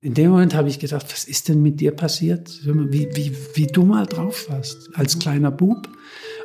In 0.00 0.14
dem 0.14 0.30
Moment 0.30 0.54
habe 0.54 0.68
ich 0.68 0.78
gedacht, 0.78 1.06
was 1.10 1.24
ist 1.24 1.48
denn 1.48 1.60
mit 1.60 1.80
dir 1.80 1.90
passiert? 1.90 2.60
Wie, 2.64 3.08
wie, 3.14 3.32
wie 3.54 3.66
du 3.66 3.82
mal 3.82 4.06
drauf 4.06 4.48
warst 4.48 4.90
als 4.94 5.18
kleiner 5.18 5.50
Bub. 5.50 5.88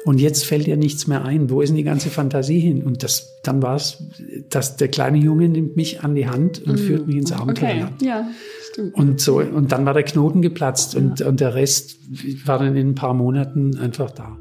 Und 0.06 0.20
jetzt 0.20 0.44
fällt 0.44 0.66
dir 0.66 0.76
nichts 0.76 1.06
mehr 1.06 1.24
ein. 1.24 1.52
Wo 1.52 1.62
ist 1.62 1.70
denn 1.70 1.78
die 1.78 1.84
ganze 1.84 2.10
Fantasie 2.10 2.60
hin? 2.60 2.82
Und 2.82 3.04
das, 3.04 3.42
dann 3.44 3.62
war 3.62 3.76
es, 3.76 4.04
dass 4.50 4.76
der 4.78 4.88
kleine 4.88 5.20
Junge 5.20 5.50
nimmt 5.50 5.76
mich 5.76 6.04
an 6.04 6.16
die 6.16 6.28
Hand 6.28 6.64
und 6.64 6.74
mm. 6.74 6.78
führt 6.80 7.06
mich 7.06 7.18
ins 7.18 7.32
Abenteuer. 7.32 7.92
Okay. 7.94 8.06
Ja, 8.08 8.28
stimmt. 8.72 8.96
Und 8.96 9.22
so, 9.22 9.38
und 9.38 9.72
dann 9.72 9.86
war 9.86 9.94
der 9.94 10.02
Knoten 10.02 10.42
geplatzt 10.42 10.96
ja. 10.96 11.02
und, 11.02 11.22
und 11.22 11.40
der 11.40 11.54
Rest 11.54 12.00
war 12.48 12.58
dann 12.58 12.76
in 12.76 12.90
ein 12.90 12.96
paar 12.96 13.14
Monaten 13.14 13.78
einfach 13.78 14.10
da. 14.10 14.36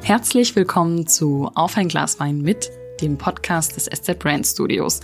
Herzlich 0.00 0.56
willkommen 0.56 1.06
zu 1.06 1.50
Auf 1.54 1.76
ein 1.76 1.88
Glas 1.88 2.18
Wein 2.18 2.40
mit, 2.40 2.70
dem 3.02 3.18
Podcast 3.18 3.76
des 3.76 3.84
SZ 3.84 4.18
Brand 4.18 4.46
Studios. 4.46 5.00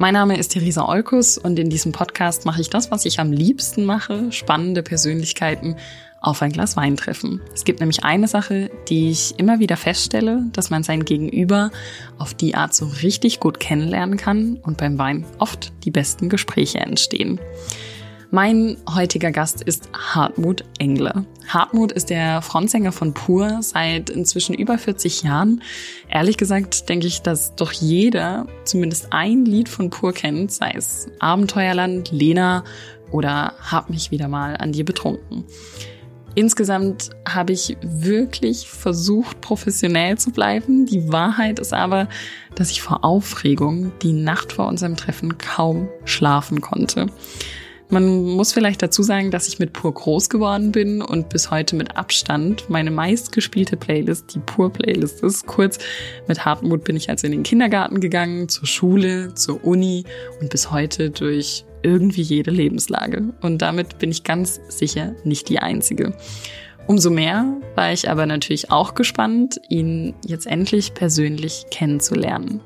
Mein 0.00 0.14
Name 0.14 0.38
ist 0.38 0.52
Theresa 0.52 0.88
Olkus 0.88 1.36
und 1.36 1.58
in 1.58 1.68
diesem 1.68 1.92
Podcast 1.92 2.46
mache 2.46 2.62
ich 2.62 2.70
das, 2.70 2.90
was 2.90 3.04
ich 3.04 3.20
am 3.20 3.32
liebsten 3.32 3.84
mache, 3.84 4.32
spannende 4.32 4.82
Persönlichkeiten 4.82 5.76
auf 6.22 6.40
ein 6.40 6.52
Glas 6.52 6.74
Wein 6.74 6.96
treffen. 6.96 7.42
Es 7.52 7.66
gibt 7.66 7.80
nämlich 7.80 8.02
eine 8.02 8.26
Sache, 8.26 8.70
die 8.88 9.10
ich 9.10 9.38
immer 9.38 9.58
wieder 9.58 9.76
feststelle, 9.76 10.46
dass 10.54 10.70
man 10.70 10.84
sein 10.84 11.04
Gegenüber 11.04 11.70
auf 12.16 12.32
die 12.32 12.54
Art 12.54 12.74
so 12.74 12.86
richtig 13.02 13.40
gut 13.40 13.60
kennenlernen 13.60 14.16
kann 14.16 14.56
und 14.62 14.78
beim 14.78 14.96
Wein 14.96 15.26
oft 15.38 15.70
die 15.84 15.90
besten 15.90 16.30
Gespräche 16.30 16.78
entstehen. 16.78 17.38
Mein 18.32 18.76
heutiger 18.88 19.32
Gast 19.32 19.60
ist 19.60 19.88
Hartmut 19.92 20.62
Engle. 20.78 21.26
Hartmut 21.48 21.90
ist 21.90 22.10
der 22.10 22.42
Frontsänger 22.42 22.92
von 22.92 23.12
Pur 23.12 23.58
seit 23.60 24.08
inzwischen 24.08 24.54
über 24.54 24.78
40 24.78 25.24
Jahren. 25.24 25.62
Ehrlich 26.08 26.36
gesagt 26.36 26.88
denke 26.88 27.08
ich, 27.08 27.22
dass 27.22 27.56
doch 27.56 27.72
jeder 27.72 28.46
zumindest 28.64 29.08
ein 29.10 29.44
Lied 29.46 29.68
von 29.68 29.90
Pur 29.90 30.12
kennt, 30.12 30.52
sei 30.52 30.72
es 30.76 31.08
Abenteuerland, 31.18 32.12
Lena 32.12 32.62
oder 33.10 33.54
Hab 33.68 33.90
mich 33.90 34.12
wieder 34.12 34.28
mal 34.28 34.56
an 34.56 34.70
dir 34.70 34.84
betrunken. 34.84 35.44
Insgesamt 36.36 37.10
habe 37.28 37.52
ich 37.52 37.76
wirklich 37.82 38.68
versucht, 38.68 39.40
professionell 39.40 40.18
zu 40.18 40.30
bleiben. 40.30 40.86
Die 40.86 41.12
Wahrheit 41.12 41.58
ist 41.58 41.72
aber, 41.72 42.08
dass 42.54 42.70
ich 42.70 42.80
vor 42.80 43.04
Aufregung 43.04 43.90
die 44.02 44.12
Nacht 44.12 44.52
vor 44.52 44.68
unserem 44.68 44.96
Treffen 44.96 45.36
kaum 45.38 45.88
schlafen 46.04 46.60
konnte. 46.60 47.06
Man 47.90 48.22
muss 48.22 48.52
vielleicht 48.52 48.82
dazu 48.82 49.02
sagen, 49.02 49.32
dass 49.32 49.48
ich 49.48 49.58
mit 49.58 49.72
Pur 49.72 49.92
groß 49.92 50.30
geworden 50.30 50.70
bin 50.70 51.02
und 51.02 51.28
bis 51.28 51.50
heute 51.50 51.74
mit 51.74 51.96
Abstand 51.96 52.70
meine 52.70 52.92
meistgespielte 52.92 53.76
Playlist 53.76 54.32
die 54.32 54.38
Pur 54.38 54.72
Playlist 54.72 55.24
ist. 55.24 55.46
Kurz, 55.46 55.78
mit 56.28 56.44
Hartmut 56.44 56.84
bin 56.84 56.94
ich 56.94 57.10
also 57.10 57.26
in 57.26 57.32
den 57.32 57.42
Kindergarten 57.42 58.00
gegangen, 58.00 58.48
zur 58.48 58.68
Schule, 58.68 59.34
zur 59.34 59.64
Uni 59.64 60.04
und 60.40 60.50
bis 60.50 60.70
heute 60.70 61.10
durch 61.10 61.64
irgendwie 61.82 62.22
jede 62.22 62.52
Lebenslage. 62.52 63.34
Und 63.40 63.60
damit 63.60 63.98
bin 63.98 64.12
ich 64.12 64.22
ganz 64.22 64.60
sicher 64.68 65.16
nicht 65.24 65.48
die 65.48 65.58
Einzige. 65.58 66.12
Umso 66.86 67.10
mehr 67.10 67.44
war 67.74 67.92
ich 67.92 68.08
aber 68.08 68.24
natürlich 68.26 68.70
auch 68.70 68.94
gespannt, 68.94 69.60
ihn 69.68 70.14
jetzt 70.24 70.46
endlich 70.46 70.94
persönlich 70.94 71.66
kennenzulernen. 71.70 72.60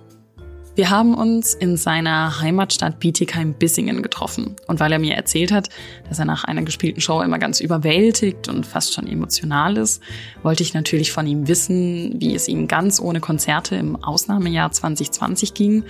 Wir 0.77 0.91
haben 0.91 1.14
uns 1.14 1.55
in 1.55 1.77
seiner 1.77 2.41
Heimatstadt 2.41 2.98
Bietigheim-Bissingen 2.98 4.03
getroffen. 4.03 4.56
Und 4.67 4.80
weil 4.80 4.91
er 4.91 4.98
mir 4.98 5.14
erzählt 5.14 5.53
hat, 5.53 5.69
dass 6.08 6.19
er 6.19 6.25
nach 6.25 6.42
einer 6.42 6.62
gespielten 6.62 7.00
Show 7.00 7.20
immer 7.20 7.39
ganz 7.39 7.61
überwältigt 7.61 8.48
und 8.48 8.67
fast 8.67 8.92
schon 8.92 9.06
emotional 9.06 9.77
ist, 9.77 10.02
wollte 10.42 10.64
ich 10.64 10.75
natürlich 10.75 11.12
von 11.12 11.28
ihm 11.28 11.47
wissen, 11.47 12.20
wie 12.20 12.34
es 12.34 12.48
ihm 12.48 12.67
ganz 12.67 12.98
ohne 12.98 13.20
Konzerte 13.20 13.77
im 13.77 14.02
Ausnahmejahr 14.02 14.72
2020 14.72 15.55
ging. 15.55 15.84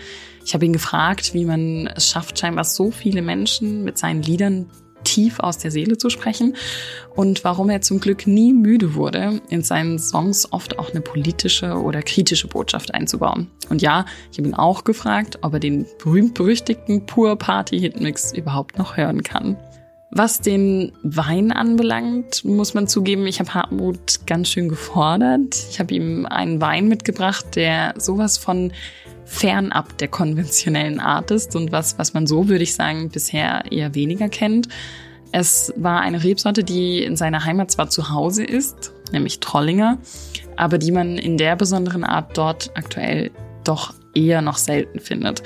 Ich 0.44 0.52
habe 0.52 0.66
ihn 0.66 0.74
gefragt, 0.74 1.32
wie 1.32 1.46
man 1.46 1.86
es 1.86 2.10
schafft, 2.10 2.38
scheinbar 2.38 2.64
so 2.64 2.90
viele 2.90 3.22
Menschen 3.22 3.84
mit 3.84 3.96
seinen 3.96 4.22
Liedern 4.22 4.66
tief 5.04 5.40
aus 5.40 5.58
der 5.58 5.70
Seele 5.70 5.98
zu 5.98 6.10
sprechen 6.10 6.56
und 7.14 7.44
warum 7.44 7.70
er 7.70 7.80
zum 7.80 8.00
Glück 8.00 8.26
nie 8.26 8.52
müde 8.52 8.94
wurde, 8.94 9.40
in 9.48 9.62
seinen 9.62 9.98
Songs 9.98 10.52
oft 10.52 10.78
auch 10.78 10.90
eine 10.90 11.00
politische 11.00 11.74
oder 11.80 12.02
kritische 12.02 12.48
Botschaft 12.48 12.94
einzubauen. 12.94 13.50
Und 13.70 13.82
ja, 13.82 14.04
ich 14.32 14.38
habe 14.38 14.48
ihn 14.48 14.54
auch 14.54 14.84
gefragt, 14.84 15.38
ob 15.42 15.54
er 15.54 15.60
den 15.60 15.86
berühmt-berüchtigten 16.02 17.06
Pur 17.06 17.36
Party 17.36 17.78
Hitmix 17.78 18.32
überhaupt 18.32 18.78
noch 18.78 18.96
hören 18.96 19.22
kann. 19.22 19.56
Was 20.16 20.40
den 20.40 20.92
Wein 21.02 21.50
anbelangt, 21.50 22.44
muss 22.44 22.72
man 22.72 22.86
zugeben, 22.86 23.26
ich 23.26 23.40
habe 23.40 23.52
Hartmut 23.52 24.26
ganz 24.26 24.48
schön 24.48 24.68
gefordert. 24.68 25.56
Ich 25.70 25.80
habe 25.80 25.92
ihm 25.92 26.24
einen 26.26 26.60
Wein 26.60 26.86
mitgebracht, 26.86 27.56
der 27.56 27.94
sowas 27.98 28.38
von 28.38 28.72
fernab 29.24 29.96
der 29.98 30.08
konventionellen 30.08 31.00
Art 31.00 31.30
ist 31.30 31.56
und 31.56 31.72
was, 31.72 31.98
was 31.98 32.14
man 32.14 32.26
so, 32.26 32.48
würde 32.48 32.64
ich 32.64 32.74
sagen, 32.74 33.08
bisher 33.08 33.64
eher 33.70 33.94
weniger 33.94 34.28
kennt. 34.28 34.68
Es 35.32 35.72
war 35.76 36.00
eine 36.00 36.22
Rebsorte, 36.22 36.62
die 36.62 37.02
in 37.02 37.16
seiner 37.16 37.44
Heimat 37.44 37.70
zwar 37.70 37.90
zu 37.90 38.10
Hause 38.10 38.44
ist, 38.44 38.92
nämlich 39.12 39.40
Trollinger, 39.40 39.98
aber 40.56 40.78
die 40.78 40.92
man 40.92 41.18
in 41.18 41.36
der 41.38 41.56
besonderen 41.56 42.04
Art 42.04 42.36
dort 42.38 42.70
aktuell 42.74 43.30
doch 43.64 43.94
eher 44.14 44.42
noch 44.42 44.58
selten 44.58 45.00
findet. 45.00 45.42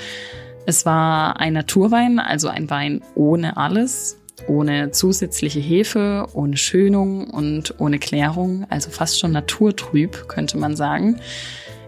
Es 0.66 0.84
war 0.84 1.40
ein 1.40 1.54
Naturwein, 1.54 2.18
also 2.18 2.48
ein 2.48 2.68
Wein 2.68 3.00
ohne 3.14 3.56
alles, 3.56 4.18
ohne 4.46 4.90
zusätzliche 4.90 5.60
Hefe, 5.60 6.26
ohne 6.34 6.56
Schönung 6.58 7.30
und 7.30 7.74
ohne 7.78 7.98
Klärung, 7.98 8.66
also 8.68 8.90
fast 8.90 9.18
schon 9.18 9.32
naturtrüb, 9.32 10.28
könnte 10.28 10.58
man 10.58 10.76
sagen. 10.76 11.20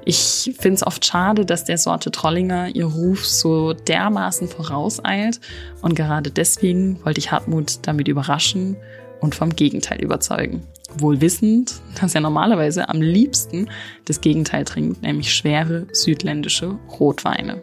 Ich 0.05 0.55
finde 0.59 0.77
es 0.77 0.87
oft 0.87 1.05
schade, 1.05 1.44
dass 1.44 1.65
der 1.65 1.78
Sorte 1.78 2.11
Trollinger 2.11 2.75
ihr 2.75 2.87
Ruf 2.87 3.27
so 3.27 3.75
dermaßen 3.75 4.49
vorauseilt 4.49 5.41
und 5.83 5.94
gerade 5.94 6.31
deswegen 6.31 7.05
wollte 7.05 7.21
ich 7.21 7.31
Hartmut 7.31 7.81
damit 7.83 8.09
überraschen 8.09 8.77
und 9.21 9.34
vom 9.34 9.55
Gegenteil 9.55 10.00
überzeugen. 10.00 10.62
Wohl 10.97 11.21
wissend, 11.21 11.81
dass 12.00 12.15
er 12.15 12.21
normalerweise 12.21 12.89
am 12.89 13.00
liebsten 13.00 13.69
das 14.06 14.21
Gegenteil 14.21 14.65
trinkt, 14.65 15.03
nämlich 15.03 15.33
schwere 15.33 15.87
südländische 15.93 16.78
Rotweine. 16.99 17.62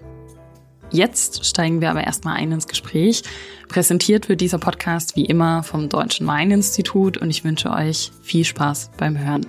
Jetzt 0.91 1.45
steigen 1.45 1.81
wir 1.81 1.89
aber 1.89 2.05
erstmal 2.05 2.37
ein 2.37 2.51
ins 2.51 2.67
Gespräch. 2.67 3.23
Präsentiert 3.67 4.29
wird 4.29 4.39
dieser 4.39 4.57
Podcast 4.57 5.17
wie 5.17 5.25
immer 5.25 5.63
vom 5.63 5.89
Deutschen 5.89 6.25
Weininstitut 6.27 7.17
und 7.17 7.29
ich 7.29 7.43
wünsche 7.43 7.71
euch 7.71 8.11
viel 8.21 8.45
Spaß 8.45 8.91
beim 8.97 9.17
Hören. 9.17 9.45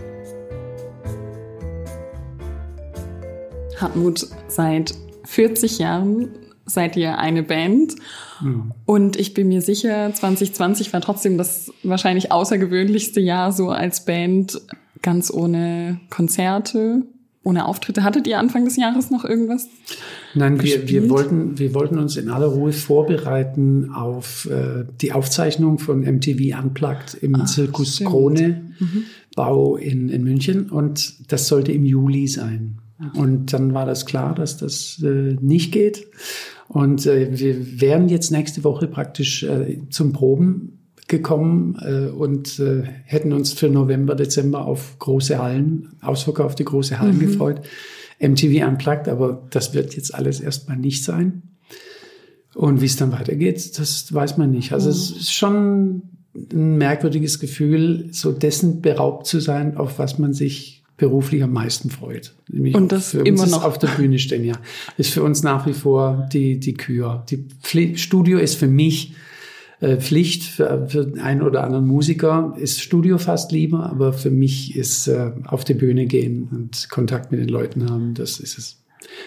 Hartmut, 3.81 4.27
seit 4.49 4.95
40 5.25 5.79
Jahren 5.79 6.29
seid 6.65 6.97
ihr 6.97 7.19
eine 7.19 7.43
Band. 7.43 7.95
Mhm. 8.41 8.73
Und 8.85 9.17
ich 9.17 9.35
bin 9.35 9.49
mir 9.49 9.63
sicher, 9.63 10.13
2020 10.13 10.93
war 10.93 11.01
trotzdem 11.01 11.39
das 11.39 11.73
wahrscheinlich 11.83 12.31
außergewöhnlichste 12.31 13.21
Jahr 13.21 13.53
so 13.53 13.71
als 13.71 14.05
Band, 14.05 14.61
ganz 15.03 15.33
ohne 15.33 16.01
Konzerte, 16.11 17.03
ohne 17.43 17.67
Auftritte. 17.67 18.05
Hattet 18.05 18.27
ihr 18.27 18.39
Anfang 18.39 18.65
des 18.65 18.77
Jahres 18.77 19.11
noch 19.11 19.25
irgendwas? 19.25 19.69
Nein, 20.35 20.63
wir, 20.63 20.89
wir, 20.89 21.09
wollten, 21.09 21.59
wir 21.59 21.75
wollten 21.75 21.99
uns 21.99 22.17
in 22.17 22.29
aller 22.29 22.47
Ruhe 22.47 22.73
vorbereiten 22.73 23.91
auf 23.93 24.47
äh, 24.51 24.85
die 25.01 25.13
Aufzeichnung 25.13 25.79
von 25.79 26.01
MTV 26.01 26.59
Unplugged 26.63 27.15
im 27.23 27.37
Ach, 27.37 27.47
Zirkus 27.47 27.95
stimmt. 27.95 28.11
Krone 28.11 28.73
mhm. 28.79 29.05
Bau 29.35 29.77
in, 29.77 30.11
in 30.11 30.25
München. 30.25 30.69
Und 30.69 31.33
das 31.33 31.49
sollte 31.49 31.73
im 31.73 31.85
Juli 31.85 32.27
sein. 32.27 32.79
Und 33.15 33.53
dann 33.53 33.75
war 33.75 33.87
das 33.87 34.07
klar, 34.07 34.35
dass 34.35 34.57
das 34.57 35.01
äh, 35.05 35.37
nicht 35.41 35.73
geht. 35.73 36.07
Und 36.67 37.07
äh, 37.07 37.39
wir 37.39 37.81
wären 37.81 38.09
jetzt 38.09 38.31
nächste 38.31 38.65
Woche 38.65 38.89
praktisch 38.89 39.45
äh, 39.45 39.81
zum 39.91 40.13
Proben 40.13 40.79
gekommen 41.07 41.79
äh, 41.81 42.09
und 42.09 42.59
äh, 42.59 42.83
hätten 43.05 43.33
uns 43.33 43.53
für 43.53 43.69
November, 43.69 44.15
Dezember 44.15 44.67
auf 44.67 44.99
große 44.99 45.39
Hallen, 45.39 45.95
ausverkaufte 46.03 46.65
große 46.65 46.99
Hallen 46.99 47.17
mhm. 47.17 47.21
gefreut. 47.21 47.63
MTV 48.21 48.67
Unplugged, 48.67 49.09
aber 49.09 49.47
das 49.51 49.75
wird 49.75 49.95
jetzt 49.95 50.15
alles 50.15 50.41
erstmal 50.41 50.77
nicht 50.77 51.05
sein. 51.05 51.43
Und 52.55 52.81
wie 52.81 52.87
es 52.87 52.97
dann 52.97 53.13
weitergeht, 53.13 53.79
das 53.79 54.13
weiß 54.13 54.37
man 54.37 54.51
nicht. 54.51 54.73
Also 54.73 54.89
mhm. 54.89 54.93
es 54.93 55.11
ist 55.11 55.33
schon 55.33 56.03
ein 56.35 56.79
merkwürdiges 56.79 57.39
Gefühl, 57.39 58.09
so 58.11 58.33
dessen 58.33 58.83
beraubt 58.83 59.27
zu 59.27 59.41
sein, 59.41 59.77
auf 59.77 59.99
was 59.99 60.19
man 60.19 60.35
sich 60.35 60.78
beruflich 60.99 61.43
am 61.43 61.53
meisten 61.53 61.89
freut. 61.89 62.35
Nämlich 62.49 62.75
und 62.75 62.93
das 62.93 63.13
für 63.13 63.21
immer 63.21 63.47
noch 63.47 63.65
auf 63.65 63.79
der 63.79 63.89
Bühne 63.89 64.19
stehen, 64.19 64.45
ja. 64.45 64.57
Ist 64.99 65.15
für 65.15 65.23
uns 65.23 65.43
nach 65.43 65.67
wie 65.67 65.73
vor 65.73 66.29
die, 66.33 66.61
die 66.61 66.75
Kür. 66.75 67.25
Die 67.31 67.47
Pflicht, 67.63 68.01
Studio 68.01 68.39
ist 68.39 68.57
für 68.57 68.67
mich 68.67 69.15
äh, 69.81 69.97
Pflicht, 69.97 70.43
für, 70.43 70.89
für 70.89 71.13
einen 71.23 71.43
oder 71.43 71.65
anderen 71.65 71.87
Musiker 71.87 72.55
ist 72.59 72.83
Studio 72.83 73.17
fast 73.17 73.53
lieber, 73.53 73.89
aber 73.89 74.13
für 74.13 74.31
mich 74.31 74.77
ist 74.77 75.07
äh, 75.07 75.31
auf 75.47 75.65
die 75.65 75.75
Bühne 75.75 76.07
gehen 76.07 76.49
und 76.51 76.91
Kontakt 76.91 77.31
mit 77.31 77.41
den 77.41 77.49
Leuten 77.49 77.89
haben, 77.89 78.15
das 78.15 78.41
ist 78.41 78.59
es. 78.59 78.83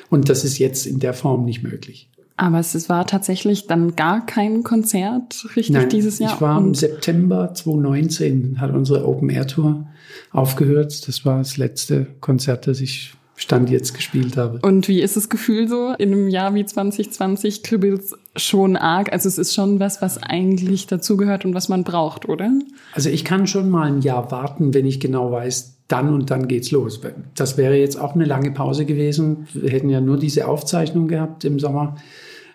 Und 0.10 0.30
das 0.30 0.44
ist 0.44 0.60
jetzt 0.60 0.86
in 0.86 1.00
der 1.00 1.14
Form 1.14 1.46
nicht 1.46 1.64
möglich. 1.64 2.10
Aber 2.42 2.58
es 2.58 2.90
war 2.90 3.06
tatsächlich 3.06 3.68
dann 3.68 3.96
gar 3.96 4.26
kein 4.26 4.64
Konzert 4.64 5.46
richtig 5.56 5.76
Nein, 5.76 5.90
dieses 5.90 6.18
Jahr. 6.18 6.34
Ich 6.34 6.42
war 6.42 6.58
im 6.58 6.74
September 6.74 7.54
2019, 7.54 8.60
hat 8.60 8.74
unsere 8.74 9.08
Open 9.08 9.30
Air 9.30 9.46
Tour 9.46 9.86
aufgehört. 10.32 11.08
Das 11.08 11.24
war 11.24 11.38
das 11.38 11.58
letzte 11.58 12.08
Konzert, 12.20 12.66
das 12.66 12.82
ich 12.82 13.14
Stand 13.36 13.70
jetzt 13.70 13.94
gespielt 13.94 14.38
habe. 14.38 14.58
Und 14.64 14.88
wie 14.88 15.02
ist 15.02 15.16
das 15.16 15.30
Gefühl 15.30 15.68
so 15.68 15.94
in 16.00 16.14
einem 16.14 16.30
Jahr 16.30 16.56
wie 16.56 16.66
2020? 16.66 17.62
Kribbelt 17.62 18.02
es 18.02 18.44
schon 18.44 18.76
arg? 18.76 19.14
Also 19.14 19.30
es 19.30 19.38
ist 19.38 19.54
schon 19.54 19.80
was, 19.80 20.02
was 20.02 20.18
eigentlich 20.18 20.88
dazugehört 20.88 21.46
und 21.46 21.54
was 21.54 21.70
man 21.70 21.84
braucht, 21.84 22.28
oder? 22.28 22.50
Also 22.94 23.10
ich 23.10 23.24
kann 23.24 23.46
schon 23.46 23.70
mal 23.70 23.88
ein 23.88 24.02
Jahr 24.02 24.32
warten, 24.32 24.74
wenn 24.74 24.88
ich 24.88 25.00
genau 25.00 25.32
weiß, 25.32 25.78
dann 25.88 26.12
und 26.12 26.32
dann 26.32 26.48
geht's 26.48 26.72
los. 26.72 27.02
Das 27.36 27.58
wäre 27.58 27.76
jetzt 27.76 28.00
auch 28.00 28.16
eine 28.16 28.26
lange 28.26 28.50
Pause 28.50 28.86
gewesen. 28.86 29.48
Wir 29.54 29.70
hätten 29.70 29.90
ja 29.90 30.02
nur 30.02 30.18
diese 30.18 30.48
Aufzeichnung 30.48 31.08
gehabt 31.08 31.46
im 31.46 31.60
Sommer. 31.60 31.98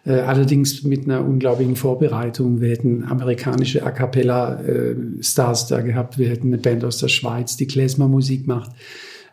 Äh, 0.07 0.21
allerdings 0.21 0.85
mit 0.85 1.05
einer 1.05 1.25
unglaublichen 1.25 1.75
Vorbereitung. 1.75 2.61
Wir 2.61 2.71
hätten 2.71 3.03
amerikanische 3.03 3.85
A 3.85 3.91
cappella 3.91 4.61
äh, 4.63 4.95
Stars 5.21 5.67
da 5.67 5.81
gehabt. 5.81 6.17
Wir 6.17 6.29
hätten 6.29 6.49
eine 6.49 6.59
Band 6.59 6.85
aus 6.85 6.99
der 6.99 7.09
Schweiz, 7.09 7.57
die 7.57 7.67
Klezmer-Musik 7.67 8.47
macht. 8.47 8.71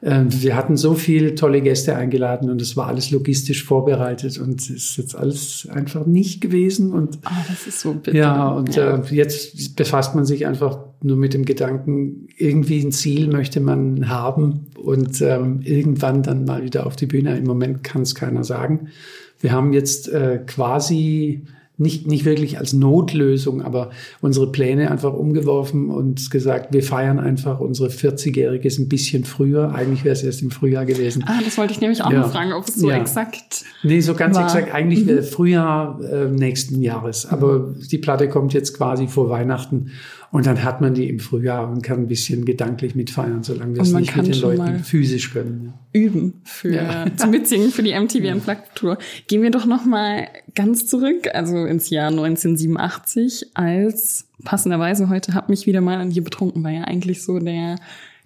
Ähm, 0.01 0.27
wir 0.29 0.55
hatten 0.55 0.75
so 0.75 0.95
viele 0.95 1.35
tolle 1.35 1.61
Gäste 1.61 1.95
eingeladen 1.95 2.49
und 2.49 2.61
es 2.61 2.75
war 2.75 2.87
alles 2.87 3.11
logistisch 3.11 3.63
vorbereitet 3.63 4.37
und 4.37 4.59
es 4.59 4.69
ist 4.69 4.97
jetzt 4.97 5.15
alles 5.15 5.67
einfach 5.71 6.07
nicht 6.07 6.41
gewesen. 6.41 6.91
Und 6.91 7.19
oh, 7.23 7.29
das 7.47 7.67
ist 7.67 7.79
so 7.79 7.93
bitter. 7.93 8.17
Ja, 8.17 8.49
und 8.49 8.75
ja. 8.75 8.97
Äh, 8.97 9.15
jetzt 9.15 9.75
befasst 9.75 10.15
man 10.15 10.25
sich 10.25 10.47
einfach 10.47 10.79
nur 11.03 11.17
mit 11.17 11.35
dem 11.35 11.45
Gedanken, 11.45 12.27
irgendwie 12.35 12.83
ein 12.83 12.91
Ziel 12.91 13.27
möchte 13.27 13.59
man 13.59 14.09
haben 14.09 14.67
und 14.75 15.21
ähm, 15.21 15.61
irgendwann 15.61 16.23
dann 16.23 16.45
mal 16.45 16.63
wieder 16.63 16.87
auf 16.87 16.95
die 16.95 17.05
Bühne. 17.05 17.37
Im 17.37 17.45
Moment 17.45 17.83
kann 17.83 18.01
es 18.01 18.15
keiner 18.15 18.43
sagen. 18.43 18.87
Wir 19.43 19.51
haben 19.51 19.73
jetzt 19.73 20.07
äh, 20.07 20.39
quasi 20.47 21.41
nicht, 21.77 22.07
nicht 22.07 22.23
wirklich 22.23 22.59
als 22.59 22.71
Notlösung, 22.71 23.61
aber 23.61 23.89
unsere 24.21 24.49
Pläne 24.51 24.89
einfach 24.89 25.11
umgeworfen 25.11 25.89
und 25.89 26.31
gesagt, 26.31 26.71
wir 26.71 26.81
feiern 26.81 27.19
einfach 27.19 27.59
unsere 27.59 27.89
40-Jähriges 27.89 28.79
ein 28.79 28.87
bisschen 28.87 29.25
früher. 29.25 29.75
Eigentlich 29.75 30.05
wäre 30.05 30.13
es 30.13 30.23
erst 30.23 30.43
im 30.43 30.51
Frühjahr 30.51 30.85
gewesen. 30.85 31.25
Ah, 31.27 31.39
das 31.43 31.57
wollte 31.57 31.73
ich 31.73 31.81
nämlich 31.81 32.01
auch 32.01 32.11
ja. 32.11 32.21
noch 32.21 32.31
fragen, 32.31 32.53
ob 32.53 32.67
es 32.67 32.75
so 32.75 32.89
ja. 32.89 32.97
exakt. 32.97 33.65
Nee, 33.83 33.99
so 33.99 34.13
ganz 34.13 34.37
war. 34.37 34.45
exakt. 34.45 34.73
Eigentlich 34.73 35.05
mhm. 35.05 35.23
Frühjahr 35.23 35.99
äh, 36.01 36.29
nächsten 36.29 36.81
Jahres. 36.81 37.25
Aber 37.25 37.59
mhm. 37.59 37.87
die 37.91 37.97
Platte 37.97 38.29
kommt 38.29 38.53
jetzt 38.53 38.77
quasi 38.77 39.07
vor 39.07 39.29
Weihnachten. 39.29 39.91
Und 40.33 40.47
dann 40.47 40.63
hat 40.63 40.81
man 40.81 40.95
die 40.95 41.07
im 41.09 41.19
Frühjahr 41.19 41.69
und 41.69 41.83
kann 41.83 41.99
ein 41.99 42.07
bisschen 42.07 42.43
gedanklich 42.43 42.95
mitfeiern, 42.95 43.43
solange 43.43 43.75
wir 43.75 43.83
es 43.83 43.93
nicht 43.93 44.15
mit 44.15 44.25
den 44.25 44.41
Leuten 44.41 44.79
physisch 44.79 45.31
können. 45.31 45.75
Üben 45.91 46.41
für 46.43 46.73
ja. 46.73 47.05
zum 47.15 47.29
Mitsingen 47.29 47.69
für 47.69 47.83
die 47.83 47.93
MTV 47.93 48.23
ja. 48.23 48.33
Unplugged 48.33 48.73
Tour. 48.73 48.97
Gehen 49.27 49.43
wir 49.43 49.51
doch 49.51 49.67
noch 49.67 49.85
mal 49.85 50.27
ganz 50.55 50.87
zurück, 50.87 51.29
also 51.31 51.65
ins 51.65 51.91
Jahr 51.91 52.07
1987, 52.07 53.51
als 53.53 54.27
passenderweise 54.43 55.07
heute 55.07 55.35
hab 55.35 55.49
mich 55.49 55.67
wieder 55.67 55.81
mal 55.81 55.99
an 55.99 56.09
dir 56.09 56.23
betrunken, 56.23 56.63
war 56.63 56.71
ja 56.71 56.85
eigentlich 56.85 57.21
so 57.21 57.37
der 57.37 57.75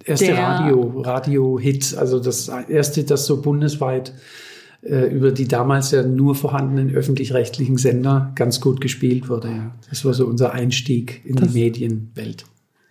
erste 0.05 0.37
Radio 0.37 1.01
Radio 1.01 1.59
Hit, 1.59 1.93
also 1.97 2.21
das 2.21 2.49
erste, 2.69 3.03
das 3.03 3.25
so 3.25 3.41
bundesweit 3.41 4.09
äh, 4.09 4.46
über 4.87 5.31
die 5.31 5.47
damals 5.47 5.91
ja 5.91 6.03
nur 6.03 6.35
vorhandenen 6.35 6.93
öffentlich-rechtlichen 6.93 7.77
Sender 7.77 8.31
ganz 8.35 8.61
gut 8.61 8.81
gespielt 8.81 9.29
wurde. 9.29 9.49
Ja. 9.49 9.75
Das 9.89 10.05
war 10.05 10.13
so 10.13 10.25
unser 10.25 10.53
Einstieg 10.53 11.21
in 11.25 11.35
das 11.35 11.51
die 11.51 11.59
Medienwelt. 11.59 12.45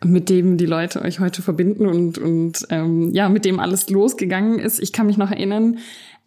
Mit 0.04 0.28
dem 0.28 0.58
die 0.58 0.66
Leute 0.66 1.02
euch 1.02 1.20
heute 1.20 1.40
verbinden 1.40 1.86
und, 1.86 2.18
und 2.18 2.66
ähm, 2.70 3.10
ja, 3.12 3.28
mit 3.28 3.44
dem 3.44 3.58
alles 3.58 3.88
losgegangen 3.88 4.58
ist. 4.58 4.78
Ich 4.78 4.92
kann 4.92 5.06
mich 5.06 5.16
noch 5.16 5.30
erinnern, 5.30 5.78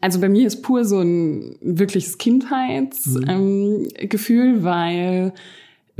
also 0.02 0.20
bei 0.20 0.30
mir 0.30 0.48
ist 0.48 0.62
pur 0.62 0.86
so 0.86 1.00
ein 1.00 1.58
wirkliches 1.62 2.18
Kindheitsgefühl, 2.18 4.46
mhm. 4.46 4.58
ähm, 4.58 4.64
weil 4.64 5.34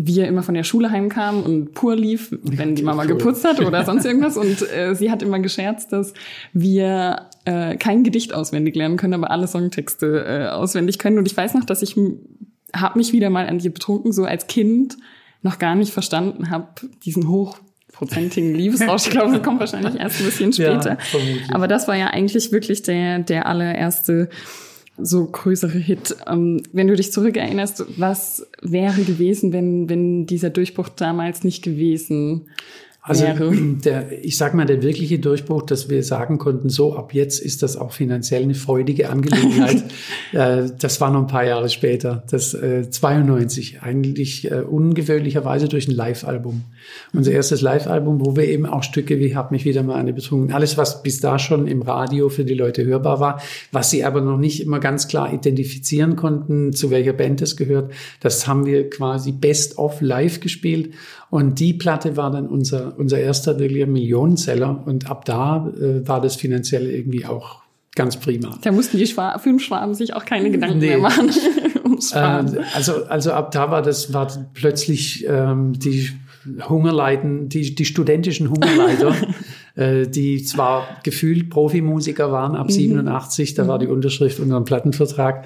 wir 0.06 0.28
immer 0.28 0.44
von 0.44 0.56
der 0.56 0.64
Schule 0.64 0.92
heimkamen 0.92 1.44
und 1.44 1.74
pur 1.74 1.96
lief, 1.96 2.36
wenn 2.42 2.76
die 2.76 2.84
Mama 2.84 3.06
geputzt 3.06 3.44
hat 3.44 3.60
oder 3.60 3.84
sonst 3.86 4.06
irgendwas. 4.06 4.38
Und 4.38 4.62
äh, 4.72 4.96
sie 4.96 5.12
hat 5.12 5.22
immer 5.22 5.40
gescherzt, 5.40 5.92
dass 5.92 6.14
wir 6.54 7.28
äh, 7.46 7.76
kein 7.76 8.04
Gedicht 8.04 8.34
auswendig 8.34 8.76
lernen 8.76 8.98
können, 8.98 9.14
aber 9.14 9.32
alle 9.32 9.48
Songtexte 9.48 10.26
äh, 10.26 10.48
auswendig 10.48 11.00
können. 11.00 11.18
Und 11.18 11.28
ich 11.28 11.36
weiß 11.36 11.54
noch, 11.54 11.66
dass 11.66 11.82
ich 11.82 11.98
habe 12.74 12.98
mich 12.98 13.12
wieder 13.12 13.30
mal 13.30 13.48
an 13.48 13.60
die 13.60 13.70
betrunken, 13.70 14.14
so 14.14 14.24
als 14.24 14.48
Kind 14.48 14.98
noch 15.42 15.60
gar 15.60 15.76
nicht 15.76 15.92
verstanden 15.92 16.50
habe, 16.50 16.68
diesen 17.04 17.28
hochprozentigen 17.28 18.54
Liebesrausch. 18.54 19.08
Ich 19.08 19.12
glaube, 19.12 19.34
das 19.34 19.44
kommt 19.44 19.60
wahrscheinlich 19.60 19.96
erst 19.96 20.20
ein 20.20 20.26
bisschen 20.26 20.54
später. 20.54 20.98
Ja, 21.12 21.56
aber 21.56 21.68
das 21.68 21.88
war 21.88 21.96
ja 21.96 22.08
eigentlich 22.08 22.52
wirklich 22.52 22.84
der, 22.84 23.20
der 23.20 23.48
allererste 23.48 24.30
so 25.02 25.26
größere 25.26 25.78
Hit. 25.78 26.16
Ähm, 26.28 26.62
wenn 26.74 26.88
du 26.88 26.96
dich 26.96 27.12
zurückerinnerst, 27.12 27.86
was 27.98 28.48
wäre 28.62 29.04
gewesen, 29.04 29.54
wenn, 29.54 29.90
wenn 29.90 30.26
dieser 30.26 30.50
Durchbruch 30.50 30.90
damals 30.90 31.44
nicht 31.44 31.64
gewesen 31.64 32.50
also 33.02 33.26
der, 33.86 34.24
ich 34.24 34.38
sag 34.38 34.54
mal, 34.54 34.66
der 34.66 34.84
wirkliche 34.84 35.20
Durchbruch, 35.20 35.64
dass 35.64 35.90
wir 35.90 36.04
sagen 36.04 36.38
konnten, 36.38 36.70
so 36.70 36.96
ab 36.96 37.14
jetzt 37.14 37.40
ist 37.40 37.64
das 37.64 37.78
auch 37.78 37.92
finanziell 37.92 38.44
eine 38.44 38.56
freudige 38.56 39.10
Angelegenheit. 39.10 39.84
äh, 40.34 40.70
das 40.78 41.00
war 41.00 41.10
noch 41.10 41.22
ein 41.22 41.28
paar 41.28 41.46
Jahre 41.46 41.70
später, 41.70 42.24
das 42.30 42.54
äh, 42.54 42.90
92, 42.90 43.82
eigentlich 43.82 44.52
äh, 44.52 44.62
ungewöhnlicherweise 44.62 45.70
durch 45.70 45.88
ein 45.88 45.96
Live-Album. 45.96 46.64
Unser 47.14 47.32
erstes 47.32 47.62
Live-Album, 47.62 48.26
wo 48.26 48.36
wir 48.36 48.48
eben 48.48 48.66
auch 48.66 48.84
Stücke 48.84 49.20
wie 49.20 49.36
Hab 49.36 49.52
mich 49.52 49.64
wieder 49.64 49.84
mal 49.84 49.96
eine 49.96 50.14
betrunken, 50.14 50.54
alles 50.54 50.78
was 50.78 51.02
bis 51.02 51.22
da 51.22 51.40
schon 51.40 51.68
im 51.68 51.82
Radio 51.82 52.30
für 52.30 52.44
die 52.44 52.54
Leute 52.54 52.86
hörbar 52.86 53.20
war, 53.20 53.42
was 53.72 53.90
sie 53.90 54.04
aber 54.04 54.22
noch 54.22 54.38
nicht 54.38 54.62
immer 54.62 54.80
ganz 54.80 55.08
klar 55.08 55.34
identifizieren 55.34 56.16
konnten, 56.16 56.74
zu 56.74 56.92
welcher 56.92 57.14
Band 57.14 57.42
es 57.42 57.56
gehört, 57.56 57.92
das 58.20 58.46
haben 58.46 58.66
wir 58.66 58.90
quasi 58.90 59.32
best 59.32 59.78
of 59.78 60.02
live 60.02 60.42
gespielt 60.42 60.92
und 61.30 61.60
die 61.60 61.74
Platte 61.74 62.18
war 62.18 62.32
dann 62.32 62.48
unser, 62.48 62.98
unser 62.98 63.20
erster 63.20 63.60
wirklicher 63.60 63.86
Millionenseller. 63.86 64.84
Und 64.86 65.10
ab 65.10 65.26
da 65.26 65.72
äh, 65.80 66.08
war 66.08 66.22
das 66.22 66.36
finanziell 66.36 66.90
irgendwie 66.90 67.26
auch 67.26 67.62
ganz 67.96 68.18
prima. 68.18 68.58
Da 68.62 68.72
mussten 68.72 68.98
die 68.98 69.06
Schwa 69.06 69.38
Filmschwaben 69.38 69.94
sich 69.94 70.14
auch 70.14 70.26
keine 70.26 70.50
Gedanken 70.50 70.80
nee. 70.80 70.88
mehr 70.88 70.98
machen. 70.98 71.30
äh, 72.14 72.18
also, 72.74 73.06
also 73.06 73.32
ab 73.32 73.52
da 73.52 73.70
war 73.70 73.82
das, 73.82 74.14
war 74.14 74.28
plötzlich 74.54 75.26
ähm, 75.28 75.74
die 75.78 76.10
Hungerleiden, 76.68 77.50
die, 77.50 77.76
die 77.76 77.86
studentischen 77.86 78.50
Hungerleiter, 78.50 79.14
äh, 79.76 80.08
die 80.08 80.44
zwar 80.44 80.88
gefühlt 81.04 81.50
Profimusiker 81.50 82.32
waren 82.32 82.56
ab 82.56 82.68
mhm. 82.68 82.74
87, 82.74 83.54
da 83.54 83.68
war 83.68 83.78
die 83.78 83.88
Unterschrift 83.88 84.40
unter 84.40 84.56
einem 84.56 84.66
Plattenvertrag, 84.66 85.46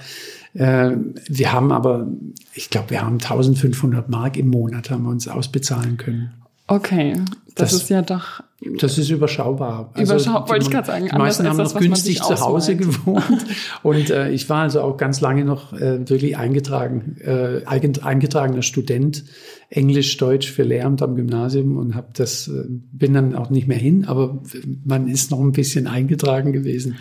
wir 0.53 1.51
haben 1.51 1.71
aber, 1.71 2.07
ich 2.53 2.69
glaube, 2.69 2.91
wir 2.91 3.01
haben 3.01 3.15
1500 3.15 4.07
Mark 4.09 4.37
im 4.37 4.49
Monat 4.49 4.91
haben 4.91 5.03
wir 5.03 5.09
uns 5.09 5.27
ausbezahlen 5.27 5.97
können. 5.97 6.31
Okay, 6.67 7.15
das, 7.55 7.71
das 7.71 7.83
ist 7.83 7.89
ja 7.89 8.01
doch. 8.01 8.41
Das 8.79 8.97
ist 8.97 9.09
überschaubar. 9.09 9.91
Also 9.93 10.13
überschaubar, 10.13 10.49
wollte 10.49 10.65
ich 10.65 10.71
gerade 10.71 10.87
sagen. 10.87 11.09
Die 11.11 11.17
meisten 11.17 11.47
haben 11.47 11.57
noch 11.57 11.75
günstig 11.77 12.21
zu 12.21 12.39
Hause 12.39 12.77
gewohnt. 12.77 13.45
Und 13.83 14.09
äh, 14.09 14.29
ich 14.29 14.49
war 14.49 14.61
also 14.61 14.81
auch 14.81 14.95
ganz 14.95 15.19
lange 15.19 15.43
noch 15.43 15.73
äh, 15.73 16.09
wirklich 16.09 16.37
eingetragen, 16.37 17.17
äh, 17.19 17.65
eingetragener 17.65 18.61
Student 18.61 19.25
Englisch, 19.69 20.15
Deutsch 20.17 20.49
für 20.49 20.63
Lehramt 20.63 21.01
am 21.01 21.15
Gymnasium 21.15 21.77
und 21.77 21.95
habe 21.95 22.07
das 22.13 22.47
äh, 22.47 22.65
bin 22.67 23.13
dann 23.13 23.35
auch 23.35 23.49
nicht 23.49 23.67
mehr 23.67 23.77
hin, 23.77 24.05
aber 24.05 24.39
man 24.85 25.07
ist 25.07 25.31
noch 25.31 25.39
ein 25.39 25.51
bisschen 25.51 25.87
eingetragen 25.87 26.53
gewesen, 26.53 26.97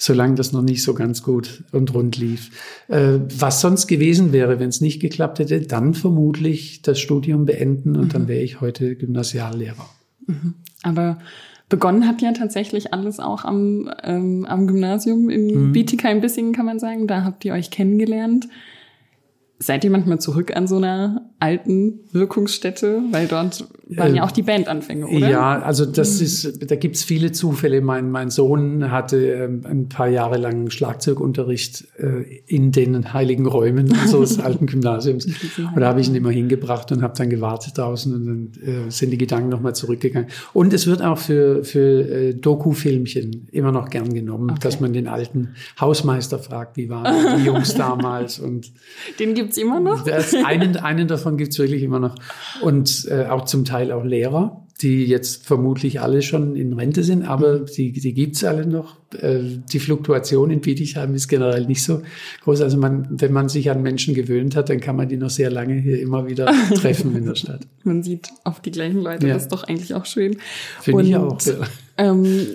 solange 0.00 0.34
das 0.34 0.52
noch 0.52 0.62
nicht 0.62 0.82
so 0.82 0.94
ganz 0.94 1.22
gut 1.22 1.62
und 1.72 1.92
rund 1.92 2.16
lief. 2.16 2.50
Äh, 2.88 3.18
was 3.38 3.60
sonst 3.60 3.86
gewesen 3.86 4.32
wäre, 4.32 4.58
wenn 4.58 4.70
es 4.70 4.80
nicht 4.80 4.98
geklappt 4.98 5.40
hätte, 5.40 5.60
dann 5.60 5.92
vermutlich 5.92 6.80
das 6.80 6.98
Studium 6.98 7.44
beenden 7.44 7.96
und 7.96 8.04
mhm. 8.04 8.08
dann 8.08 8.28
wäre 8.28 8.42
ich 8.42 8.62
heute 8.62 8.96
Gymnasiallehrer. 8.96 9.86
Mhm. 10.26 10.54
Aber 10.82 11.18
begonnen 11.68 12.08
hat 12.08 12.22
ja 12.22 12.32
tatsächlich 12.32 12.94
alles 12.94 13.20
auch 13.20 13.44
am, 13.44 13.90
ähm, 14.02 14.46
am 14.46 14.66
Gymnasium 14.66 15.28
in 15.28 15.66
mhm. 15.68 15.72
Bietigheim-Bissingen, 15.72 16.54
kann 16.54 16.64
man 16.64 16.78
sagen. 16.78 17.06
Da 17.06 17.22
habt 17.22 17.44
ihr 17.44 17.52
euch 17.52 17.70
kennengelernt. 17.70 18.48
Seid 19.58 19.84
ihr 19.84 19.90
manchmal 19.90 20.18
zurück 20.18 20.56
an 20.56 20.66
so 20.66 20.78
einer 20.78 21.29
alten 21.40 22.00
Wirkungsstätte? 22.12 23.02
Weil 23.10 23.26
dort 23.26 23.64
waren 23.96 24.14
ja 24.14 24.22
ähm, 24.22 24.28
auch 24.28 24.30
die 24.30 24.42
Bandanfänge, 24.42 25.06
oder? 25.06 25.28
Ja, 25.28 25.62
also 25.62 25.84
das 25.84 26.18
mhm. 26.18 26.24
ist, 26.24 26.70
da 26.70 26.76
gibt's 26.76 27.02
viele 27.02 27.32
Zufälle. 27.32 27.80
Mein, 27.80 28.10
mein 28.10 28.30
Sohn 28.30 28.90
hatte 28.90 29.16
ähm, 29.16 29.62
ein 29.64 29.88
paar 29.88 30.08
Jahre 30.08 30.38
lang 30.38 30.70
Schlagzeugunterricht 30.70 31.88
äh, 31.98 32.22
in 32.46 32.72
den 32.72 33.12
heiligen 33.12 33.46
Räumen 33.46 33.90
unseres 33.90 34.38
alten 34.40 34.66
Gymnasiums. 34.66 35.26
Und 35.26 35.80
da 35.80 35.88
habe 35.88 36.00
ich 36.00 36.08
ihn 36.08 36.14
immer 36.14 36.30
hingebracht 36.30 36.92
und 36.92 37.02
habe 37.02 37.14
dann 37.16 37.30
gewartet 37.30 37.78
draußen 37.78 38.14
und 38.14 38.26
dann 38.26 38.86
äh, 38.86 38.90
sind 38.90 39.10
die 39.10 39.18
Gedanken 39.18 39.48
nochmal 39.48 39.74
zurückgegangen. 39.74 40.28
Und 40.52 40.72
es 40.72 40.86
wird 40.86 41.02
auch 41.02 41.18
für, 41.18 41.64
für 41.64 42.08
äh, 42.08 42.34
Doku-Filmchen 42.34 43.48
immer 43.50 43.72
noch 43.72 43.90
gern 43.90 44.12
genommen, 44.12 44.50
okay. 44.50 44.60
dass 44.62 44.80
man 44.80 44.92
den 44.92 45.08
alten 45.08 45.54
Hausmeister 45.80 46.38
fragt, 46.38 46.76
wie 46.76 46.88
waren 46.88 47.38
die 47.38 47.46
Jungs 47.46 47.74
damals 47.80 48.38
und 48.38 48.70
den 49.18 49.34
gibt's 49.34 49.56
immer 49.56 49.80
noch? 49.80 50.04
Das, 50.04 50.34
einen, 50.34 50.76
einen 50.76 51.08
davon 51.08 51.29
gibt's 51.36 51.58
wirklich 51.58 51.82
immer 51.82 52.00
noch. 52.00 52.16
Und 52.62 53.06
äh, 53.10 53.26
auch 53.26 53.44
zum 53.44 53.64
Teil 53.64 53.92
auch 53.92 54.04
Lehrer, 54.04 54.66
die 54.82 55.04
jetzt 55.04 55.46
vermutlich 55.46 56.00
alle 56.00 56.22
schon 56.22 56.56
in 56.56 56.72
Rente 56.72 57.04
sind, 57.04 57.22
aber 57.22 57.60
die, 57.60 57.92
die 57.92 58.14
gibt's 58.14 58.44
alle 58.44 58.66
noch. 58.66 58.96
Äh, 59.14 59.40
die 59.70 59.78
Fluktuation 59.78 60.50
in 60.50 60.60
Bietigheim 60.60 61.14
ist 61.14 61.28
generell 61.28 61.66
nicht 61.66 61.82
so 61.82 62.02
groß. 62.42 62.62
Also 62.62 62.78
man, 62.78 63.06
wenn 63.10 63.32
man 63.32 63.48
sich 63.48 63.70
an 63.70 63.82
Menschen 63.82 64.14
gewöhnt 64.14 64.56
hat, 64.56 64.70
dann 64.70 64.80
kann 64.80 64.96
man 64.96 65.08
die 65.08 65.16
noch 65.16 65.30
sehr 65.30 65.50
lange 65.50 65.74
hier 65.74 66.00
immer 66.00 66.26
wieder 66.26 66.46
treffen 66.74 67.14
in 67.16 67.26
der 67.26 67.34
Stadt. 67.34 67.66
Man 67.84 68.02
sieht 68.02 68.30
auf 68.44 68.60
die 68.60 68.70
gleichen 68.70 69.02
Leute, 69.02 69.26
ja. 69.26 69.34
das 69.34 69.44
ist 69.44 69.52
doch 69.52 69.64
eigentlich 69.64 69.94
auch 69.94 70.06
schön. 70.06 70.38
Finde 70.80 71.02
ich 71.02 71.16
auch. 71.16 71.38
Ja. 71.42 71.54
Ähm, 71.98 72.54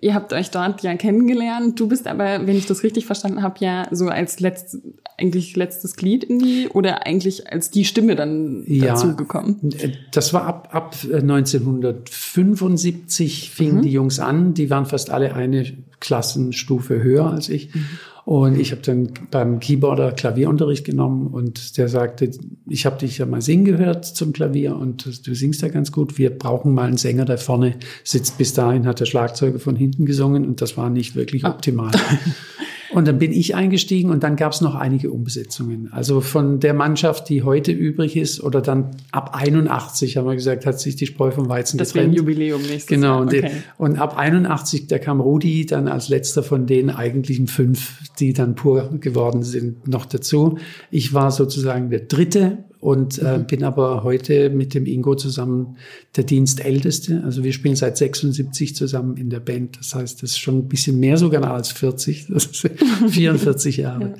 ihr 0.00 0.14
habt 0.14 0.32
euch 0.32 0.50
dort 0.50 0.82
ja 0.82 0.96
kennengelernt. 0.96 1.78
Du 1.78 1.86
bist 1.88 2.06
aber, 2.06 2.46
wenn 2.46 2.56
ich 2.56 2.64
das 2.66 2.82
richtig 2.82 3.04
verstanden 3.06 3.42
habe, 3.42 3.56
ja 3.60 3.86
so 3.90 4.08
als 4.08 4.40
letzt, 4.40 4.78
eigentlich 5.18 5.54
letztes 5.56 5.96
Glied 5.96 6.24
in 6.24 6.38
die 6.38 6.68
oder 6.68 7.06
eigentlich 7.06 7.52
als 7.52 7.70
die 7.70 7.84
Stimme 7.84 8.16
dann 8.16 8.64
ja, 8.66 8.86
dazu 8.86 9.14
gekommen? 9.16 9.74
Das 10.12 10.32
war 10.34 10.44
ab, 10.44 10.68
ab 10.72 10.96
1975 11.04 13.50
fingen 13.50 13.76
mhm. 13.76 13.82
die 13.82 13.92
Jungs 13.92 14.18
an. 14.18 14.54
Die 14.54 14.70
waren 14.70 14.86
fast 14.86 15.10
alle 15.10 15.34
eine 15.34 15.64
Klassenstufe 16.00 17.00
höher 17.02 17.30
als 17.30 17.48
ich. 17.48 17.74
Mhm. 17.74 17.86
Und 18.26 18.58
ich 18.58 18.72
habe 18.72 18.82
dann 18.82 19.10
beim 19.30 19.60
Keyboarder 19.60 20.10
Klavierunterricht 20.10 20.84
genommen 20.84 21.28
und 21.28 21.78
der 21.78 21.88
sagte, 21.88 22.28
ich 22.68 22.84
habe 22.84 22.98
dich 22.98 23.18
ja 23.18 23.24
mal 23.24 23.40
singen 23.40 23.64
gehört 23.64 24.04
zum 24.04 24.32
Klavier 24.32 24.74
und 24.74 25.24
du 25.24 25.34
singst 25.36 25.62
ja 25.62 25.68
ganz 25.68 25.92
gut. 25.92 26.18
Wir 26.18 26.36
brauchen 26.36 26.74
mal 26.74 26.88
einen 26.88 26.96
Sänger, 26.96 27.24
der 27.24 27.38
vorne 27.38 27.76
sitzt. 28.02 28.36
Bis 28.36 28.52
dahin 28.52 28.84
hat 28.84 28.98
der 28.98 29.06
Schlagzeuger 29.06 29.60
von 29.60 29.76
hinten 29.76 30.06
gesungen 30.06 30.44
und 30.44 30.60
das 30.60 30.76
war 30.76 30.90
nicht 30.90 31.14
wirklich 31.14 31.44
ah. 31.44 31.50
optimal. 31.50 31.92
Und 32.96 33.06
dann 33.06 33.18
bin 33.18 33.30
ich 33.30 33.54
eingestiegen 33.54 34.08
und 34.08 34.22
dann 34.22 34.36
gab 34.36 34.52
es 34.52 34.62
noch 34.62 34.74
einige 34.74 35.10
Umbesetzungen. 35.10 35.92
Also 35.92 36.22
von 36.22 36.60
der 36.60 36.72
Mannschaft, 36.72 37.28
die 37.28 37.42
heute 37.42 37.70
übrig 37.70 38.16
ist, 38.16 38.42
oder 38.42 38.62
dann 38.62 38.92
ab 39.12 39.32
81, 39.34 40.16
haben 40.16 40.26
wir 40.26 40.34
gesagt, 40.34 40.64
hat 40.64 40.80
sich 40.80 40.96
die 40.96 41.04
Spreu 41.04 41.30
vom 41.30 41.46
Weizen 41.46 41.76
das 41.76 41.92
getrennt. 41.92 42.16
Das 42.16 42.24
wäre 42.24 42.24
ein 42.24 42.34
Jubiläum 42.34 42.62
nächstes 42.62 42.86
genau, 42.86 43.18
Jahr. 43.18 43.26
Genau. 43.26 43.48
Okay. 43.48 43.56
Und 43.76 43.98
ab 43.98 44.16
81, 44.16 44.86
da 44.86 44.98
kam 44.98 45.20
Rudi 45.20 45.66
dann 45.66 45.88
als 45.88 46.08
letzter 46.08 46.42
von 46.42 46.66
den 46.66 46.88
eigentlichen 46.88 47.48
fünf, 47.48 47.98
die 48.18 48.32
dann 48.32 48.54
pur 48.54 48.88
geworden 48.98 49.42
sind, 49.42 49.86
noch 49.86 50.06
dazu. 50.06 50.56
Ich 50.90 51.12
war 51.12 51.30
sozusagen 51.32 51.90
der 51.90 52.00
dritte 52.00 52.64
und 52.86 53.18
äh, 53.18 53.38
mhm. 53.38 53.46
bin 53.48 53.64
aber 53.64 54.04
heute 54.04 54.48
mit 54.48 54.72
dem 54.72 54.86
Ingo 54.86 55.16
zusammen 55.16 55.76
der 56.14 56.22
Dienstälteste. 56.22 57.20
Also 57.24 57.42
wir 57.42 57.52
spielen 57.52 57.74
seit 57.74 57.96
76 57.96 58.76
zusammen 58.76 59.16
in 59.16 59.28
der 59.28 59.40
Band. 59.40 59.76
Das 59.76 59.96
heißt, 59.96 60.22
das 60.22 60.30
ist 60.30 60.38
schon 60.38 60.58
ein 60.58 60.68
bisschen 60.68 61.00
mehr 61.00 61.16
sogar 61.16 61.52
als 61.52 61.72
40. 61.72 62.28
Das 62.28 62.46
ist 62.46 62.70
44 63.08 63.78
Jahre. 63.78 64.02
Ja. 64.02 64.14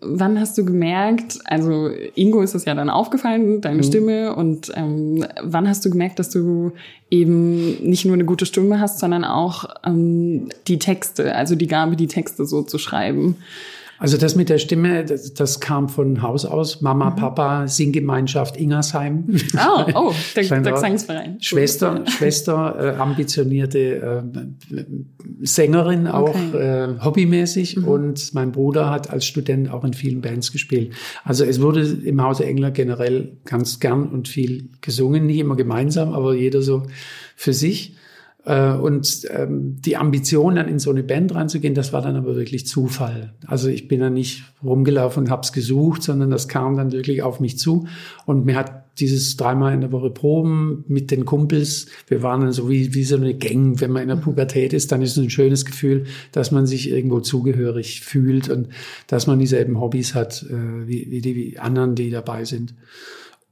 Wann 0.00 0.40
hast 0.40 0.56
du 0.56 0.64
gemerkt, 0.64 1.38
also 1.44 1.90
Ingo 2.14 2.40
ist 2.40 2.54
es 2.54 2.64
ja 2.64 2.74
dann 2.74 2.88
aufgefallen, 2.88 3.60
deine 3.60 3.78
mhm. 3.78 3.82
Stimme, 3.82 4.34
und 4.34 4.72
ähm, 4.74 5.26
wann 5.42 5.68
hast 5.68 5.84
du 5.84 5.90
gemerkt, 5.90 6.18
dass 6.18 6.30
du 6.30 6.72
eben 7.10 7.74
nicht 7.86 8.06
nur 8.06 8.14
eine 8.14 8.24
gute 8.24 8.46
Stimme 8.46 8.80
hast, 8.80 9.00
sondern 9.00 9.24
auch 9.24 9.68
ähm, 9.84 10.48
die 10.66 10.78
Texte, 10.78 11.34
also 11.34 11.54
die 11.54 11.66
Gabe, 11.66 11.96
die 11.96 12.06
Texte 12.06 12.46
so 12.46 12.62
zu 12.62 12.78
schreiben? 12.78 13.36
Also 13.98 14.16
das 14.16 14.36
mit 14.36 14.48
der 14.48 14.58
Stimme, 14.58 15.04
das, 15.04 15.32
das 15.34 15.60
kam 15.60 15.88
von 15.88 16.22
Haus 16.22 16.44
aus. 16.44 16.82
Mama, 16.82 17.10
mhm. 17.10 17.16
Papa, 17.16 17.66
Singgemeinschaft 17.66 18.56
Ingersheim. 18.56 19.24
Oh, 19.56 19.84
oh 19.94 20.14
der, 20.36 20.60
der 20.60 20.72
Gesangsverein. 20.72 21.38
Schwester, 21.40 22.04
Schwester, 22.06 22.94
äh, 22.96 23.00
ambitionierte 23.00 23.78
äh, 23.78 24.84
Sängerin, 25.40 26.06
auch 26.06 26.30
okay. 26.30 26.58
äh, 26.58 26.88
hobbymäßig. 27.02 27.78
Mhm. 27.78 27.84
Und 27.88 28.34
mein 28.34 28.52
Bruder 28.52 28.90
hat 28.90 29.10
als 29.10 29.24
Student 29.24 29.70
auch 29.70 29.84
in 29.84 29.94
vielen 29.94 30.20
Bands 30.20 30.52
gespielt. 30.52 30.92
Also 31.24 31.44
es 31.44 31.60
wurde 31.60 31.80
im 31.82 32.22
Hause 32.22 32.44
Engler 32.44 32.70
generell 32.70 33.38
ganz 33.44 33.80
gern 33.80 34.08
und 34.08 34.28
viel 34.28 34.70
gesungen. 34.80 35.26
Nicht 35.26 35.38
immer 35.38 35.56
gemeinsam, 35.56 36.12
aber 36.12 36.34
jeder 36.34 36.62
so 36.62 36.82
für 37.34 37.52
sich. 37.52 37.96
Äh, 38.46 38.70
und 38.70 39.26
ähm, 39.30 39.76
die 39.80 39.96
Ambition, 39.96 40.54
dann 40.54 40.68
in 40.68 40.78
so 40.78 40.90
eine 40.90 41.02
Band 41.02 41.34
reinzugehen, 41.34 41.74
das 41.74 41.92
war 41.92 42.00
dann 42.00 42.16
aber 42.16 42.36
wirklich 42.36 42.66
Zufall. 42.66 43.34
Also 43.44 43.68
ich 43.68 43.88
bin 43.88 44.00
da 44.00 44.08
nicht 44.08 44.44
rumgelaufen 44.62 45.24
und 45.24 45.30
hab's 45.30 45.52
gesucht, 45.52 46.02
sondern 46.02 46.30
das 46.30 46.46
kam 46.46 46.76
dann 46.76 46.92
wirklich 46.92 47.22
auf 47.22 47.40
mich 47.40 47.58
zu. 47.58 47.86
Und 48.24 48.46
mir 48.46 48.54
hat 48.56 48.86
dieses 49.00 49.36
dreimal 49.36 49.74
in 49.74 49.80
der 49.80 49.92
Woche 49.92 50.10
Proben 50.10 50.84
mit 50.86 51.10
den 51.10 51.24
Kumpels, 51.24 51.86
wir 52.06 52.22
waren 52.22 52.40
dann 52.40 52.52
so 52.52 52.70
wie, 52.70 52.94
wie 52.94 53.04
so 53.04 53.16
eine 53.16 53.34
Gang. 53.34 53.80
Wenn 53.80 53.90
man 53.90 54.02
in 54.02 54.08
der 54.08 54.16
Pubertät 54.16 54.72
ist, 54.72 54.92
dann 54.92 55.02
ist 55.02 55.16
es 55.16 55.24
ein 55.24 55.28
schönes 55.28 55.64
Gefühl, 55.64 56.04
dass 56.30 56.52
man 56.52 56.66
sich 56.66 56.88
irgendwo 56.90 57.20
zugehörig 57.20 58.00
fühlt 58.00 58.48
und 58.48 58.68
dass 59.08 59.26
man 59.26 59.40
dieselben 59.40 59.80
Hobbys 59.80 60.14
hat 60.14 60.46
äh, 60.48 60.86
wie, 60.86 61.10
wie 61.10 61.20
die 61.20 61.58
anderen, 61.58 61.96
die 61.96 62.10
dabei 62.10 62.44
sind. 62.44 62.74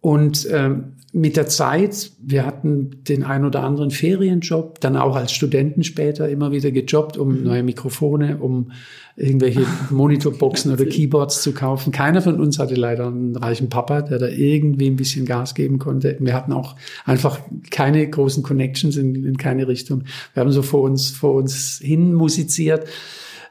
Und 0.05 0.47
ähm, 0.51 0.93
mit 1.15 1.35
der 1.39 1.47
Zeit, 1.47 2.11
wir 2.21 2.45
hatten 2.45 3.03
den 3.09 3.23
ein 3.23 3.47
oder 3.47 3.63
anderen 3.63 3.91
Ferienjob, 3.91 4.79
dann 4.81 4.99
auch 4.99 5.17
als 5.17 5.33
Studenten 5.33 5.83
später 5.83 6.29
immer 6.29 6.53
wieder 6.53 6.73
gejobbt, 6.73 7.17
um 7.17 7.39
mhm. 7.39 7.45
neue 7.45 7.63
Mikrofone, 7.63 8.37
um 8.37 8.71
irgendwelche 9.17 9.65
Monitorboxen 9.91 10.71
oder 10.75 10.85
Keyboards 10.85 11.41
zu 11.41 11.55
kaufen. 11.55 11.91
Keiner 11.91 12.21
von 12.21 12.39
uns 12.39 12.59
hatte 12.59 12.75
leider 12.75 13.07
einen 13.07 13.35
reichen 13.35 13.71
Papa, 13.71 14.03
der 14.03 14.19
da 14.19 14.29
irgendwie 14.29 14.91
ein 14.91 14.97
bisschen 14.97 15.25
Gas 15.25 15.55
geben 15.55 15.79
konnte. 15.79 16.19
Wir 16.21 16.35
hatten 16.35 16.53
auch 16.53 16.77
einfach 17.07 17.41
keine 17.71 18.07
großen 18.07 18.43
Connections 18.43 18.99
in, 18.99 19.25
in 19.25 19.39
keine 19.39 19.69
Richtung. 19.69 20.05
Wir 20.35 20.43
haben 20.43 20.53
so 20.53 20.61
vor 20.61 20.83
uns, 20.83 21.13
vor 21.13 21.33
uns 21.33 21.81
hin 21.83 22.13
musiziert. 22.13 22.87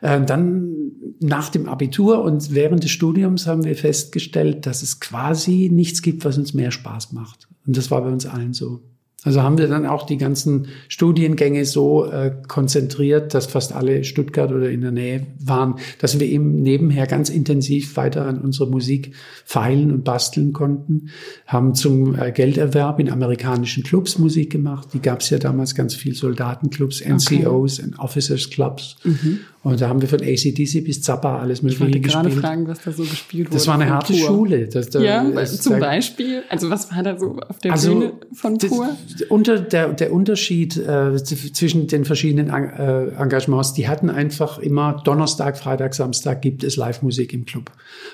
Äh, 0.04 0.22
dann 0.26 0.92
nach 1.22 1.48
dem 1.48 1.70
Abitur 1.70 2.24
und 2.24 2.54
während 2.54 2.84
des 2.84 2.92
Studiums 2.92 3.48
haben 3.48 3.64
wir 3.64 3.76
festgestellt, 3.76 4.66
dass 4.66 4.84
es 4.84 5.00
quasi 5.00 5.70
nichts 5.72 6.02
gibt, 6.02 6.26
was 6.26 6.38
uns 6.38 6.54
mehr 6.54 6.72
Spaß 6.72 7.14
macht. 7.14 7.48
Und 7.66 7.78
das 7.78 7.90
war 7.90 8.02
bei 8.02 8.10
uns 8.10 8.26
allen 8.26 8.52
so. 8.52 8.82
Also 9.24 9.42
haben 9.42 9.58
wir 9.58 9.68
dann 9.68 9.86
auch 9.86 10.06
die 10.06 10.18
ganzen 10.18 10.68
Studiengänge 10.90 11.66
so 11.66 12.06
äh, 12.06 12.34
konzentriert, 12.48 13.34
dass 13.34 13.46
fast 13.46 13.74
alle 13.74 14.04
Stuttgart 14.04 14.52
oder 14.52 14.70
in 14.70 14.82
der 14.82 14.92
Nähe 14.92 15.28
waren, 15.40 15.76
dass 16.00 16.20
wir 16.20 16.28
eben 16.28 16.62
nebenher 16.62 17.08
ganz 17.08 17.30
intensiv 17.30 17.96
weiter 17.96 18.26
an 18.26 18.40
unserer 18.40 18.70
Musik 18.70 19.14
feilen 19.46 19.92
und 19.92 20.04
basteln 20.04 20.52
konnten. 20.52 21.10
Haben 21.48 21.74
zum 21.74 22.20
äh, 22.20 22.32
Gelderwerb 22.32 23.00
in 23.00 23.10
amerikanischen 23.10 23.84
Clubs 23.84 24.18
Musik 24.20 24.52
gemacht. 24.52 24.90
Die 24.94 25.02
gab 25.02 25.22
es 25.22 25.30
ja 25.30 25.38
damals 25.38 25.74
ganz 25.74 25.96
viel 25.96 26.14
Soldatenclubs, 26.14 27.02
NCOs 27.06 27.80
okay. 27.80 27.88
und 27.88 28.00
Officers 28.00 28.50
Clubs. 28.50 28.98
Mhm. 29.04 29.40
Und 29.64 29.80
da 29.80 29.88
haben 29.88 30.02
wir 30.02 30.10
von 30.10 30.20
ACDC 30.20 30.84
bis 30.84 31.02
Zappa 31.02 31.40
alles 31.40 31.62
mögliche 31.62 32.02
gespielt. 32.02 32.06
Ich 32.08 32.16
wollte 32.16 32.30
gerade 32.30 32.42
fragen, 32.42 32.68
was 32.68 32.82
da 32.82 32.92
so 32.92 33.04
gespielt 33.04 33.48
wurde. 33.48 33.56
Das 33.56 33.68
war 33.68 33.76
eine 33.76 33.90
harte 33.90 34.12
Pur. 34.12 34.28
Schule. 34.28 34.68
Das, 34.68 34.90
da, 34.90 35.00
ja, 35.00 35.46
zum 35.46 35.80
Beispiel. 35.80 36.44
Also 36.50 36.70
was 36.70 36.92
war 36.92 37.02
da 37.02 37.18
so 37.18 37.38
auf 37.48 37.60
der 37.60 37.72
also, 37.72 37.94
Bühne 37.94 38.14
von 38.34 38.58
Pur? 38.58 38.90
Das, 39.08 39.13
unter 39.30 39.60
der, 39.60 39.94
der 39.94 40.14
Unterschied 40.14 40.78
äh, 40.78 41.16
zwischen 41.24 41.88
den 41.88 42.06
verschiedenen 42.06 42.50
äh, 42.50 43.08
Engagements, 43.22 43.74
die 43.74 43.88
hatten 43.88 44.10
einfach 44.10 44.60
immer 44.60 45.02
Donnerstag, 45.04 45.58
Freitag, 45.58 45.94
Samstag 45.94 46.42
gibt 46.42 46.64
es 46.64 46.78
Live-Musik 46.78 47.34
im 47.34 47.46
Club. 47.46 47.72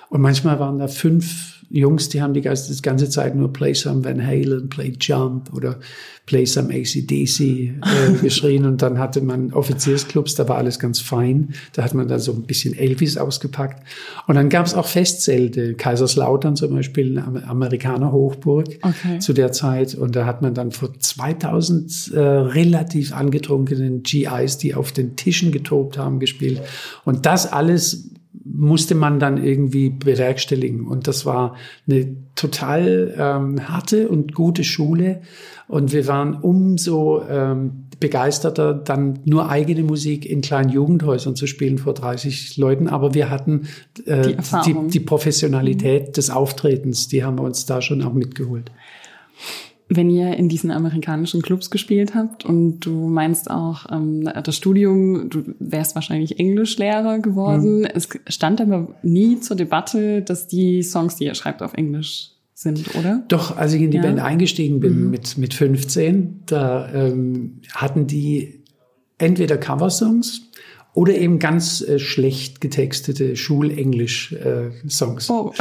Und 0.10 0.22
manchmal 0.22 0.60
waren 0.60 0.80
da 0.80 0.88
fünf 0.88 1.59
Jungs, 1.70 2.10
die 2.10 2.22
haben 2.22 2.34
die 2.34 2.42
ganze, 2.42 2.82
ganze 2.82 3.10
Zeit 3.10 3.36
nur 3.36 3.54
Play 3.54 3.74
Some 3.74 4.04
Van 4.04 4.26
Halen, 4.26 4.70
Play 4.70 4.94
Jump 5.00 5.54
oder 5.54 5.78
Play 6.26 6.46
Some 6.46 6.74
ACDC 6.74 7.40
äh, 7.40 7.74
geschrien. 8.22 8.66
Und 8.66 8.82
dann 8.82 8.98
hatte 8.98 9.22
man 9.22 9.54
Offiziersclubs, 9.54 10.36
da 10.36 10.48
war 10.48 10.58
alles 10.58 10.80
ganz 10.80 11.00
fein. 11.00 11.54
Da 11.74 11.84
hat 11.84 11.94
man 11.94 12.08
dann 12.08 12.20
so 12.20 12.32
ein 12.34 12.44
bisschen 12.44 12.76
Elvis 12.76 13.18
ausgepackt. 13.18 13.84
Und 14.28 14.36
dann 14.36 14.50
gab 14.50 14.66
es 14.66 14.74
auch 14.74 14.88
Festzelte, 14.88 15.76
Kaiserslautern 15.76 16.56
zum 16.56 16.74
Beispiel, 16.74 17.18
eine 17.18 17.48
Amerikaner 17.48 18.12
Hochburg 18.12 18.68
okay. 18.82 19.20
zu 19.20 19.34
der 19.34 19.52
Zeit. 19.52 19.96
Und 19.96 20.16
da 20.16 20.26
hat 20.26 20.42
man 20.42 20.54
dann 20.54 20.72
vor 20.72 20.94
2000 20.98 22.14
äh, 22.14 22.20
relativ 22.20 23.14
angetrunkenen 23.14 24.04
GIs, 24.04 24.58
die 24.58 24.74
auf 24.74 24.92
den 24.92 25.16
Tischen 25.16 25.52
getobt 25.52 25.98
haben, 25.98 26.20
gespielt. 26.20 26.62
Und 27.06 27.26
das 27.26 27.52
alles 27.52 28.10
musste 28.52 28.96
man 28.96 29.20
dann 29.20 29.44
irgendwie 29.44 29.90
bewerkstelligen. 29.90 30.88
Und 30.88 31.08
das 31.08 31.26
war 31.26 31.56
eine 31.88 32.16
total 32.36 33.14
ähm, 33.18 33.70
harte 33.70 34.10
und 34.10 34.34
gute 34.34 34.64
Schule. 34.64 35.22
Und 35.68 35.92
wir 35.92 36.08
waren 36.08 36.36
umso 36.36 37.24
ähm, 37.30 37.86
begeisterter, 38.00 38.74
dann 38.74 39.20
nur 39.26 39.50
eigene 39.50 39.84
Musik 39.84 40.26
in 40.26 40.42
kleinen 40.42 40.70
Jugendhäusern 40.70 41.36
zu 41.36 41.48
spielen 41.48 41.78
vor 41.78 41.94
30 41.94 42.58
Leuten. 42.58 42.88
Aber 42.88 43.14
wir 43.14 43.30
hatten 43.30 43.68
äh, 44.06 44.34
die, 44.34 44.36
die, 44.66 44.88
die, 44.88 45.00
Professionalität 45.00 46.08
mhm. 46.10 46.12
des 46.14 46.30
Auftretens, 46.30 47.08
die 47.08 47.24
haben 47.24 47.38
wir 47.38 47.44
uns 47.44 47.66
da 47.66 47.82
schon 47.82 48.02
auch 48.02 48.14
mitgeholt 48.14 48.72
wenn 49.90 50.12
ihr 50.12 50.38
in 50.38 50.50
diesen 50.50 50.70
amerikanischen 50.70 51.42
Clubs 51.42 51.72
gespielt 51.72 52.14
habt 52.14 52.46
und 52.46 52.82
du 52.82 53.08
meinst 53.08 53.50
auch 53.50 53.88
ähm, 53.92 54.30
das 54.44 54.56
Studium, 54.56 55.30
du 55.30 55.44
wärst 55.60 55.96
wahrscheinlich 55.96 56.40
Englischlehrer 56.40 57.20
geworden. 57.20 57.80
Mhm. 57.80 57.88
Es 57.96 58.08
stand 58.28 58.62
aber 58.62 58.96
nie 59.02 59.40
zur 59.40 59.58
Debatte, 59.58 60.22
dass 60.22 60.48
die 60.48 60.84
Songs, 60.84 61.16
die 61.16 61.26
ihr 61.26 61.34
schreibt, 61.34 61.64
auf 61.64 61.74
Englisch 61.74 62.34
sind, 62.54 62.96
oder? 62.96 63.24
Doch, 63.30 63.58
als 63.58 63.74
ich 63.74 63.82
in 63.82 63.90
die 63.90 63.98
ja. 63.98 64.04
Band 64.04 64.20
eingestiegen 64.20 64.80
bin 64.80 65.06
mhm. 65.06 65.10
mit, 65.10 65.38
mit 65.40 65.56
15, 65.56 66.42
da 66.46 66.92
ähm, 66.94 67.62
hatten 67.74 68.06
die 68.06 68.64
entweder 69.18 69.58
Coversongs 69.58 70.49
oder 70.94 71.14
eben 71.16 71.40
ganz 71.40 71.82
äh, 71.82 72.00
schlecht 72.00 72.62
getextete 72.62 73.36
Schulenglisch-Songs. 73.36 75.30
Äh, 75.30 75.34
oh. 75.34 75.54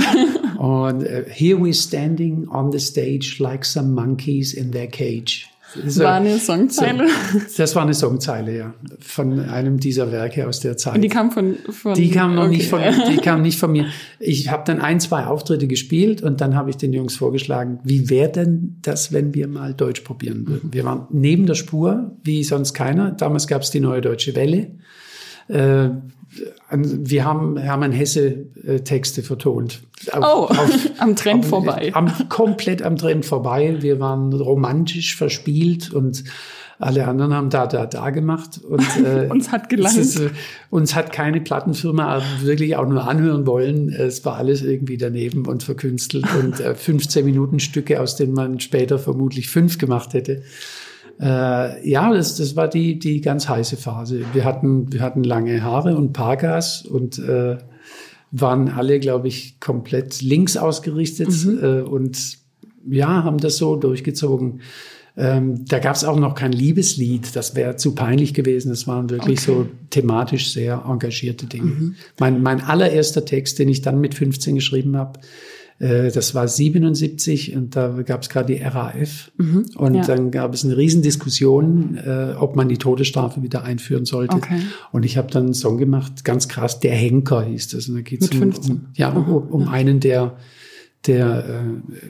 Und 0.59 1.05
äh, 1.05 1.25
Here 1.29 1.63
we 1.63 1.73
standing 1.73 2.49
on 2.49 2.73
the 2.73 2.81
stage 2.81 3.37
like 3.39 3.65
some 3.65 3.91
monkeys 3.91 4.53
in 4.53 4.73
their 4.73 4.89
cage. 4.89 5.49
So, 5.87 6.03
war 6.03 6.15
eine 6.15 6.39
Songzeile? 6.39 7.09
So, 7.47 7.59
das 7.59 7.77
war 7.77 7.83
eine 7.83 7.93
Songzeile, 7.93 8.57
ja. 8.57 8.75
Von 9.01 9.39
einem 9.39 9.79
dieser 9.79 10.11
Werke 10.11 10.49
aus 10.49 10.61
der 10.61 10.79
Zeit. 10.79 10.95
Und 10.95 11.03
die 11.03 11.09
kam 11.09 11.31
von, 11.31 11.57
von 11.69 11.93
Die 11.93 12.11
kam 12.11 12.35
noch 12.35 12.45
okay. 12.47 12.57
nicht 12.57 12.69
von 12.71 12.81
die 13.11 13.17
kam 13.23 13.43
nicht 13.43 13.59
von 13.59 13.73
mir. 13.73 13.87
Ich 14.19 14.51
habe 14.51 14.63
dann 14.65 14.81
ein, 14.81 14.99
zwei 14.99 15.27
Auftritte 15.27 15.67
gespielt 15.67 16.23
und 16.23 16.41
dann 16.41 16.55
habe 16.55 16.71
ich 16.71 16.77
den 16.77 16.95
Jungs 16.95 17.17
vorgeschlagen, 17.17 17.81
wie 17.85 18.09
wäre 18.09 18.33
denn 18.33 18.79
das, 18.81 19.13
wenn 19.13 19.35
wir 19.35 19.47
mal 19.47 19.75
Deutsch 19.75 20.01
probieren 20.01 20.49
würden? 20.49 20.73
Wir 20.73 20.85
waren 20.85 21.07
neben 21.11 21.45
der 21.45 21.55
Spur, 21.55 22.17
wie 22.23 22.45
sonst 22.45 22.73
keiner. 22.73 23.11
Damals 23.11 23.47
gab 23.47 23.61
es 23.61 23.71
die 23.71 23.81
neue 23.81 24.01
Deutsche 24.01 24.35
Welle. 24.35 24.71
Äh, 25.49 25.91
wir 26.71 27.25
haben 27.25 27.57
Hermann 27.57 27.93
Hesse 27.93 28.47
äh, 28.67 28.81
Texte 28.81 29.23
vertont. 29.23 29.81
Auf, 30.13 30.23
oh, 30.23 30.45
auf, 30.53 30.71
am 30.99 31.17
Trend 31.17 31.45
auf, 31.45 31.51
vorbei. 31.51 31.91
Am, 31.95 32.13
komplett 32.29 32.83
am 32.83 32.97
Trend 32.97 33.25
vorbei. 33.25 33.77
Wir 33.81 33.99
waren 34.01 34.33
romantisch 34.33 35.17
verspielt 35.17 35.93
und 35.93 36.25
alle 36.79 37.09
anderen 37.09 37.35
haben 37.35 37.51
da, 37.51 37.67
da, 37.67 37.87
da 37.87 38.11
gemacht. 38.11 38.61
Und, 38.63 38.85
äh, 39.05 39.27
uns 39.31 39.51
hat 39.51 39.69
gelangt. 39.69 39.97
Ist, 39.97 40.21
äh, 40.21 40.31
uns 40.71 40.95
hat 40.95 41.13
keine 41.13 41.41
Plattenfirma 41.41 42.23
wirklich 42.43 42.77
auch 42.77 42.87
nur 42.87 43.09
anhören 43.09 43.47
wollen. 43.47 43.89
Es 43.89 44.25
war 44.25 44.37
alles 44.37 44.63
irgendwie 44.63 44.97
daneben 44.97 45.47
und 45.47 45.63
verkünstelt 45.63 46.27
und 46.41 46.61
äh, 46.61 46.75
15 46.77 47.25
Minuten 47.25 47.59
Stücke, 47.59 48.01
aus 48.01 48.17
denen 48.17 48.33
man 48.33 48.61
später 48.61 48.99
vermutlich 48.99 49.49
fünf 49.49 49.79
gemacht 49.79 50.15
hätte. 50.15 50.43
Äh, 51.21 51.89
ja, 51.89 52.13
das, 52.13 52.37
das 52.37 52.55
war 52.55 52.69
die, 52.69 52.99
die 52.99 53.21
ganz 53.21 53.49
heiße 53.49 53.77
Phase. 53.77 54.23
Wir 54.33 54.45
hatten, 54.45 54.93
wir 54.93 55.01
hatten 55.01 55.25
lange 55.25 55.63
Haare 55.63 55.97
und 55.97 56.13
Pargas 56.13 56.83
und 56.83 57.19
äh, 57.19 57.59
waren 58.31 58.69
alle, 58.69 59.01
glaube 59.01 59.29
ich, 59.29 59.59
komplett 59.61 60.21
links 60.23 60.57
ausgerichtet 60.57 61.31
mhm. 61.45 61.59
äh, 61.63 61.81
und 61.81 62.39
ja, 62.89 63.25
haben 63.25 63.39
das 63.39 63.57
so 63.57 63.77
durchgezogen. 63.77 64.61
Ähm, 65.17 65.65
da 65.67 65.81
gab 65.81 65.97
es 65.97 66.05
auch 66.05 66.19
noch 66.19 66.37
kein 66.37 66.53
Liebeslied, 66.53 67.35
das 67.35 67.57
wäre 67.57 67.75
zu 67.75 67.97
peinlich 67.97 68.35
gewesen. 68.35 68.69
Das 68.69 68.87
waren 68.87 69.11
wirklich 69.11 69.41
okay. 69.41 69.47
so 69.47 69.69
thematisch 69.91 70.53
sehr 70.53 70.85
engagierte 70.89 71.47
Dinge. 71.47 71.73
Mhm. 71.73 71.95
Mein, 72.21 72.41
mein 72.41 72.61
allererster 72.61 73.25
Text, 73.25 73.59
den 73.59 73.69
ich 73.69 73.83
dann 73.83 74.01
mit 74.01 74.15
15 74.15 74.55
geschrieben 74.55 74.97
habe, 74.97 75.19
das 75.79 76.35
war 76.35 76.49
77 76.49 77.55
und 77.55 77.77
da 77.77 77.89
gab 78.05 78.23
es 78.23 78.29
gerade 78.29 78.53
die 78.53 78.61
RAF. 78.61 79.31
Mhm, 79.37 79.67
und 79.77 79.95
ja. 79.95 80.03
dann 80.03 80.33
gab 80.33 80.53
es 80.53 80.65
eine 80.65 80.77
Riesendiskussion, 80.77 81.97
äh, 82.05 82.35
ob 82.37 82.57
man 82.57 82.69
die 82.69 82.79
Todesstrafe 82.79 83.43
wieder 83.43 83.63
einführen 83.63 84.05
sollte. 84.05 84.37
Okay. 84.37 84.61
Und 84.91 85.05
ich 85.05 85.17
habe 85.17 85.31
dann 85.31 85.45
einen 85.45 85.55
Song 85.55 85.79
gemacht, 85.79 86.25
ganz 86.25 86.49
krass, 86.49 86.81
Der 86.81 86.95
Henker 86.95 87.45
hieß 87.45 87.69
das. 87.69 87.89
Und 87.89 87.95
da 87.95 88.01
geht's 88.01 88.29
um, 88.31 88.43
um, 88.43 88.87
ja, 88.95 89.11
um, 89.11 89.49
um 89.49 89.63
ja. 89.63 89.71
einen, 89.71 90.01
der 90.01 90.37
der 91.07 91.63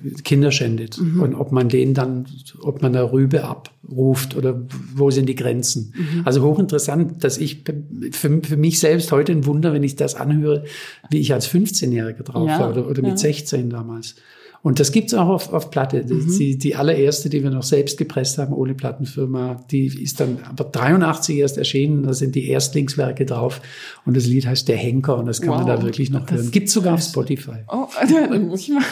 äh, 0.04 0.23
Kinder 0.23 0.50
schändet 0.50 0.99
mhm. 0.99 1.21
und 1.21 1.35
ob 1.35 1.52
man 1.52 1.68
den 1.68 1.95
dann, 1.95 2.26
ob 2.61 2.80
man 2.80 2.92
da 2.92 3.04
Rübe 3.04 3.45
abruft 3.45 4.37
oder 4.37 4.61
wo 4.95 5.11
sind 5.11 5.28
die 5.28 5.35
Grenzen. 5.35 5.92
Mhm. 5.95 6.23
Also 6.25 6.42
hochinteressant, 6.42 7.23
dass 7.23 7.38
ich 7.38 7.64
für, 8.12 8.40
für 8.42 8.57
mich 8.57 8.80
selbst 8.80 9.12
heute 9.12 9.33
ein 9.33 9.45
Wunder, 9.45 9.73
wenn 9.73 9.85
ich 9.85 9.97
das 9.97 10.14
anhöre, 10.14 10.64
wie 11.11 11.18
ich 11.18 11.33
als 11.33 11.49
15-Jähriger 11.49 12.23
drauf 12.23 12.49
ja. 12.49 12.61
war 12.61 12.71
oder, 12.71 12.88
oder 12.88 13.02
mit 13.02 13.12
ja. 13.12 13.16
16 13.18 13.71
damals. 13.71 14.16
Und 14.62 14.81
das 14.81 14.91
gibt's 14.91 15.15
auch 15.15 15.29
auf, 15.29 15.53
auf 15.53 15.71
Platte. 15.71 16.05
Mhm. 16.05 16.37
Die, 16.37 16.59
die 16.59 16.75
allererste, 16.75 17.31
die 17.31 17.43
wir 17.43 17.50
noch 17.50 17.62
selbst 17.62 17.97
gepresst 17.97 18.38
haben, 18.38 18.53
ohne 18.53 18.75
Plattenfirma, 18.75 19.65
die 19.71 19.87
ist 19.87 20.21
dann 20.21 20.38
aber 20.49 20.65
83 20.65 21.38
erst 21.38 21.59
erschienen. 21.59 22.03
Da 22.03 22.12
sind 22.12 22.35
die 22.35 22.49
Erstlingswerke 22.49 23.25
drauf. 23.25 23.61
Und 24.05 24.17
das 24.17 24.27
Lied 24.27 24.47
heißt 24.47 24.69
Der 24.69 24.77
Henker 24.77 25.17
und 25.17 25.27
das 25.27 25.41
kann 25.41 25.50
wow. 25.50 25.59
man 25.59 25.67
da 25.67 25.83
wirklich 25.83 26.11
noch 26.11 26.27
das 26.27 26.38
hören. 26.38 26.50
Gibt's 26.50 26.73
sogar 26.73 26.95
auf 26.95 27.03
Spotify. 27.03 27.59
Oh, 27.69 27.87
dann 28.11 28.49
muss 28.49 28.62
ich 28.62 28.71
mal. 28.71 28.83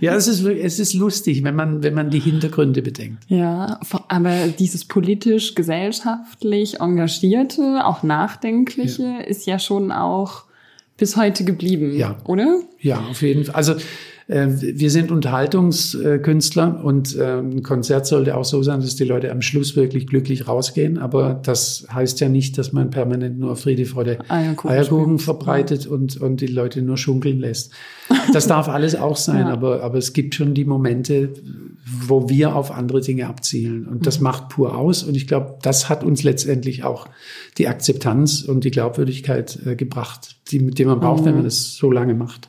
ja, 0.00 0.14
es 0.14 0.26
ist, 0.26 0.44
es 0.44 0.78
ist 0.80 0.94
lustig, 0.94 1.44
wenn 1.44 1.54
man, 1.54 1.82
wenn 1.82 1.94
man 1.94 2.10
die 2.10 2.20
Hintergründe 2.20 2.82
bedenkt. 2.82 3.24
Ja, 3.28 3.78
aber 4.08 4.48
dieses 4.58 4.84
politisch, 4.84 5.54
gesellschaftlich 5.54 6.80
engagierte, 6.80 7.86
auch 7.86 8.02
nachdenkliche 8.02 9.02
ja. 9.02 9.20
ist 9.20 9.46
ja 9.46 9.58
schon 9.58 9.92
auch 9.92 10.44
bis 10.96 11.16
heute 11.16 11.44
geblieben, 11.44 11.96
ja. 11.96 12.16
oder? 12.24 12.60
Ja, 12.80 13.00
auf 13.10 13.22
jeden 13.22 13.44
Fall. 13.44 13.54
Also 13.54 13.74
wir 14.28 14.90
sind 14.90 15.10
Unterhaltungskünstler 15.10 16.84
und 16.84 17.16
äh, 17.16 17.38
ein 17.38 17.62
Konzert 17.62 18.06
sollte 18.06 18.36
auch 18.36 18.44
so 18.44 18.62
sein, 18.62 18.80
dass 18.80 18.94
die 18.96 19.04
Leute 19.04 19.30
am 19.30 19.42
Schluss 19.42 19.76
wirklich 19.76 20.06
glücklich 20.06 20.46
rausgehen. 20.46 20.98
Aber 20.98 21.40
das 21.42 21.86
heißt 21.92 22.20
ja 22.20 22.28
nicht, 22.28 22.56
dass 22.58 22.72
man 22.72 22.90
permanent 22.90 23.38
nur 23.38 23.56
Friede, 23.56 23.84
Freude, 23.84 24.18
Eierkuchen, 24.28 24.70
Eierkuchen 24.70 25.18
verbreitet 25.18 25.86
und, 25.86 26.16
und 26.20 26.40
die 26.40 26.46
Leute 26.46 26.82
nur 26.82 26.96
schunkeln 26.96 27.40
lässt. 27.40 27.72
Das 28.32 28.46
darf 28.46 28.68
alles 28.68 28.94
auch 28.94 29.16
sein, 29.16 29.46
ja. 29.46 29.52
aber, 29.52 29.82
aber 29.82 29.98
es 29.98 30.12
gibt 30.12 30.34
schon 30.34 30.54
die 30.54 30.64
Momente, 30.64 31.30
wo 31.84 32.28
wir 32.28 32.54
auf 32.54 32.70
andere 32.70 33.00
Dinge 33.00 33.26
abzielen. 33.26 33.86
Und 33.86 34.06
das 34.06 34.18
mhm. 34.18 34.24
macht 34.24 34.48
pur 34.48 34.76
aus. 34.76 35.02
Und 35.02 35.16
ich 35.16 35.26
glaube, 35.26 35.58
das 35.62 35.88
hat 35.88 36.04
uns 36.04 36.22
letztendlich 36.22 36.84
auch 36.84 37.08
die 37.58 37.68
Akzeptanz 37.68 38.42
und 38.42 38.64
die 38.64 38.70
Glaubwürdigkeit 38.70 39.58
äh, 39.66 39.76
gebracht, 39.76 40.36
die, 40.50 40.70
die 40.70 40.84
man 40.84 41.00
braucht, 41.00 41.22
mhm. 41.22 41.26
wenn 41.26 41.34
man 41.36 41.44
das 41.44 41.74
so 41.74 41.90
lange 41.90 42.14
macht. 42.14 42.48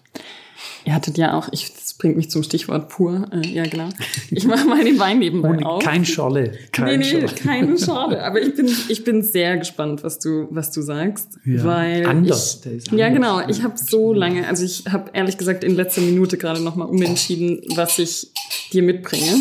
Ihr 0.85 0.93
hattet 0.93 1.17
ja 1.17 1.37
auch, 1.37 1.47
ich, 1.51 1.73
das 1.73 1.93
bringt 1.93 2.17
mich 2.17 2.29
zum 2.29 2.43
Stichwort 2.43 2.89
pur, 2.89 3.29
äh, 3.31 3.47
ja 3.47 3.63
genau. 3.63 3.89
Ich 4.31 4.45
mache 4.45 4.67
mal 4.67 4.83
den 4.83 4.99
Wein 4.99 5.19
nebenbei 5.19 5.49
Ohne, 5.49 5.65
auf. 5.65 5.83
Kein 5.83 6.03
Scholle. 6.03 6.53
Kein 6.71 6.85
nee, 6.85 6.97
nee, 6.97 7.21
Scholle. 7.21 7.27
keine 7.27 7.77
Scholle. 7.77 8.23
Aber 8.23 8.41
ich 8.41 8.55
bin, 8.55 8.69
ich 8.89 9.03
bin 9.03 9.21
sehr 9.23 9.57
gespannt, 9.57 10.03
was 10.03 10.19
du, 10.19 10.47
was 10.49 10.71
du 10.71 10.81
sagst. 10.81 11.39
Ja, 11.45 11.63
weil 11.63 12.05
anders, 12.05 12.55
ich, 12.55 12.61
der 12.61 12.71
ist 12.73 12.89
anders. 12.89 12.99
Ja, 12.99 13.09
genau. 13.13 13.47
Ich 13.47 13.63
habe 13.63 13.75
so 13.77 14.13
lange, 14.13 14.47
also 14.47 14.65
ich 14.65 14.85
habe 14.91 15.11
ehrlich 15.13 15.37
gesagt 15.37 15.63
in 15.63 15.75
letzter 15.75 16.01
Minute 16.01 16.37
gerade 16.37 16.61
nochmal 16.61 16.89
umentschieden, 16.89 17.61
was 17.75 17.99
ich 17.99 18.31
dir 18.73 18.83
mitbringe. 18.83 19.37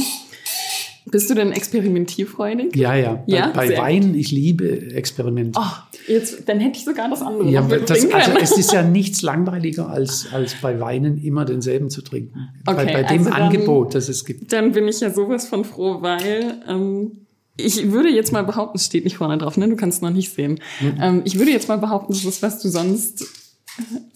Bist 1.07 1.29
du 1.29 1.35
denn 1.35 1.51
experimentierfreudig? 1.51 2.77
Ja, 2.77 2.95
ja. 2.95 3.25
ja 3.27 3.49
bei, 3.49 3.69
bei 3.69 3.79
Wein, 3.79 4.15
ich 4.15 4.31
liebe 4.31 4.95
Experimente. 4.95 5.59
Oh, 5.61 5.92
jetzt, 6.07 6.49
dann 6.49 6.61
hätte 6.61 6.79
ich 6.79 6.85
sogar 6.85 7.09
das 7.09 7.23
andere. 7.23 7.49
Ja, 7.49 7.63
das, 7.63 8.11
also 8.13 8.33
es 8.41 8.57
ist 8.57 8.73
ja 8.73 8.83
nichts 8.83 9.23
langweiliger, 9.23 9.89
als, 9.89 10.29
als 10.33 10.55
bei 10.61 10.79
Weinen 10.81 11.23
immer 11.23 11.45
denselben 11.45 11.91
zu 11.91 12.03
trinken. 12.03 12.49
Okay, 12.67 12.87
bei, 12.87 12.93
bei 12.93 13.03
dem 13.03 13.27
also 13.27 13.31
Angebot, 13.31 13.87
dann, 13.89 14.01
das 14.01 14.09
es 14.09 14.25
gibt. 14.25 14.53
Dann 14.53 14.73
bin 14.73 14.89
ich 14.89 15.01
ja 15.01 15.11
sowas 15.11 15.47
von 15.47 15.65
froh, 15.65 15.99
weil 16.01 16.63
ähm, 16.69 17.27
ich 17.57 17.93
würde 17.93 18.09
jetzt 18.09 18.33
mal 18.33 18.45
behaupten, 18.45 18.77
es 18.77 18.87
steht 18.87 19.05
nicht 19.05 19.17
vorne 19.17 19.39
drauf, 19.39 19.57
ne? 19.57 19.69
Du 19.69 19.77
kannst 19.77 19.99
es 19.99 20.03
noch 20.03 20.11
nicht 20.11 20.33
sehen. 20.33 20.61
Mhm. 20.81 20.99
Ähm, 21.01 21.23
ich 21.25 21.39
würde 21.39 21.51
jetzt 21.51 21.69
mal 21.69 21.79
behaupten, 21.79 22.13
das 22.13 22.25
ist, 22.25 22.43
was 22.43 22.61
du 22.61 22.69
sonst 22.69 23.25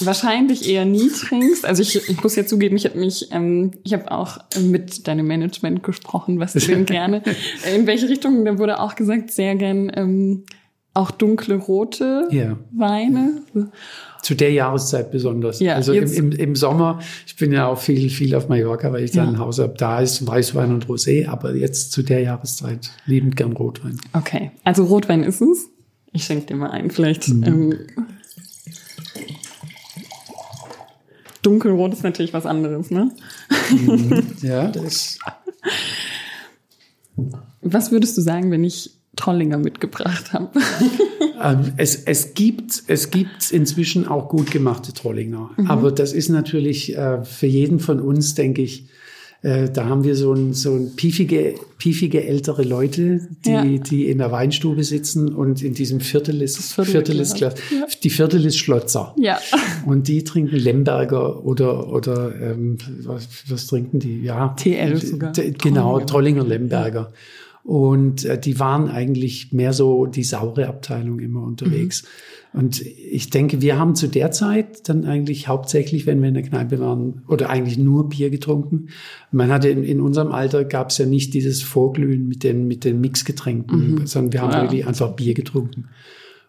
wahrscheinlich 0.01 0.68
eher 0.68 0.85
nie 0.85 1.09
trinkst. 1.09 1.64
Also 1.64 1.83
ich, 1.83 1.96
ich 2.09 2.22
muss 2.22 2.37
ja 2.37 2.44
zugeben, 2.44 2.77
ich 2.77 2.85
habe 2.85 2.99
mich, 2.99 3.29
ähm, 3.33 3.72
ich 3.85 3.92
habe 3.92 4.11
auch 4.11 4.38
mit 4.61 5.07
deinem 5.09 5.27
Management 5.27 5.83
gesprochen, 5.83 6.38
was 6.38 6.53
du 6.53 6.61
denn 6.61 6.85
gerne, 6.87 7.22
in 7.75 7.87
welche 7.87 8.09
Richtung, 8.09 8.44
da 8.44 8.59
wurde 8.59 8.81
auch 8.81 8.94
gesagt, 8.94 9.31
sehr 9.31 9.55
gern 9.57 9.90
ähm, 9.94 10.44
auch 10.97 11.11
dunkle 11.11 11.57
rote 11.57 12.29
ja. 12.31 12.57
Weine. 12.73 13.43
Zu 14.23 14.35
der 14.35 14.51
Jahreszeit 14.51 15.13
besonders. 15.13 15.61
Ja, 15.61 15.75
also 15.75 15.93
im, 15.93 16.13
im, 16.13 16.33
im 16.33 16.57
Sommer, 16.57 17.01
ich 17.27 17.37
bin 17.37 17.53
ja 17.53 17.69
auch 17.69 17.79
viel, 17.79 18.11
viel 18.11 18.35
auf 18.35 18.49
Mallorca, 18.49 18.93
weil 18.93 19.05
ich 19.05 19.13
da 19.13 19.23
ja. 19.23 19.29
ein 19.29 19.39
Haus 19.39 19.59
habe, 19.59 19.75
da 19.77 20.01
ist 20.01 20.27
Weißwein 20.27 20.73
und 20.73 20.87
Rosé, 20.87 21.29
aber 21.29 21.55
jetzt 21.55 21.93
zu 21.93 22.03
der 22.03 22.21
Jahreszeit 22.21 22.91
liebend 23.05 23.37
gern 23.37 23.53
Rotwein. 23.53 24.01
Okay, 24.15 24.51
also 24.65 24.85
Rotwein 24.85 25.23
ist 25.23 25.41
es. 25.41 25.69
Ich 26.13 26.25
schenke 26.25 26.47
dir 26.47 26.57
mal 26.57 26.71
ein, 26.71 26.91
vielleicht. 26.91 27.29
Mhm. 27.29 27.45
Ähm, 27.45 27.75
Dunkelrot 31.43 31.93
ist 31.93 32.03
natürlich 32.03 32.33
was 32.33 32.47
anderes, 32.47 32.91
ne? 32.91 33.13
Mhm. 33.71 34.23
Ja, 34.43 34.69
das. 34.69 35.19
Was 37.61 37.93
würdest 37.93 38.17
du 38.17 38.23
sagen, 38.23 38.51
wenn 38.51 38.65
ich 38.65 38.96
Trollinger 39.16 39.59
mitgebracht 39.59 40.33
habe? 40.33 40.50
Ähm, 41.42 41.74
es, 41.76 41.96
es, 41.96 42.33
gibt, 42.33 42.85
es 42.87 43.11
gibt 43.11 43.50
inzwischen 43.52 44.09
auch 44.09 44.31
gut 44.31 44.50
gemachte 44.50 44.94
Trollinger. 44.94 45.50
Mhm. 45.59 45.66
Aber 45.66 45.92
das 45.92 46.14
ist 46.14 46.31
natürlich 46.31 46.96
äh, 46.96 47.24
für 47.24 47.46
jeden 47.46 47.79
von 47.79 48.00
uns, 48.00 48.35
denke 48.35 48.62
ich, 48.62 48.88
äh, 49.42 49.70
da 49.70 49.85
haben 49.85 50.02
wir 50.02 50.16
so 50.16 50.33
ein, 50.33 50.55
so 50.55 50.74
ein 50.74 50.96
piefige, 50.96 51.55
piefige 51.79 52.24
ältere 52.24 52.62
Leute, 52.62 53.29
die, 53.44 53.50
ja. 53.50 53.64
die 53.64 54.09
in 54.09 54.18
der 54.18 54.33
Weinstube 54.33 54.83
sitzen 54.83 55.33
und 55.35 55.62
in 55.62 55.74
diesem 55.74 56.00
Viertel 56.00 56.40
ist, 56.40 56.59
Viertel, 56.59 56.90
Viertel 56.90 57.20
ist 57.20 57.38
ja. 57.38 57.52
die 58.02 58.11
Viertel 58.11 58.44
ist 58.46 58.57
Schlotzer. 58.57 59.14
Ja. 59.18 59.38
Und 59.87 60.09
die 60.09 60.24
trinken 60.24 60.57
Lemberger 60.57 61.44
oder, 61.44 61.92
oder 61.92 62.35
ähm, 62.40 62.79
was, 63.05 63.29
was 63.48 63.68
trinken 63.68 64.00
die? 64.00 64.22
Ja. 64.22 64.57
TL 64.59 64.96
sogar. 64.96 65.33
Genau, 65.33 66.00
Trollinger 66.00 66.44
Lemberger. 66.44 67.12
Und 67.66 68.24
äh, 68.24 68.38
die 68.38 68.61
waren 68.61 68.88
eigentlich 68.88 69.52
mehr 69.52 69.72
so 69.72 70.07
die 70.07 70.22
saure 70.22 70.68
Abteilung 70.68 71.18
immer 71.18 71.42
unterwegs. 71.42 72.05
Mhm. 72.52 72.61
Und 72.61 72.81
ich 72.81 73.29
denke, 73.31 73.61
wir 73.61 73.76
haben 73.76 73.96
zu 73.96 74.07
der 74.07 74.31
Zeit 74.31 74.88
dann 74.88 75.05
eigentlich 75.05 75.48
hauptsächlich, 75.48 76.07
wenn 76.07 76.20
wir 76.22 76.29
in 76.29 76.35
der 76.35 76.44
Kneipe 76.44 76.79
waren, 76.79 77.22
oder 77.26 77.50
eigentlich 77.50 77.76
nur 77.76 78.09
Bier 78.09 78.31
getrunken. 78.31 78.90
Man 79.33 79.50
hatte 79.50 79.68
in, 79.68 79.83
in 79.83 80.00
unserem 80.00 80.31
Alter 80.31 80.64
gab 80.64 80.90
es 80.90 80.98
ja 80.98 81.07
nicht 81.07 81.35
dieses 81.35 81.61
Vorglühen 81.64 82.29
mit 82.29 82.44
den, 82.44 82.68
mit 82.68 82.85
den 82.85 83.00
Mixgetränken, 83.00 83.94
mhm. 83.94 84.07
sondern 84.07 84.33
wir 84.33 84.42
haben 84.42 84.52
ja. 84.52 84.62
wirklich 84.62 84.87
einfach 84.87 85.16
Bier 85.16 85.35
getrunken. 85.35 85.88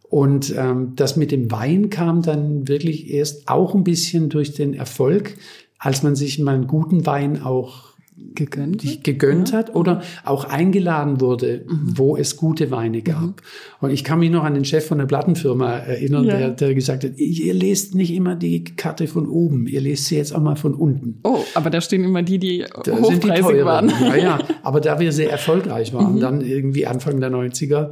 Und 0.03 0.53
ähm, 0.55 0.93
das 0.95 1.17
mit 1.17 1.31
dem 1.31 1.51
Wein 1.51 1.89
kam 1.89 2.21
dann 2.21 2.67
wirklich 2.67 3.11
erst 3.11 3.47
auch 3.49 3.73
ein 3.73 3.83
bisschen 3.83 4.29
durch 4.29 4.53
den 4.53 4.75
Erfolg, 4.75 5.35
als 5.79 6.03
man 6.03 6.15
sich 6.15 6.37
mal 6.37 6.53
einen 6.53 6.67
guten 6.67 7.07
Wein 7.07 7.41
auch 7.41 7.86
gegönnt, 8.35 9.03
gegönnt 9.03 9.51
ja. 9.51 9.57
hat 9.57 9.75
oder 9.75 10.01
auch 10.23 10.45
eingeladen 10.45 11.21
wurde, 11.21 11.65
mhm. 11.67 11.97
wo 11.97 12.17
es 12.17 12.37
gute 12.37 12.71
Weine 12.71 13.01
gab. 13.01 13.21
Mhm. 13.21 13.33
Und 13.81 13.91
ich 13.91 14.03
kann 14.03 14.19
mich 14.19 14.31
noch 14.31 14.43
an 14.43 14.53
den 14.53 14.65
Chef 14.65 14.85
von 14.87 14.97
der 14.97 15.05
Plattenfirma 15.05 15.77
erinnern, 15.77 16.25
ja. 16.25 16.37
der, 16.37 16.49
der 16.51 16.73
gesagt 16.73 17.03
hat, 17.03 17.17
ihr 17.17 17.53
lest 17.53 17.95
nicht 17.95 18.13
immer 18.13 18.35
die 18.35 18.63
Karte 18.63 19.07
von 19.07 19.27
oben, 19.27 19.67
ihr 19.67 19.81
lest 19.81 20.05
sie 20.05 20.17
jetzt 20.17 20.33
auch 20.33 20.41
mal 20.41 20.55
von 20.55 20.73
unten. 20.73 21.19
Oh, 21.23 21.39
aber 21.53 21.69
da 21.69 21.81
stehen 21.81 22.03
immer 22.03 22.23
die, 22.23 22.39
die 22.39 22.65
da 22.83 22.91
hochpreisig 22.97 23.57
die 23.57 23.65
waren. 23.65 23.91
Ja, 24.01 24.15
ja, 24.15 24.39
aber 24.63 24.81
da 24.81 24.99
wir 24.99 25.11
sehr 25.11 25.31
erfolgreich 25.31 25.93
waren, 25.93 26.15
mhm. 26.15 26.19
dann 26.19 26.41
irgendwie 26.41 26.87
Anfang 26.87 27.19
der 27.19 27.31
90er, 27.31 27.89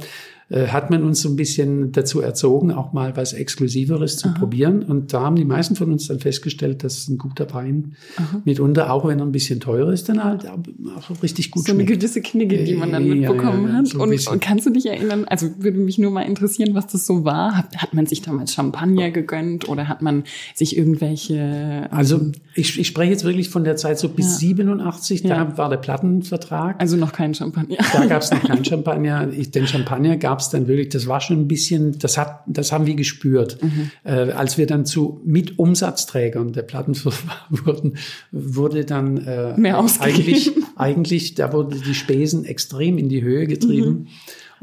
äh, 0.48 0.68
hat 0.68 0.90
man 0.90 1.02
uns 1.02 1.22
so 1.22 1.28
ein 1.28 1.34
bisschen 1.34 1.90
dazu 1.90 2.20
erzogen, 2.20 2.70
auch 2.70 2.92
mal 2.92 3.16
was 3.16 3.32
Exklusiveres 3.32 4.16
zu 4.16 4.28
Aha. 4.28 4.38
probieren. 4.38 4.84
Und 4.84 5.12
da 5.12 5.22
haben 5.22 5.34
die 5.34 5.44
meisten 5.44 5.74
von 5.74 5.90
uns 5.90 6.06
dann 6.06 6.20
festgestellt, 6.20 6.84
dass 6.84 7.08
ein 7.08 7.18
guter 7.18 7.52
Wein 7.52 7.96
Aha. 8.16 8.42
mitunter, 8.44 8.92
auch 8.92 9.06
wenn 9.06 9.18
er 9.18 9.26
ein 9.26 9.32
bisschen 9.32 9.58
teurer 9.58 9.92
ist, 9.92 10.08
dann 10.08 10.22
halt 10.22 10.46
auch 10.46 11.22
richtig 11.22 11.50
gut 11.50 11.66
so 11.66 11.72
schmeckt. 11.72 11.88
So 11.88 11.92
eine 11.92 11.98
gewisse 11.98 12.22
Knigge, 12.22 12.62
die 12.62 12.74
man 12.74 12.92
dann 12.92 13.08
mitbekommen 13.08 13.64
ja, 13.64 13.68
ja, 13.70 13.74
hat. 13.78 13.88
So 13.88 14.00
und, 14.00 14.28
und, 14.28 14.40
kannst 14.40 14.66
du 14.66 14.70
dich 14.70 14.86
erinnern, 14.86 15.24
also 15.24 15.48
würde 15.58 15.78
mich 15.78 15.98
nur 15.98 16.12
mal 16.12 16.22
interessieren, 16.22 16.74
was 16.74 16.86
das 16.86 17.06
so 17.06 17.24
war. 17.24 17.56
Hat, 17.56 17.76
hat 17.76 17.92
man 17.92 18.06
sich 18.06 18.22
damals 18.22 18.54
Champagner 18.54 19.10
gegönnt 19.10 19.68
oder 19.68 19.88
hat 19.88 20.00
man 20.00 20.22
sich 20.54 20.76
irgendwelche... 20.76 21.34
Ähm, 21.34 21.86
also 21.90 22.30
ich, 22.54 22.78
ich 22.78 22.86
spreche 22.86 23.10
jetzt 23.10 23.24
wirklich 23.24 23.50
von 23.50 23.64
der 23.64 23.76
Zeit 23.76 23.98
so 23.98 24.08
bis 24.08 24.40
ja. 24.40 24.48
87, 24.48 25.22
da 25.22 25.58
war 25.58 25.68
der 25.68 25.76
Plattenvertrag. 25.76 26.80
Also 26.80 26.96
noch 26.96 27.12
kein 27.12 27.34
Champagner. 27.34 27.78
Da 27.92 28.06
gab 28.06 28.22
es 28.22 28.30
noch 28.30 28.42
kein 28.42 28.64
Champagner. 28.64 29.28
Ich, 29.32 29.50
den 29.50 29.66
Champagner 29.66 30.16
gab 30.16 30.35
es 30.38 30.50
dann 30.50 30.68
wirklich, 30.68 30.90
das 30.90 31.06
war 31.06 31.20
schon 31.20 31.40
ein 31.40 31.48
bisschen, 31.48 31.98
das 31.98 32.18
hat, 32.18 32.40
das 32.46 32.72
haben 32.72 32.86
wir 32.86 32.94
gespürt. 32.94 33.62
Mhm. 33.62 33.90
Äh, 34.04 34.32
als 34.32 34.58
wir 34.58 34.66
dann 34.66 34.86
zu 34.86 35.20
Mitumsatzträgern 35.24 36.52
der 36.52 36.62
Plattenfirma 36.62 37.36
wurden, 37.50 37.96
wurde 38.32 38.84
dann 38.84 39.18
äh, 39.18 39.58
Mehr 39.58 39.84
eigentlich, 40.00 40.52
eigentlich, 40.76 41.34
da 41.34 41.52
wurde 41.52 41.78
die 41.78 41.94
Spesen 41.94 42.44
extrem 42.44 42.98
in 42.98 43.08
die 43.08 43.22
Höhe 43.22 43.46
getrieben. 43.46 43.90
Mhm. 43.90 44.06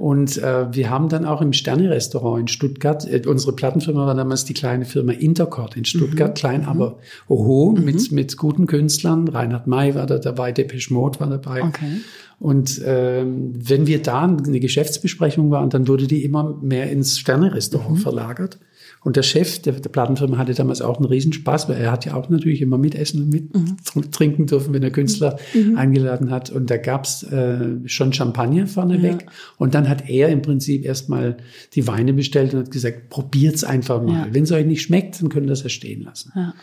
Und 0.04 0.38
äh, 0.38 0.66
wir 0.76 0.89
haben 0.89 1.08
dann 1.08 1.24
auch 1.24 1.42
im 1.42 1.54
Sterne-Restaurant 1.54 2.42
in 2.42 2.48
Stuttgart, 2.50 3.08
äh, 3.10 3.22
unsere 3.26 3.54
Plattenfirma 3.54 4.06
war 4.06 4.13
damals 4.13 4.44
die 4.44 4.54
kleine 4.54 4.84
Firma 4.84 5.13
Intercord 5.13 5.78
in 5.78 5.86
Stuttgart, 5.86 6.32
mhm. 6.32 6.34
klein, 6.34 6.62
mhm. 6.63 6.68
aber 6.68 6.98
oho, 7.30 7.72
mhm. 7.72 7.86
mit, 7.86 8.12
mit 8.12 8.36
guten 8.36 8.68
Künstlern. 8.68 9.30
Reinhard 9.30 9.66
May 9.66 9.96
war 9.96 10.06
da 10.06 10.18
dabei, 10.18 10.52
Depeche 10.52 10.94
Mode 10.94 11.22
war 11.22 11.30
dabei. 11.30 11.63
Okay. 11.63 12.02
Und 12.38 12.82
ähm, 12.86 13.54
wenn 13.56 13.88
wir 13.88 14.02
da 14.02 14.24
eine 14.24 14.60
Geschäftsbesprechung 14.60 15.52
waren, 15.52 15.70
dann 15.70 15.88
wurde 15.88 16.06
die 16.06 16.26
immer 16.26 16.54
mehr 16.62 16.92
ins 16.92 17.18
Sterne-Restaurant 17.18 17.92
mhm. 17.92 18.02
verlagert. 18.02 18.60
Und 19.04 19.18
der 19.18 19.24
Chef 19.24 19.62
der, 19.62 19.74
der 19.74 19.89
Plattenfirma 19.89 20.38
hatte 20.38 20.54
damals 20.54 20.82
auch 20.82 20.98
einen 20.98 21.06
Riesenspaß, 21.06 21.68
weil 21.70 21.78
er 21.78 21.92
hat 21.92 22.06
ja 22.06 22.13
auch 22.16 22.30
natürlich 22.30 22.62
immer 22.62 22.78
mitessen 22.78 23.24
und 23.24 23.30
mit 23.30 23.54
mhm. 23.54 24.12
trinken 24.12 24.46
dürfen, 24.46 24.74
wenn 24.74 24.84
er 24.84 24.92
Künstler 24.92 25.38
mhm. 25.54 25.78
eingeladen 25.78 26.32
hat. 26.32 26.50
Und 26.50 26.70
da 26.70 26.78
gab's 26.78 27.24
äh, 27.24 27.78
schon 27.86 28.13
Champagner 28.13 28.68
vorneweg. 28.68 29.24
Ja. 29.24 29.28
Und 29.58 29.76
dann 29.76 29.89
hat 29.89 30.10
er 30.10 30.30
im 30.30 30.42
Prinzip 30.42 30.86
erstmal 30.86 31.38
die 31.74 31.86
Weine 31.88 32.13
bestellt 32.13 32.54
und 32.54 32.62
hat 32.62 32.72
gesagt, 32.72 33.10
probiert's 33.10 33.63
einfach 33.63 34.02
mal. 34.02 34.28
Ja. 34.28 34.34
Wenn 34.34 34.44
es 34.44 34.52
euch 34.52 34.66
nicht 34.66 34.82
schmeckt, 34.82 35.22
dann 35.22 35.30
könnt 35.30 35.48
ihr 35.48 35.50
das 35.50 35.63
ja 35.63 35.70
stehen 35.70 36.04
lassen. 36.04 36.32
Ja. 36.36 36.54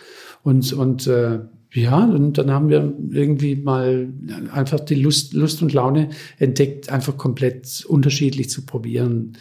Und, 0.42 0.72
und 0.72 1.06
äh, 1.06 1.40
ja, 1.72 2.04
und 2.04 2.36
dann 2.38 2.50
haben 2.50 2.68
wir 2.68 2.92
irgendwie 3.10 3.54
mal 3.54 4.08
einfach 4.52 4.80
die 4.80 4.96
Lust, 4.96 5.34
Lust 5.34 5.62
und 5.62 5.72
Laune 5.72 6.08
entdeckt, 6.38 6.90
einfach 6.90 7.16
komplett 7.16 7.84
unterschiedlich 7.86 8.50
zu 8.50 8.62
probieren. 8.62 9.34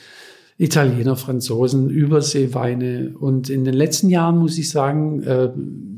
Italiener, 0.59 1.15
Franzosen, 1.15 1.89
Überseeweine. 1.89 3.15
Und 3.17 3.49
in 3.49 3.63
den 3.63 3.73
letzten 3.73 4.09
Jahren 4.09 4.37
muss 4.37 4.57
ich 4.57 4.69
sagen, 4.69 5.23
äh, 5.23 5.49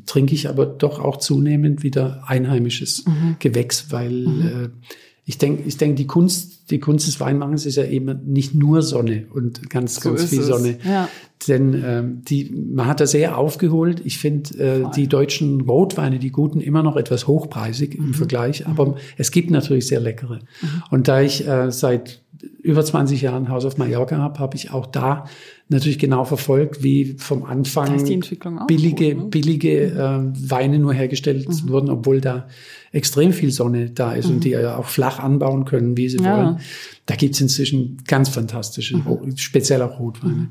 trinke 0.06 0.36
ich 0.36 0.47
aber 0.50 0.67
doch 0.67 1.00
auch 1.00 1.17
zunehmend 1.17 1.82
wieder 1.82 2.24
einheimisches 2.28 3.04
mhm. 3.08 3.38
Gewächs, 3.39 3.88
weil 3.89 4.12
mhm. 4.12 4.41
äh, 4.47 4.69
ich 5.32 5.38
denke, 5.38 5.63
ich 5.65 5.78
denke, 5.78 5.96
die 5.96 6.08
Kunst, 6.08 6.72
die 6.72 6.82
Kunst 6.82 7.08
des 7.08 7.22
Weinmachens 7.22 7.65
ist 7.65 7.78
ja 7.78 7.86
eben 7.86 8.20
nicht 8.26 8.54
nur 8.54 8.82
Sonne 8.82 9.28
und 9.34 9.70
ganz, 9.70 9.96
so 9.96 10.10
ganz 10.10 10.26
viel 10.26 10.41
Sonne. 10.41 10.78
Ja. 10.86 11.08
Denn 11.48 11.82
ähm, 11.86 12.22
die, 12.26 12.54
man 12.54 12.86
hat 12.86 13.00
da 13.00 13.08
sehr 13.08 13.38
aufgeholt. 13.38 14.02
Ich 14.04 14.17
finde 14.17 14.60
äh, 14.60 14.91
die 14.94 15.08
deutschen 15.08 15.62
Rotweine, 15.62 16.20
die 16.20 16.32
guten, 16.32 16.60
immer 16.60 16.84
noch 16.84 16.98
etwas 16.98 17.28
hochpreisig 17.28 17.98
mhm. 17.98 18.08
im 18.08 18.13
Vergleich, 18.13 18.67
aber 18.67 18.88
mhm. 18.88 18.96
es 19.15 19.32
gibt 19.32 19.52
natürlich 19.52 19.88
sehr 19.88 20.02
leckere. 20.02 20.39
Mhm. 20.62 20.84
Und 20.89 21.08
da 21.08 21.22
ich 21.22 21.48
äh, 21.48 21.72
seit 21.72 22.22
über 22.62 22.84
20 22.84 23.22
Jahren 23.22 23.48
Haus 23.48 23.63
auf 23.63 23.78
Mallorca 23.78 24.17
habe, 24.17 24.38
habe 24.39 24.58
ich 24.58 24.72
auch 24.72 24.86
da 24.86 25.28
natürlich 25.70 25.98
genau 25.98 26.26
verfolgt, 26.26 26.84
wie 26.84 27.15
vom 27.17 27.46
Anfang 27.46 28.04
billige, 28.67 29.15
gut, 29.15 29.24
ne? 29.24 29.30
billige 29.30 29.84
äh, 29.86 30.50
Weine 30.50 30.78
nur 30.80 30.94
hergestellt 30.94 31.48
mhm. 31.48 31.70
wurden, 31.70 31.89
obwohl 31.89 32.20
da 32.20 32.48
extrem 32.92 33.32
viel 33.32 33.52
Sonne 33.52 33.90
da 33.90 34.14
ist 34.14 34.28
mhm. 34.28 34.36
und 34.36 34.44
die 34.44 34.50
ja 34.50 34.78
auch 34.78 34.86
flach 34.86 35.20
anbauen 35.20 35.66
können, 35.66 35.96
wie 35.96 36.10
sie 36.10 36.18
ja. 36.18 36.38
wollen. 36.38 36.60
Da 37.06 37.16
gibt's 37.16 37.40
inzwischen 37.40 37.98
ganz 38.06 38.30
fantastische, 38.30 38.98
mhm. 38.98 39.38
speziell 39.38 39.82
auch 39.82 40.00
Rotweine. 40.00 40.34
Mhm. 40.34 40.50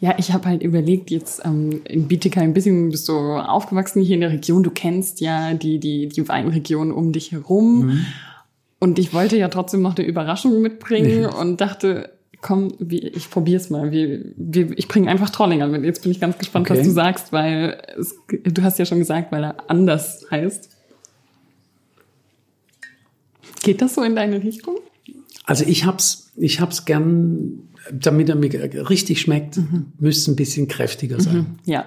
Ja, 0.00 0.14
ich 0.18 0.32
habe 0.32 0.48
halt 0.48 0.62
überlegt, 0.62 1.10
jetzt 1.10 1.42
ähm, 1.44 1.80
in 1.84 2.06
Bietigheim 2.06 2.50
ein 2.50 2.54
bisschen 2.54 2.90
bist 2.90 3.08
du 3.08 3.14
aufgewachsen 3.14 4.02
hier 4.02 4.16
in 4.16 4.20
der 4.20 4.30
Region, 4.30 4.62
du 4.62 4.70
kennst 4.70 5.20
ja 5.20 5.54
die, 5.54 5.78
die, 5.78 6.08
die 6.08 6.28
Weinregion 6.28 6.92
um 6.92 7.12
dich 7.12 7.32
herum. 7.32 7.86
Mhm. 7.86 8.06
Und 8.78 8.98
ich 8.98 9.14
wollte 9.14 9.38
ja 9.38 9.48
trotzdem 9.48 9.80
noch 9.80 9.96
eine 9.96 10.06
Überraschung 10.06 10.60
mitbringen 10.60 11.22
nee. 11.22 11.40
und 11.40 11.60
dachte, 11.60 12.10
komm, 12.42 12.74
wie, 12.78 12.98
ich 12.98 13.30
probier's 13.30 13.70
mal. 13.70 13.90
Wie, 13.90 14.34
wie, 14.36 14.74
ich 14.76 14.88
bringe 14.88 15.10
einfach 15.10 15.30
Trollinger 15.30 15.66
mit. 15.68 15.84
Jetzt 15.84 16.02
bin 16.02 16.12
ich 16.12 16.20
ganz 16.20 16.36
gespannt, 16.36 16.68
okay. 16.68 16.78
was 16.78 16.86
du 16.86 16.92
sagst, 16.92 17.32
weil 17.32 17.80
es, 17.98 18.14
du 18.28 18.62
hast 18.62 18.78
ja 18.78 18.84
schon 18.84 18.98
gesagt, 18.98 19.32
weil 19.32 19.44
er 19.44 19.70
anders 19.70 20.26
heißt. 20.30 20.75
Geht 23.66 23.82
das 23.82 23.96
so 23.96 24.02
in 24.04 24.14
deine 24.14 24.44
Richtung? 24.44 24.76
Also 25.44 25.64
ich 25.66 25.84
hab's, 25.84 26.30
ich 26.36 26.60
hab's 26.60 26.84
gern, 26.84 27.68
damit 27.92 28.28
er 28.28 28.36
mir 28.36 28.88
richtig 28.88 29.20
schmeckt, 29.20 29.56
mhm. 29.56 29.86
müsste 29.98 30.30
ein 30.30 30.36
bisschen 30.36 30.68
kräftiger 30.68 31.20
sein. 31.20 31.36
Mhm. 31.36 31.46
Ja. 31.64 31.86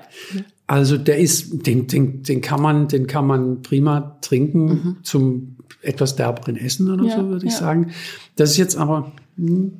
Also 0.67 0.97
der 0.97 1.19
ist, 1.19 1.65
den, 1.65 1.87
den, 1.87 2.21
den 2.23 2.41
kann 2.41 2.61
man, 2.61 2.89
den 2.89 3.07
kann 3.07 3.25
man 3.25 3.61
prima 3.61 4.17
trinken 4.19 4.65
mhm. 4.65 4.97
zum 5.03 5.55
etwas 5.81 6.17
derberen 6.17 6.57
Essen 6.57 6.91
oder 6.91 7.05
ja, 7.05 7.15
so, 7.15 7.29
würde 7.29 7.45
ich 7.45 7.53
ja. 7.53 7.59
sagen. 7.59 7.91
Das 8.35 8.51
ist 8.51 8.57
jetzt 8.57 8.75
aber. 8.75 9.13
Hm. 9.37 9.79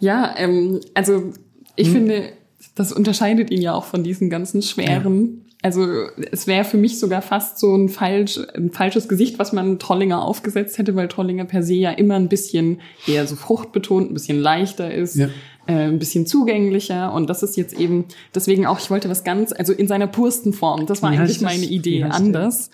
Ja, 0.00 0.34
ähm, 0.38 0.80
also 0.94 1.34
ich 1.76 1.88
hm. 1.88 1.92
finde, 1.92 2.32
das 2.74 2.92
unterscheidet 2.92 3.50
ihn 3.50 3.60
ja 3.60 3.74
auch 3.74 3.84
von 3.84 4.02
diesen 4.02 4.30
ganzen 4.30 4.62
schweren. 4.62 5.43
Ja. 5.64 5.70
Also 5.70 5.86
es 6.30 6.46
wäre 6.46 6.64
für 6.64 6.76
mich 6.76 6.98
sogar 6.98 7.22
fast 7.22 7.58
so 7.58 7.74
ein, 7.74 7.88
falsch, 7.88 8.38
ein 8.54 8.70
falsches 8.70 9.08
Gesicht, 9.08 9.38
was 9.38 9.52
man 9.52 9.78
Trollinger 9.78 10.22
aufgesetzt 10.22 10.78
hätte, 10.78 10.94
weil 10.94 11.08
Trollinger 11.08 11.46
per 11.46 11.62
se 11.62 11.74
ja 11.74 11.90
immer 11.90 12.16
ein 12.16 12.28
bisschen 12.28 12.80
eher 13.06 13.26
so 13.26 13.34
fruchtbetont, 13.36 14.10
ein 14.10 14.14
bisschen 14.14 14.38
leichter 14.38 14.92
ist. 14.92 15.16
Ja. 15.16 15.28
Äh, 15.66 15.88
ein 15.88 15.98
bisschen 15.98 16.26
zugänglicher 16.26 17.14
und 17.14 17.30
das 17.30 17.42
ist 17.42 17.56
jetzt 17.56 17.80
eben 17.80 18.04
deswegen 18.34 18.66
auch 18.66 18.78
ich 18.78 18.90
wollte 18.90 19.08
was 19.08 19.24
ganz 19.24 19.50
also 19.50 19.72
in 19.72 19.88
seiner 19.88 20.06
pursten 20.06 20.52
Form 20.52 20.84
das 20.84 21.02
war 21.02 21.10
Wie 21.12 21.16
eigentlich 21.16 21.40
meine 21.40 21.64
Idee 21.64 22.02
anders 22.02 22.68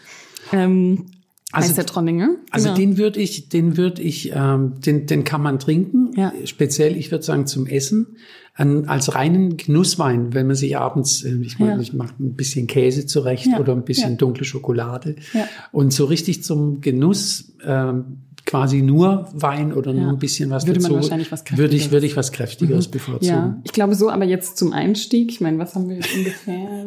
ähm, 0.53 1.07
also, 1.53 1.75
der 1.75 1.87
Trollinger. 1.87 2.37
Also 2.51 2.69
genau. 2.69 2.77
den 2.77 2.99
würde 2.99 3.21
ich, 3.21 3.49
den 3.49 3.77
würde 3.77 4.03
ich, 4.03 4.33
ähm, 4.35 4.75
den, 4.81 5.07
den 5.07 5.25
kann 5.25 5.43
man 5.43 5.59
trinken. 5.59 6.13
Ja. 6.17 6.33
Speziell, 6.45 6.97
ich 6.97 7.11
würde 7.11 7.25
sagen, 7.25 7.47
zum 7.47 7.67
Essen. 7.67 8.19
An, 8.61 8.85
als 8.89 9.15
reinen 9.15 9.57
Genusswein, 9.57 10.35
wenn 10.35 10.47
man 10.47 10.57
sich 10.57 10.77
abends, 10.77 11.25
äh, 11.25 11.35
ich 11.41 11.59
meine, 11.59 11.77
ja. 11.77 11.81
ich 11.81 11.95
mache 11.95 12.13
ein 12.21 12.35
bisschen 12.35 12.67
Käse 12.67 13.07
zurecht 13.07 13.47
ja. 13.47 13.59
oder 13.59 13.73
ein 13.73 13.85
bisschen 13.85 14.19
dunkle 14.19 14.45
Schokolade. 14.45 15.17
Ja. 15.33 15.49
Und 15.73 15.95
so 15.95 16.05
richtig 16.05 16.45
zum 16.45 16.83
Genuss 16.83 17.55
ähm, 17.65 18.19
quasi 18.51 18.83
nur 18.83 19.29
Wein 19.33 19.73
oder 19.73 19.93
nur 19.93 20.09
ein 20.09 20.19
bisschen 20.19 20.51
was 20.51 20.67
würde 20.67 20.81
dazu, 20.81 20.93
man 20.93 21.03
wahrscheinlich 21.03 21.31
was 21.31 21.45
würde 21.53 21.77
ich 21.77 21.91
würde 21.91 22.07
ich 22.07 22.17
was 22.17 22.33
kräftigeres 22.33 22.89
mhm. 22.89 22.91
bevorzugen. 22.91 23.27
Ja, 23.27 23.61
ich 23.65 23.73
glaube 23.73 23.95
so, 23.95 24.11
aber 24.11 24.25
jetzt 24.25 24.57
zum 24.57 24.73
Einstieg, 24.73 25.31
ich 25.31 25.41
meine, 25.41 25.59
was 25.59 25.75
haben 25.75 25.89
wir 25.89 25.97
jetzt 25.97 26.15
ungefähr? 26.15 26.87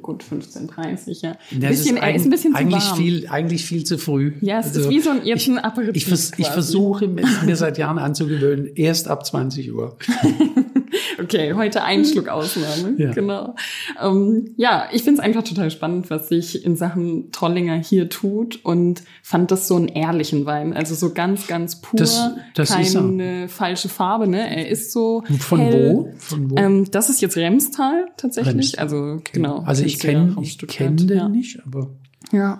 gut 0.00 0.24
15:30, 0.24 1.22
ja. 1.22 1.36
Ein 1.52 1.60
ja, 1.60 1.68
bisschen, 1.68 1.96
er 1.96 2.14
ist 2.14 2.24
ein 2.24 2.30
bisschen 2.30 2.54
eigentlich 2.54 2.82
zu 2.82 2.90
warm. 2.90 2.98
viel 2.98 3.28
eigentlich 3.28 3.64
viel 3.66 3.84
zu 3.84 3.98
früh. 3.98 4.32
Ja, 4.40 4.60
es 4.60 4.68
also, 4.68 4.80
ist 4.80 4.90
wie 4.90 5.00
so 5.00 5.10
ein 5.10 5.20
ein 5.20 5.58
Aperitif. 5.58 5.96
Ich, 5.96 6.06
vers 6.06 6.32
ich 6.38 6.48
versuche 6.48 7.06
mir 7.06 7.56
seit 7.56 7.78
Jahren 7.78 7.98
anzugewöhnen, 7.98 8.70
erst 8.74 9.08
ab 9.08 9.26
20 9.26 9.72
Uhr. 9.74 9.96
okay, 11.22 11.54
heute 11.54 11.82
ein 11.82 12.04
Schluck 12.04 12.28
Ausnahme. 12.28 12.94
Ja. 12.96 13.12
Genau. 13.12 13.54
Ähm, 14.02 14.54
ja, 14.56 14.88
ich 14.92 15.02
finde 15.02 15.20
es 15.20 15.26
einfach 15.26 15.42
total 15.42 15.70
spannend, 15.70 16.10
was 16.10 16.28
sich 16.28 16.64
in 16.64 16.76
Sachen 16.76 17.32
Trollinger 17.32 17.76
hier 17.76 18.08
tut 18.08 18.64
und 18.64 19.02
fand 19.22 19.50
das 19.50 19.68
so 19.68 19.76
einen 19.76 19.88
ehrlichen 19.88 20.46
Wein. 20.46 20.72
Also 20.72 20.94
so 20.94 21.12
ganz, 21.12 21.46
ganz 21.46 21.80
pur. 21.80 21.98
Das, 21.98 22.30
das 22.54 22.70
keine 22.70 23.48
falsche 23.48 23.88
Farbe, 23.88 24.26
ne? 24.26 24.54
Er 24.54 24.68
ist 24.68 24.92
so. 24.92 25.22
Von 25.38 25.60
hell. 25.60 25.94
wo? 25.94 26.12
Von 26.18 26.50
wo? 26.50 26.56
Ähm, 26.56 26.90
das 26.90 27.10
ist 27.10 27.20
jetzt 27.20 27.36
Remstal 27.36 28.06
tatsächlich. 28.16 28.54
Remstal. 28.54 28.82
Also 28.82 28.96
okay. 29.18 29.32
genau. 29.34 29.62
Also 29.64 29.84
ich 29.84 29.98
kenne 29.98 30.36
ich 30.40 30.58
kenne 30.58 30.96
den 30.96 31.16
ja. 31.16 31.28
nicht, 31.28 31.60
aber. 31.66 31.90
Ja. 32.32 32.58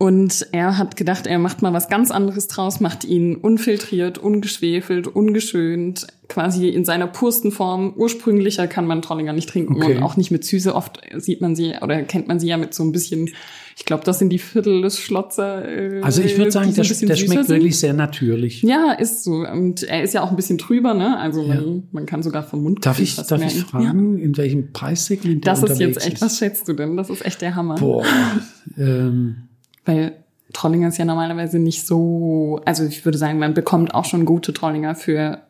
Und 0.00 0.46
er 0.52 0.78
hat 0.78 0.96
gedacht, 0.96 1.26
er 1.26 1.38
macht 1.38 1.60
mal 1.60 1.74
was 1.74 1.90
ganz 1.90 2.10
anderes 2.10 2.48
draus, 2.48 2.80
macht 2.80 3.04
ihn 3.04 3.36
unfiltriert, 3.36 4.16
ungeschwefelt, 4.16 5.06
ungeschönt, 5.06 6.06
quasi 6.26 6.70
in 6.70 6.86
seiner 6.86 7.06
pursten 7.06 7.52
Form. 7.52 7.92
Ursprünglicher 7.94 8.66
kann 8.66 8.86
man 8.86 9.02
Trollinger 9.02 9.34
nicht 9.34 9.50
trinken 9.50 9.76
okay. 9.76 9.96
und 9.96 10.02
auch 10.02 10.16
nicht 10.16 10.30
mit 10.30 10.42
Süße. 10.42 10.74
Oft 10.74 11.02
sieht 11.18 11.42
man 11.42 11.54
sie 11.54 11.74
oder 11.82 12.02
kennt 12.04 12.28
man 12.28 12.40
sie 12.40 12.46
ja 12.46 12.56
mit 12.56 12.72
so 12.72 12.82
ein 12.82 12.92
bisschen, 12.92 13.28
ich 13.76 13.84
glaube, 13.84 14.02
das 14.04 14.18
sind 14.18 14.30
die 14.30 14.38
Viertel 14.38 14.80
des 14.80 14.98
Schlotzer. 14.98 15.68
Äh, 15.68 16.00
also 16.00 16.22
ich 16.22 16.38
würde 16.38 16.50
sagen, 16.50 16.72
der, 16.72 16.82
der 16.82 16.94
schmeckt 16.94 17.18
sind. 17.18 17.48
wirklich 17.50 17.78
sehr 17.78 17.92
natürlich. 17.92 18.62
Ja, 18.62 18.92
ist 18.92 19.22
so. 19.24 19.46
Und 19.46 19.82
er 19.82 20.02
ist 20.02 20.14
ja 20.14 20.22
auch 20.22 20.30
ein 20.30 20.36
bisschen 20.36 20.56
trüber, 20.56 20.94
ne? 20.94 21.18
Also 21.18 21.42
ja. 21.42 21.56
man, 21.56 21.82
man, 21.92 22.06
kann 22.06 22.22
sogar 22.22 22.42
vom 22.42 22.62
Mund 22.62 22.86
Darf 22.86 23.00
ich, 23.00 23.16
darf 23.16 23.42
ich 23.44 23.64
fragen, 23.64 24.16
ja. 24.16 24.24
in 24.24 24.34
welchem 24.38 24.72
Preissegment 24.72 25.44
der 25.44 25.52
Das 25.52 25.62
ist 25.62 25.78
jetzt 25.78 26.06
echt, 26.06 26.14
ist? 26.14 26.22
was 26.22 26.38
schätzt 26.38 26.66
du 26.68 26.72
denn? 26.72 26.96
Das 26.96 27.10
ist 27.10 27.22
echt 27.22 27.42
der 27.42 27.54
Hammer. 27.54 27.74
Boah. 27.74 28.02
ähm 28.78 29.49
weil 29.84 30.24
Trollinger 30.52 30.88
ist 30.88 30.98
ja 30.98 31.04
normalerweise 31.04 31.58
nicht 31.58 31.86
so, 31.86 32.60
also 32.64 32.84
ich 32.84 33.04
würde 33.04 33.18
sagen, 33.18 33.38
man 33.38 33.54
bekommt 33.54 33.94
auch 33.94 34.04
schon 34.04 34.24
gute 34.24 34.52
Trollinger 34.52 34.94
für 34.94 35.42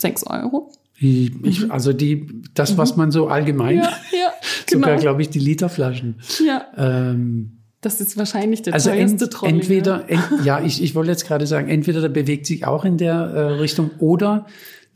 sechs 0.00 0.24
Euro. 0.26 0.72
Ich, 0.98 1.64
mhm. 1.64 1.70
Also 1.70 1.92
die, 1.92 2.42
das, 2.54 2.78
was 2.78 2.96
man 2.96 3.10
so 3.10 3.26
allgemein, 3.28 3.78
ja, 3.78 3.82
ja, 4.12 4.32
genau. 4.66 4.86
sogar 4.86 5.00
glaube 5.00 5.22
ich 5.22 5.30
die 5.30 5.40
Literflaschen. 5.40 6.20
Ja. 6.46 6.66
Ähm, 6.76 7.58
das 7.80 8.00
ist 8.00 8.16
wahrscheinlich 8.16 8.62
der 8.62 8.74
also 8.74 8.90
teuerste 8.90 9.24
ent, 9.24 9.32
Trollinger. 9.32 9.60
Entweder, 9.60 10.08
ent, 10.08 10.22
ja, 10.44 10.62
ich, 10.62 10.82
ich 10.82 10.94
wollte 10.94 11.10
jetzt 11.10 11.26
gerade 11.26 11.48
sagen, 11.48 11.68
entweder 11.68 12.00
der 12.00 12.10
bewegt 12.10 12.46
sich 12.46 12.64
auch 12.64 12.84
in 12.84 12.96
der 12.96 13.14
äh, 13.14 13.40
Richtung 13.54 13.90
oder 13.98 14.46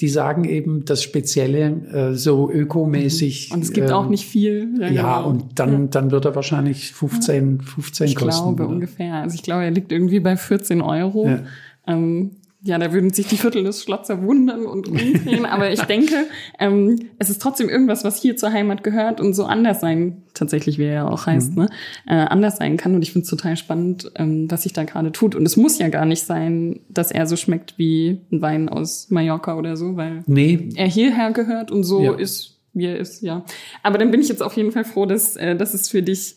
die 0.01 0.09
sagen 0.09 0.45
eben 0.45 0.85
das 0.85 1.03
Spezielle 1.03 2.13
äh, 2.13 2.15
so 2.15 2.51
ökomäßig. 2.51 3.49
Mhm. 3.49 3.55
Und 3.55 3.65
es 3.65 3.73
gibt 3.73 3.89
ähm, 3.89 3.95
auch 3.95 4.09
nicht 4.09 4.27
viel. 4.27 4.69
Ja, 4.79 4.89
ja 4.89 5.17
genau. 5.17 5.31
und 5.31 5.59
dann, 5.59 5.73
ja. 5.73 5.89
dann 5.91 6.11
wird 6.11 6.27
er 6.27 6.35
wahrscheinlich 6.35 6.93
15, 6.93 7.63
15 7.63 8.07
ich 8.07 8.15
kosten. 8.15 8.29
Ich 8.29 8.37
glaube 8.37 8.65
oder? 8.65 8.69
ungefähr. 8.69 9.15
Also 9.15 9.35
ich 9.35 9.43
glaube, 9.43 9.65
er 9.65 9.71
liegt 9.71 9.93
irgendwie 9.93 10.21
bei 10.21 10.37
14 10.37 10.83
Euro. 10.83 11.27
Ja. 11.27 11.41
Ähm, 11.87 12.33
ja, 12.67 12.79
da 12.79 12.93
würden 12.93 13.11
sich 13.11 13.29
die 13.29 13.37
Viertel 13.37 13.63
des 13.63 13.83
Schlotzer 13.83 14.23
wundern 14.23 14.67
und 14.67 14.89
umdrehen. 14.89 15.47
aber 15.51 15.71
ich 15.71 15.83
denke, 15.83 16.27
ähm, 16.59 17.11
es 17.19 17.31
ist 17.31 17.41
trotzdem 17.41 17.69
irgendwas, 17.69 18.03
was 18.03 18.21
hier 18.21 18.37
zur 18.37 18.53
Heimat 18.53 18.83
gehört 18.83 19.21
und 19.21 19.35
so 19.35 19.45
anders 19.45 19.81
sein, 19.81 20.25
tatsächlich 20.35 20.77
wie 20.77 20.85
er 20.85 20.93
ja 20.93 21.09
auch 21.09 21.27
heißt, 21.27 21.53
mhm. 21.53 21.63
ne, 21.63 21.69
äh, 22.09 22.15
anders 22.15 22.57
sein 22.57 22.77
kann. 22.77 22.95
Und 22.97 23.03
ich 23.03 23.13
finde 23.13 23.23
es 23.23 23.31
total 23.31 23.57
spannend, 23.57 24.11
ähm, 24.17 24.51
was 24.51 24.65
sich 24.65 24.73
da 24.73 24.83
gerade 24.83 25.13
tut. 25.13 25.37
Und 25.37 25.47
es 25.47 25.57
muss 25.57 25.79
ja 25.79 25.89
gar 25.89 26.07
nicht 26.07 26.25
sein, 26.25 26.81
dass 26.89 27.13
er 27.13 27.27
so 27.27 27.37
schmeckt 27.37 27.79
wie 27.79 28.21
ein 28.33 28.43
Wein 28.43 28.69
aus 28.69 29.11
Mallorca 29.11 29.57
oder 29.57 29.77
so, 29.77 29.97
weil 29.97 30.25
nee. 30.27 30.71
er 30.75 30.89
hierher 30.89 31.31
gehört 31.31 31.71
und 31.71 31.85
so 31.85 32.03
ja. 32.03 32.15
ist, 32.15 32.59
wie 32.73 32.87
er 32.87 32.99
ist, 32.99 33.23
ja. 33.23 33.45
Aber 33.85 33.99
dann 33.99 34.11
bin 34.11 34.21
ich 34.21 34.29
jetzt 34.29 34.43
auf 34.43 34.57
jeden 34.57 34.73
Fall 34.73 34.85
froh, 34.85 35.07
dass, 35.07 35.37
äh, 35.37 35.55
dass 35.55 35.73
es 35.73 35.89
für 35.89 36.03
dich 36.03 36.35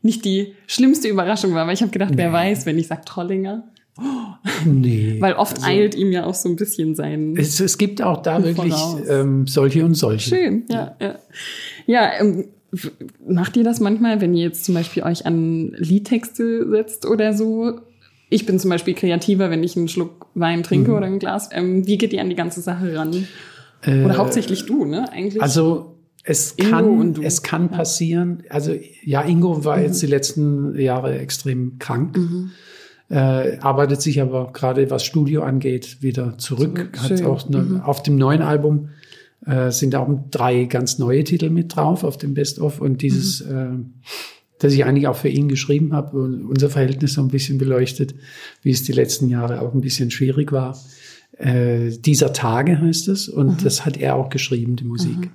nicht 0.00 0.24
die 0.24 0.54
schlimmste 0.66 1.08
Überraschung 1.08 1.52
war, 1.52 1.66
weil 1.66 1.74
ich 1.74 1.82
habe 1.82 1.92
gedacht, 1.92 2.12
nee. 2.12 2.18
wer 2.18 2.32
weiß, 2.32 2.64
wenn 2.64 2.78
ich 2.78 2.86
sag 2.86 3.04
Trollinger. 3.04 3.64
Nee. 4.64 5.16
Weil 5.20 5.34
oft 5.34 5.56
also, 5.56 5.68
eilt 5.68 5.94
ihm 5.94 6.12
ja 6.12 6.24
auch 6.24 6.34
so 6.34 6.48
ein 6.48 6.56
bisschen 6.56 6.94
sein. 6.94 7.34
Es, 7.36 7.60
es 7.60 7.78
gibt 7.78 8.02
auch 8.02 8.22
da 8.22 8.44
wirklich 8.44 8.74
ähm, 9.08 9.46
solche 9.46 9.84
und 9.84 9.94
solche. 9.94 10.30
Schön, 10.30 10.64
ja. 10.70 10.96
Ja, 11.00 11.18
ja 11.86 12.10
ähm, 12.20 12.44
macht 13.26 13.56
ihr 13.56 13.64
das 13.64 13.80
manchmal, 13.80 14.20
wenn 14.20 14.34
ihr 14.34 14.44
jetzt 14.44 14.64
zum 14.64 14.74
Beispiel 14.74 15.02
euch 15.02 15.24
an 15.24 15.72
Liedtexte 15.76 16.68
setzt 16.68 17.06
oder 17.06 17.32
so? 17.32 17.80
Ich 18.28 18.44
bin 18.44 18.58
zum 18.58 18.70
Beispiel 18.70 18.94
kreativer, 18.94 19.50
wenn 19.50 19.62
ich 19.62 19.76
einen 19.76 19.88
Schluck 19.88 20.26
Wein 20.34 20.62
trinke 20.62 20.90
mhm. 20.90 20.96
oder 20.96 21.06
ein 21.06 21.18
Glas. 21.18 21.48
Ähm, 21.52 21.86
wie 21.86 21.96
geht 21.96 22.12
ihr 22.12 22.20
an 22.20 22.28
die 22.28 22.36
ganze 22.36 22.60
Sache 22.60 22.96
ran? 22.96 23.26
Äh, 23.82 24.04
oder 24.04 24.18
hauptsächlich 24.18 24.66
du, 24.66 24.84
ne? 24.84 25.10
Eigentlich. 25.12 25.42
Also 25.42 25.96
es 26.24 26.56
kann, 26.56 27.14
es 27.22 27.42
kann 27.42 27.70
passieren. 27.70 28.42
Also 28.50 28.74
ja, 29.04 29.22
Ingo 29.22 29.64
war 29.64 29.78
mhm. 29.78 29.84
jetzt 29.84 30.02
die 30.02 30.08
letzten 30.08 30.78
Jahre 30.78 31.18
extrem 31.18 31.78
krank. 31.78 32.16
Mhm 32.16 32.50
äh, 33.08 33.58
arbeitet 33.58 34.02
sich 34.02 34.20
aber 34.20 34.52
gerade 34.52 34.90
was 34.90 35.04
Studio 35.04 35.42
angeht 35.42 36.02
wieder 36.02 36.38
zurück. 36.38 36.90
Hat 36.98 37.22
auch 37.22 37.48
ne, 37.48 37.58
mhm. 37.58 37.80
auf 37.80 38.02
dem 38.02 38.16
neuen 38.16 38.42
Album 38.42 38.88
äh, 39.44 39.70
sind 39.70 39.94
auch 39.94 40.08
drei 40.30 40.64
ganz 40.64 40.98
neue 40.98 41.22
Titel 41.24 41.50
mit 41.50 41.76
drauf 41.76 42.04
auf 42.04 42.18
dem 42.18 42.34
Best 42.34 42.58
of 42.58 42.80
und 42.80 43.02
dieses, 43.02 43.44
mhm. 43.44 43.56
äh, 43.56 44.04
das 44.58 44.72
ich 44.72 44.84
eigentlich 44.84 45.06
auch 45.06 45.16
für 45.16 45.28
ihn 45.28 45.48
geschrieben 45.48 45.92
habe 45.92 46.18
und 46.18 46.46
unser 46.46 46.68
Verhältnis 46.68 47.14
so 47.14 47.22
ein 47.22 47.28
bisschen 47.28 47.58
beleuchtet, 47.58 48.14
wie 48.62 48.70
es 48.70 48.82
die 48.82 48.92
letzten 48.92 49.28
Jahre 49.28 49.60
auch 49.60 49.74
ein 49.74 49.80
bisschen 49.80 50.10
schwierig 50.10 50.50
war. 50.50 50.76
Äh, 51.38 51.90
dieser 51.98 52.32
Tage 52.32 52.80
heißt 52.80 53.08
es 53.08 53.28
und 53.28 53.60
mhm. 53.60 53.64
das 53.64 53.84
hat 53.84 53.98
er 53.98 54.16
auch 54.16 54.30
geschrieben, 54.30 54.76
die 54.76 54.84
Musik. 54.84 55.30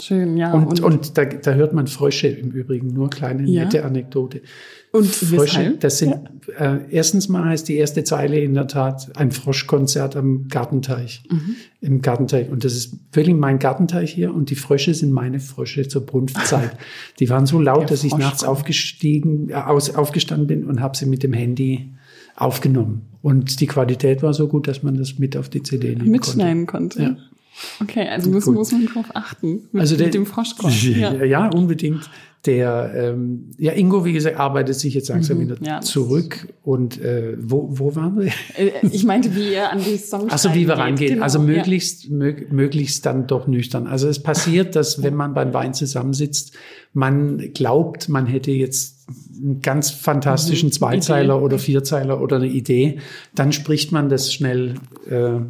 Schön, 0.00 0.36
ja. 0.36 0.52
Und, 0.52 0.66
und, 0.66 0.80
und 0.80 1.18
da, 1.18 1.24
da, 1.24 1.52
hört 1.52 1.72
man 1.72 1.86
Frösche 1.86 2.28
im 2.28 2.50
Übrigen, 2.50 2.88
nur 2.88 3.10
kleine 3.10 3.48
ja. 3.48 3.64
nette 3.64 3.84
Anekdote. 3.84 4.42
Und 4.90 5.06
Frösche, 5.06 5.58
weshalb? 5.58 5.80
das 5.80 5.98
sind, 5.98 6.14
ja. 6.58 6.74
äh, 6.74 6.80
erstens 6.90 7.28
mal 7.28 7.44
heißt 7.44 7.68
die 7.68 7.76
erste 7.76 8.04
Zeile 8.04 8.40
in 8.40 8.54
der 8.54 8.66
Tat 8.66 9.16
ein 9.16 9.30
Froschkonzert 9.30 10.16
am 10.16 10.48
Gartenteich, 10.48 11.22
mhm. 11.30 11.56
im 11.80 12.02
Gartenteich. 12.02 12.50
Und 12.50 12.64
das 12.64 12.74
ist 12.74 12.96
wirklich 13.12 13.36
mein 13.36 13.58
Gartenteich 13.58 14.12
hier 14.12 14.34
und 14.34 14.50
die 14.50 14.56
Frösche 14.56 14.94
sind 14.94 15.12
meine 15.12 15.40
Frösche 15.40 15.86
zur 15.86 16.06
Brunftzeit. 16.06 16.76
die 17.20 17.30
waren 17.30 17.46
so 17.46 17.60
laut, 17.60 17.82
Der 17.82 17.88
dass 17.88 18.04
ich 18.04 18.16
nachts 18.16 18.44
aufgestiegen, 18.44 19.50
äh, 19.50 19.54
aus, 19.54 19.94
aufgestanden 19.94 20.46
bin 20.46 20.64
und 20.64 20.80
habe 20.80 20.96
sie 20.96 21.06
mit 21.06 21.22
dem 21.22 21.32
Handy 21.32 21.92
aufgenommen. 22.36 23.02
Und 23.22 23.60
die 23.60 23.66
Qualität 23.66 24.22
war 24.22 24.34
so 24.34 24.48
gut, 24.48 24.68
dass 24.68 24.82
man 24.82 24.96
das 24.96 25.18
mit 25.18 25.36
auf 25.36 25.48
die 25.48 25.62
CD 25.62 25.94
nehmen 25.94 26.10
Mitschneiden 26.10 26.66
konnte. 26.66 26.98
konnte. 26.98 27.20
Ja. 27.20 27.33
Okay, 27.80 28.08
also 28.08 28.30
muss, 28.30 28.46
muss 28.46 28.72
man 28.72 28.86
drauf 28.86 29.06
achten. 29.14 29.68
Mit, 29.72 29.80
also 29.80 29.96
der, 29.96 30.06
mit 30.06 30.14
dem 30.14 30.26
Froschkorn. 30.26 30.72
Ja. 30.94 31.24
ja, 31.24 31.48
unbedingt. 31.48 32.08
Der, 32.46 32.92
ähm, 32.94 33.52
ja, 33.56 33.72
Ingo, 33.72 34.04
wie 34.04 34.12
gesagt, 34.12 34.38
arbeitet 34.38 34.74
sich 34.74 34.92
jetzt 34.92 35.08
langsam 35.08 35.38
mhm, 35.38 35.42
wieder 35.42 35.56
ja, 35.62 35.80
zurück. 35.80 36.52
Und 36.62 37.00
äh, 37.00 37.36
wo, 37.40 37.68
wo 37.70 37.96
waren 37.96 38.18
wir? 38.18 38.32
Äh, 38.56 38.70
ich 38.92 39.04
meinte, 39.04 39.34
wie 39.34 39.54
er 39.54 39.72
an 39.72 39.78
die 39.78 39.96
Songs 39.96 40.30
Also 40.30 40.52
wie 40.52 40.68
wir 40.68 40.74
rangehen. 40.74 41.14
Genau, 41.14 41.22
also 41.22 41.38
möglichst, 41.38 42.04
ja. 42.04 42.14
mög, 42.14 42.52
möglichst 42.52 43.06
dann 43.06 43.26
doch 43.26 43.46
nüchtern. 43.46 43.86
Also 43.86 44.08
es 44.08 44.22
passiert, 44.22 44.76
dass 44.76 45.02
wenn 45.02 45.14
man 45.14 45.32
beim 45.32 45.54
Wein 45.54 45.72
zusammensitzt, 45.72 46.52
man 46.92 47.52
glaubt, 47.54 48.10
man 48.10 48.26
hätte 48.26 48.50
jetzt 48.50 49.08
einen 49.42 49.62
ganz 49.62 49.90
fantastischen 49.90 50.68
mhm, 50.68 50.72
Zweizeiler 50.72 51.36
Idee. 51.36 51.44
oder 51.44 51.58
Vierzeiler 51.58 52.20
oder 52.20 52.36
eine 52.36 52.48
Idee. 52.48 52.98
Dann 53.34 53.52
spricht 53.52 53.90
man 53.90 54.10
das 54.10 54.34
schnell 54.34 54.74
äh, 55.08 55.40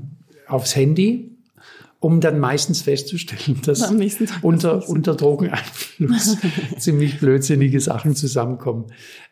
aufs 0.47 0.77
Handy 0.77 1.34
um 2.05 2.21
dann 2.21 2.39
meistens 2.39 2.83
festzustellen, 2.83 3.63
dass 3.65 3.91
unter, 4.43 4.87
unter 4.91 5.15
Drogeneinfluss 5.15 6.37
ziemlich 6.79 7.19
blödsinnige 7.19 7.81
Sachen 7.81 8.15
zusammenkommen. 8.15 8.89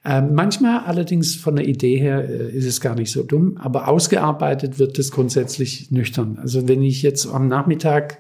Ähm, 0.07 0.31
manchmal 0.33 0.81
allerdings 0.87 1.35
von 1.35 1.57
der 1.57 1.69
Idee 1.69 1.99
her 1.99 2.27
äh, 2.27 2.51
ist 2.51 2.65
es 2.65 2.81
gar 2.81 2.95
nicht 2.95 3.13
so 3.13 3.25
dumm, 3.25 3.59
aber 3.59 3.89
ausgearbeitet 3.89 4.79
wird 4.79 4.99
es 4.99 5.11
grundsätzlich 5.11 5.91
nüchtern. 5.91 6.39
Also 6.41 6.67
wenn 6.67 6.83
ich 6.83 7.03
jetzt 7.03 7.27
am 7.27 7.47
Nachmittag 7.47 8.17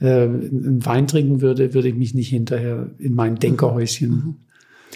äh, 0.00 0.24
einen 0.24 0.84
Wein 0.84 1.06
trinken 1.06 1.40
würde, 1.40 1.72
würde 1.72 1.86
ich 1.86 1.94
mich 1.94 2.12
nicht 2.12 2.30
hinterher 2.30 2.90
in 2.98 3.14
mein 3.14 3.36
Denkerhäuschen 3.36 4.10
mhm. 4.10 4.34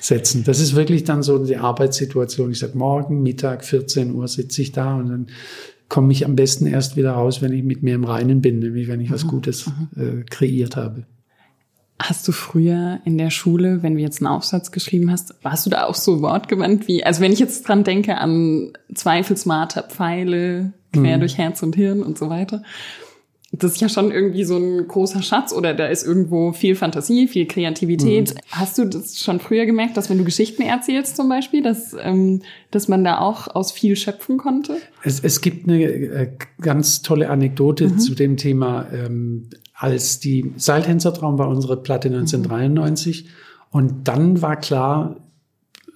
setzen. 0.00 0.42
Das 0.42 0.58
ist 0.58 0.74
wirklich 0.74 1.04
dann 1.04 1.22
so 1.22 1.38
die 1.38 1.58
Arbeitssituation. 1.58 2.50
Ich 2.50 2.58
sage, 2.58 2.76
morgen, 2.76 3.22
Mittag, 3.22 3.64
14 3.64 4.12
Uhr 4.12 4.26
sitze 4.26 4.62
ich 4.62 4.72
da 4.72 4.96
und 4.96 5.08
dann 5.08 5.26
komme 5.88 6.12
ich 6.12 6.25
am 6.25 6.37
besten 6.37 6.66
erst 6.66 6.96
wieder 6.96 7.12
raus, 7.12 7.42
wenn 7.42 7.53
ich 7.53 7.62
mit 7.62 7.83
mir 7.83 7.94
im 7.94 8.05
Reinen 8.05 8.40
bin, 8.40 8.59
nämlich 8.59 8.88
wenn 8.88 9.01
ich 9.01 9.11
was 9.11 9.25
mhm. 9.25 9.29
Gutes 9.29 9.66
mhm. 9.66 10.20
äh, 10.20 10.25
kreiert 10.25 10.77
habe. 10.77 11.05
Hast 11.99 12.29
du 12.29 12.33
früher 12.33 13.01
in 13.05 13.16
der 13.16 13.31
Schule, 13.31 13.83
wenn 13.83 13.94
du 13.94 14.03
jetzt 14.03 14.20
einen 14.20 14.27
Aufsatz 14.27 14.70
geschrieben 14.70 15.11
hast, 15.11 15.35
warst 15.42 15.64
du 15.64 15.70
da 15.70 15.85
auch 15.85 15.94
so 15.94 16.20
wortgewandt 16.20 16.88
wie, 16.88 17.05
also 17.05 17.22
wenn 17.22 17.33
ich 17.33 17.38
jetzt 17.38 17.66
dran 17.66 17.85
denke 17.85 18.18
an 18.18 18.72
Zweifelsmarter 18.94 19.85
Pfeile 19.85 20.75
quer 20.92 21.16
mhm. 21.16 21.20
durch 21.20 21.38
Herz 21.38 21.62
und 21.62 21.75
Hirn 21.75 22.03
und 22.03 22.18
so 22.18 22.29
weiter, 22.29 22.62
das 23.58 23.72
ist 23.72 23.80
ja 23.80 23.88
schon 23.88 24.10
irgendwie 24.10 24.44
so 24.44 24.56
ein 24.56 24.86
großer 24.88 25.22
Schatz 25.22 25.52
oder 25.52 25.74
da 25.74 25.86
ist 25.86 26.04
irgendwo 26.04 26.52
viel 26.52 26.74
Fantasie, 26.74 27.28
viel 27.28 27.46
Kreativität. 27.46 28.34
Mhm. 28.34 28.38
Hast 28.50 28.78
du 28.78 28.84
das 28.84 29.20
schon 29.20 29.40
früher 29.40 29.66
gemerkt, 29.66 29.96
dass 29.96 30.10
wenn 30.10 30.18
du 30.18 30.24
Geschichten 30.24 30.62
erzählst 30.62 31.16
zum 31.16 31.28
Beispiel, 31.28 31.62
dass, 31.62 31.94
ähm, 32.00 32.42
dass 32.70 32.88
man 32.88 33.04
da 33.04 33.18
auch 33.18 33.48
aus 33.54 33.72
viel 33.72 33.96
schöpfen 33.96 34.38
konnte? 34.38 34.76
Es, 35.02 35.20
es 35.20 35.40
gibt 35.40 35.68
eine 35.68 35.82
äh, 35.82 36.28
ganz 36.60 37.02
tolle 37.02 37.30
Anekdote 37.30 37.88
mhm. 37.88 37.98
zu 37.98 38.14
dem 38.14 38.36
Thema, 38.36 38.86
ähm, 38.92 39.48
als 39.74 40.18
die 40.20 40.52
Seiltänzertraum 40.56 41.38
war 41.38 41.48
unsere 41.48 41.76
Platte 41.82 42.08
1993 42.08 43.24
mhm. 43.24 43.28
und 43.70 44.08
dann 44.08 44.42
war 44.42 44.56
klar, 44.56 45.16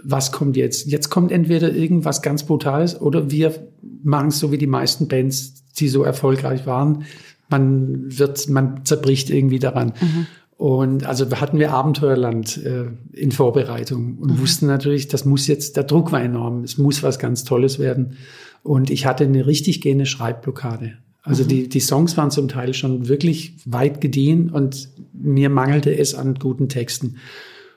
was 0.03 0.33
kommt 0.33 0.57
jetzt? 0.57 0.87
Jetzt 0.87 1.11
kommt 1.11 1.31
entweder 1.31 1.75
irgendwas 1.75 2.23
ganz 2.23 2.45
Brutales 2.45 2.99
oder 3.01 3.31
wir 3.31 3.69
machen 4.03 4.29
es 4.29 4.39
so 4.39 4.51
wie 4.51 4.59
die 4.59 4.67
meisten 4.67 5.09
Bands, 5.09 5.63
die 5.75 5.89
so 5.89 6.03
erfolgreich 6.03 6.67
waren 6.67 7.05
man 7.51 8.19
wird, 8.19 8.49
man 8.49 8.85
zerbricht 8.85 9.31
irgendwie 9.31 9.59
daran. 9.59 9.93
Mhm. 10.01 10.27
Und 10.57 11.07
also 11.07 11.31
hatten 11.31 11.59
wir 11.59 11.73
Abenteuerland 11.73 12.59
äh, 12.59 12.87
in 13.13 13.33
Vorbereitung 13.33 14.19
und 14.19 14.33
mhm. 14.33 14.41
wussten 14.41 14.67
natürlich, 14.67 15.09
das 15.09 15.25
muss 15.25 15.47
jetzt, 15.47 15.77
der 15.77 15.85
Druck 15.85 16.13
war 16.13 16.23
enorm, 16.23 16.65
es 16.65 16.77
muss 16.77 17.03
was 17.03 17.19
ganz 17.19 17.45
Tolles 17.45 17.79
werden. 17.79 18.17
Und 18.63 18.91
ich 18.91 19.07
hatte 19.07 19.25
eine 19.25 19.47
richtig 19.47 19.81
gehende 19.81 20.05
Schreibblockade. 20.05 20.99
Also 21.23 21.45
mhm. 21.45 21.49
die, 21.49 21.69
die 21.71 21.81
Songs 21.81 22.17
waren 22.19 22.31
zum 22.31 22.49
Teil 22.49 22.75
schon 22.75 23.09
wirklich 23.09 23.55
weit 23.65 24.03
gediehen 24.03 24.51
und 24.51 24.91
mir 25.15 25.49
mangelte 25.49 25.97
es 25.97 26.15
an 26.15 26.35
guten 26.35 26.69
Texten. 26.69 27.17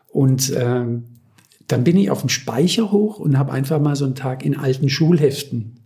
Und 0.09 0.53
ähm, 0.55 1.05
dann 1.67 1.83
bin 1.85 1.97
ich 1.97 2.11
auf 2.11 2.19
dem 2.19 2.29
Speicher 2.29 2.91
hoch 2.91 3.17
und 3.19 3.37
habe 3.37 3.53
einfach 3.53 3.79
mal 3.79 3.95
so 3.95 4.03
einen 4.03 4.15
Tag 4.15 4.45
in 4.45 4.57
alten 4.57 4.89
Schulheften 4.89 5.82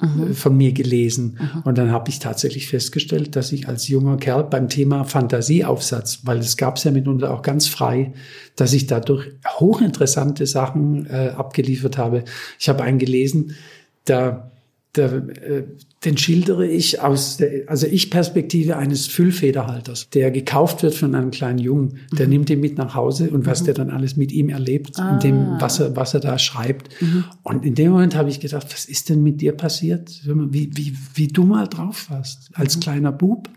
mhm. 0.00 0.34
von 0.34 0.56
mir 0.56 0.72
gelesen. 0.72 1.38
Mhm. 1.38 1.62
Und 1.62 1.78
dann 1.78 1.90
habe 1.90 2.10
ich 2.10 2.18
tatsächlich 2.18 2.68
festgestellt, 2.68 3.36
dass 3.36 3.52
ich 3.52 3.68
als 3.68 3.88
junger 3.88 4.16
Kerl 4.16 4.44
beim 4.44 4.68
Thema 4.68 5.04
Fantasieaufsatz, 5.04 6.20
weil 6.24 6.38
es 6.38 6.56
gab 6.56 6.76
es 6.76 6.84
ja 6.84 6.90
mitunter 6.90 7.32
auch 7.32 7.42
ganz 7.42 7.66
frei, 7.66 8.12
dass 8.56 8.72
ich 8.72 8.86
dadurch 8.86 9.28
hochinteressante 9.46 10.46
Sachen 10.46 11.06
äh, 11.06 11.32
abgeliefert 11.36 11.98
habe. 11.98 12.24
Ich 12.58 12.68
habe 12.68 12.82
einen 12.82 12.98
gelesen, 12.98 13.54
da 14.04 14.28
äh, 14.28 14.59
den 14.96 16.16
schildere 16.18 16.66
ich 16.66 17.00
aus 17.00 17.36
der, 17.36 17.68
also 17.68 17.86
ich 17.86 18.10
Perspektive 18.10 18.76
eines 18.76 19.06
Füllfederhalters, 19.06 20.10
der 20.10 20.32
gekauft 20.32 20.82
wird 20.82 20.94
von 20.94 21.14
einem 21.14 21.30
kleinen 21.30 21.58
Jungen. 21.58 22.00
Der 22.18 22.26
mhm. 22.26 22.32
nimmt 22.32 22.50
ihn 22.50 22.60
mit 22.60 22.76
nach 22.76 22.96
Hause 22.96 23.30
und 23.30 23.46
was 23.46 23.60
mhm. 23.60 23.64
der 23.66 23.74
dann 23.74 23.90
alles 23.90 24.16
mit 24.16 24.32
ihm 24.32 24.48
erlebt, 24.48 24.98
ah. 24.98 25.12
in 25.12 25.20
dem, 25.20 25.38
ah. 25.38 25.58
was 25.60 25.78
er, 25.78 25.94
was 25.94 26.14
er 26.14 26.20
da 26.20 26.38
schreibt. 26.38 26.88
Mhm. 27.00 27.24
Und 27.44 27.64
in 27.64 27.76
dem 27.76 27.92
Moment 27.92 28.16
habe 28.16 28.30
ich 28.30 28.40
gedacht, 28.40 28.66
was 28.72 28.84
ist 28.86 29.10
denn 29.10 29.22
mit 29.22 29.40
dir 29.40 29.52
passiert? 29.52 30.22
Wie, 30.24 30.70
wie, 30.74 30.96
wie 31.14 31.28
du 31.28 31.44
mal 31.44 31.68
drauf 31.68 32.10
warst, 32.10 32.50
als 32.54 32.76
mhm. 32.76 32.80
kleiner 32.80 33.12
Bub. 33.12 33.48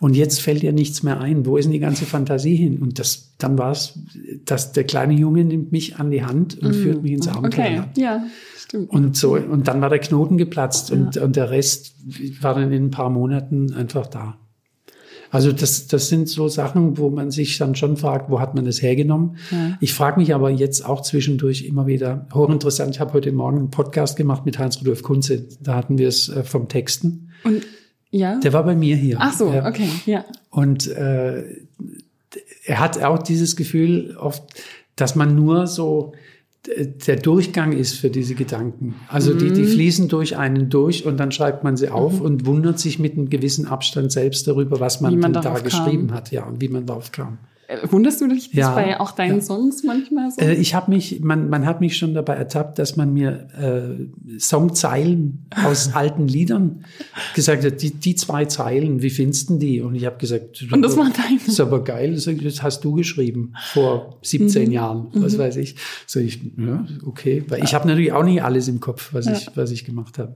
Und 0.00 0.16
jetzt 0.16 0.40
fällt 0.40 0.62
dir 0.62 0.72
nichts 0.72 1.02
mehr 1.02 1.20
ein. 1.20 1.44
Wo 1.44 1.58
ist 1.58 1.66
denn 1.66 1.72
die 1.72 1.78
ganze 1.78 2.06
Fantasie 2.06 2.56
hin? 2.56 2.78
Und 2.78 2.98
das, 2.98 3.34
dann 3.36 3.58
war 3.58 3.70
es, 3.70 3.98
dass 4.46 4.72
der 4.72 4.84
kleine 4.84 5.12
Junge 5.12 5.44
nimmt 5.44 5.72
mich 5.72 5.96
an 5.96 6.10
die 6.10 6.24
Hand 6.24 6.58
und 6.58 6.68
mhm. 6.68 6.82
führt 6.82 7.02
mich 7.02 7.12
ins 7.12 7.28
Abenteuer. 7.28 7.86
Okay, 7.90 8.00
ja. 8.00 8.24
Stimmt. 8.56 8.88
Und 8.88 9.14
so, 9.14 9.34
und 9.36 9.68
dann 9.68 9.82
war 9.82 9.90
der 9.90 9.98
Knoten 9.98 10.38
geplatzt 10.38 10.90
und, 10.90 11.18
und 11.18 11.36
der 11.36 11.50
Rest 11.50 11.96
war 12.40 12.54
dann 12.54 12.72
in 12.72 12.86
ein 12.86 12.90
paar 12.90 13.10
Monaten 13.10 13.74
einfach 13.74 14.06
da. 14.06 14.38
Also 15.30 15.52
das, 15.52 15.86
das 15.86 16.08
sind 16.08 16.30
so 16.30 16.48
Sachen, 16.48 16.96
wo 16.96 17.10
man 17.10 17.30
sich 17.30 17.58
dann 17.58 17.74
schon 17.74 17.98
fragt, 17.98 18.30
wo 18.30 18.40
hat 18.40 18.54
man 18.54 18.64
das 18.64 18.80
hergenommen? 18.80 19.36
Ja. 19.50 19.76
Ich 19.80 19.92
frage 19.92 20.18
mich 20.18 20.34
aber 20.34 20.50
jetzt 20.50 20.84
auch 20.84 21.02
zwischendurch 21.02 21.66
immer 21.66 21.86
wieder, 21.86 22.26
hochinteressant, 22.32 22.94
ich 22.94 23.00
habe 23.00 23.12
heute 23.12 23.32
Morgen 23.32 23.58
einen 23.58 23.70
Podcast 23.70 24.16
gemacht 24.16 24.46
mit 24.46 24.58
Hans-Rudolf 24.58 25.02
Kunze, 25.02 25.46
da 25.60 25.74
hatten 25.74 25.98
wir 25.98 26.08
es 26.08 26.30
äh, 26.30 26.42
vom 26.42 26.68
Texten. 26.68 27.28
Und 27.44 27.66
ja? 28.10 28.38
Der 28.40 28.52
war 28.52 28.64
bei 28.64 28.74
mir 28.74 28.96
hier. 28.96 29.16
Ach 29.20 29.32
so, 29.32 29.52
ja. 29.52 29.66
okay, 29.66 29.88
ja. 30.06 30.24
Und 30.50 30.88
äh, 30.88 31.44
er 32.64 32.80
hat 32.80 33.02
auch 33.02 33.18
dieses 33.18 33.56
Gefühl 33.56 34.16
oft, 34.18 34.42
dass 34.96 35.14
man 35.14 35.34
nur 35.34 35.66
so 35.66 36.12
der 36.76 37.16
Durchgang 37.16 37.72
ist 37.72 37.94
für 37.94 38.10
diese 38.10 38.34
Gedanken. 38.34 38.94
Also 39.08 39.32
die, 39.32 39.50
die 39.50 39.62
mhm. 39.62 39.68
fließen 39.68 40.08
durch 40.08 40.36
einen 40.36 40.68
durch 40.68 41.06
und 41.06 41.16
dann 41.16 41.32
schreibt 41.32 41.64
man 41.64 41.76
sie 41.76 41.88
auf 41.88 42.18
mhm. 42.18 42.26
und 42.26 42.46
wundert 42.46 42.78
sich 42.78 42.98
mit 42.98 43.14
einem 43.14 43.30
gewissen 43.30 43.66
Abstand 43.66 44.12
selbst 44.12 44.46
darüber, 44.46 44.78
was 44.78 45.00
man, 45.00 45.18
man 45.18 45.32
da 45.32 45.58
geschrieben 45.58 46.12
hat, 46.12 46.30
ja, 46.32 46.44
und 46.44 46.60
wie 46.60 46.68
man 46.68 46.84
darauf 46.84 47.12
kam. 47.12 47.38
Wunderst 47.84 48.20
du 48.20 48.26
dich 48.26 48.52
ja, 48.52 48.74
bei 48.74 48.98
auch 48.98 49.12
deinen 49.12 49.36
ja. 49.36 49.40
Songs 49.42 49.84
manchmal 49.84 50.30
so? 50.30 50.40
Äh, 50.40 50.54
ich 50.54 50.74
habe 50.74 50.90
mich, 50.90 51.20
man, 51.20 51.48
man 51.48 51.66
hat 51.66 51.80
mich 51.80 51.96
schon 51.96 52.14
dabei 52.14 52.34
ertappt, 52.34 52.78
dass 52.78 52.96
man 52.96 53.12
mir 53.12 53.48
äh, 53.56 54.38
Songzeilen 54.38 55.46
aus 55.64 55.90
alten 55.94 56.26
Liedern 56.26 56.84
gesagt 57.34 57.64
hat, 57.64 57.80
die, 57.80 57.92
die 57.92 58.16
zwei 58.16 58.46
Zeilen, 58.46 59.02
wie 59.02 59.10
findest 59.10 59.50
du 59.50 59.58
die? 59.58 59.80
Und 59.82 59.94
ich 59.94 60.04
habe 60.04 60.18
gesagt, 60.18 60.66
und 60.70 60.82
das 60.82 60.96
war 60.96 61.10
dein. 61.10 61.38
Ist 61.46 61.60
aber 61.60 61.84
geil, 61.84 62.14
das 62.14 62.62
hast 62.62 62.84
du 62.84 62.94
geschrieben 62.94 63.54
vor 63.72 64.18
17 64.22 64.66
mhm. 64.66 64.72
Jahren, 64.72 65.08
was 65.12 65.34
mhm. 65.34 65.38
weiß 65.38 65.56
ich. 65.56 65.76
So 66.06 66.18
ich, 66.18 66.40
ja, 66.56 66.84
okay, 67.06 67.44
weil 67.48 67.62
ich 67.62 67.74
habe 67.74 67.86
natürlich 67.86 68.12
auch 68.12 68.24
nicht 68.24 68.42
alles 68.42 68.66
im 68.68 68.80
Kopf, 68.80 69.14
was 69.14 69.26
ich, 69.26 69.48
was 69.54 69.70
ich 69.70 69.84
gemacht 69.84 70.18
habe 70.18 70.34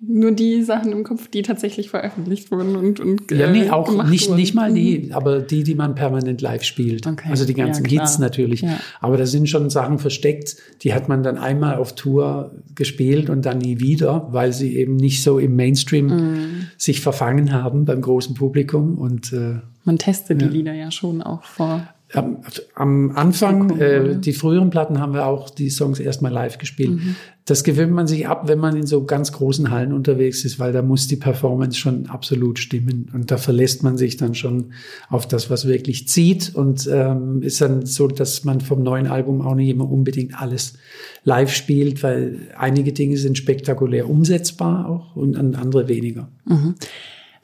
nur 0.00 0.30
die 0.30 0.62
Sachen 0.62 0.92
im 0.92 1.02
Kopf, 1.02 1.28
die 1.28 1.42
tatsächlich 1.42 1.90
veröffentlicht 1.90 2.50
wurden 2.52 2.76
und, 2.76 3.00
und 3.00 3.30
Ja, 3.32 3.50
nee, 3.50 3.66
äh, 3.66 3.70
auch 3.70 4.04
nicht, 4.04 4.30
nicht 4.30 4.54
mal 4.54 4.72
die, 4.72 5.00
mhm. 5.00 5.12
aber 5.12 5.40
die, 5.40 5.64
die 5.64 5.74
man 5.74 5.94
permanent 5.94 6.40
live 6.40 6.62
spielt. 6.62 7.06
Okay. 7.06 7.28
Also 7.30 7.44
die 7.44 7.54
ganzen 7.54 7.84
ja, 7.86 8.02
Hits 8.02 8.18
natürlich. 8.18 8.62
Ja. 8.62 8.78
Aber 9.00 9.16
da 9.16 9.26
sind 9.26 9.48
schon 9.48 9.70
Sachen 9.70 9.98
versteckt, 9.98 10.56
die 10.82 10.94
hat 10.94 11.08
man 11.08 11.22
dann 11.22 11.36
einmal 11.36 11.76
auf 11.76 11.94
Tour 11.94 12.52
gespielt 12.74 13.28
und 13.28 13.44
dann 13.44 13.58
nie 13.58 13.80
wieder, 13.80 14.28
weil 14.30 14.52
sie 14.52 14.76
eben 14.76 14.96
nicht 14.96 15.22
so 15.22 15.38
im 15.38 15.56
Mainstream 15.56 16.06
mm. 16.06 16.70
sich 16.76 17.00
verfangen 17.00 17.52
haben 17.52 17.84
beim 17.84 18.00
großen 18.00 18.34
Publikum 18.34 18.98
und 18.98 19.32
äh, 19.32 19.56
man 19.84 19.98
testet 19.98 20.42
ja. 20.42 20.48
die 20.48 20.58
Lieder 20.58 20.74
ja 20.74 20.90
schon 20.90 21.22
auch 21.22 21.44
vor 21.44 21.88
am, 22.14 22.38
am 22.74 23.10
Anfang, 23.10 23.78
äh, 23.78 24.18
die 24.18 24.32
früheren 24.32 24.70
Platten 24.70 24.98
haben 24.98 25.12
wir 25.12 25.26
auch 25.26 25.50
die 25.50 25.68
Songs 25.68 26.00
erstmal 26.00 26.32
live 26.32 26.58
gespielt. 26.58 26.90
Mhm. 26.92 27.16
Das 27.44 27.64
gewöhnt 27.64 27.92
man 27.92 28.06
sich 28.06 28.28
ab, 28.28 28.46
wenn 28.46 28.58
man 28.58 28.76
in 28.76 28.86
so 28.86 29.04
ganz 29.04 29.32
großen 29.32 29.70
Hallen 29.70 29.92
unterwegs 29.92 30.44
ist, 30.44 30.58
weil 30.58 30.72
da 30.72 30.82
muss 30.82 31.06
die 31.06 31.16
Performance 31.16 31.78
schon 31.78 32.06
absolut 32.06 32.58
stimmen. 32.58 33.10
Und 33.12 33.30
da 33.30 33.36
verlässt 33.36 33.82
man 33.82 33.96
sich 33.96 34.16
dann 34.16 34.34
schon 34.34 34.72
auf 35.08 35.26
das, 35.26 35.48
was 35.50 35.66
wirklich 35.66 36.08
zieht. 36.08 36.54
Und 36.54 36.88
ähm, 36.92 37.42
ist 37.42 37.60
dann 37.60 37.86
so, 37.86 38.06
dass 38.06 38.44
man 38.44 38.60
vom 38.60 38.82
neuen 38.82 39.06
Album 39.06 39.40
auch 39.40 39.54
nicht 39.54 39.70
immer 39.70 39.90
unbedingt 39.90 40.40
alles 40.40 40.74
live 41.24 41.52
spielt, 41.52 42.02
weil 42.02 42.36
einige 42.56 42.92
Dinge 42.92 43.16
sind 43.16 43.38
spektakulär 43.38 44.08
umsetzbar 44.08 44.88
auch 44.88 45.16
und 45.16 45.36
andere 45.36 45.88
weniger. 45.88 46.28
Mhm. 46.46 46.74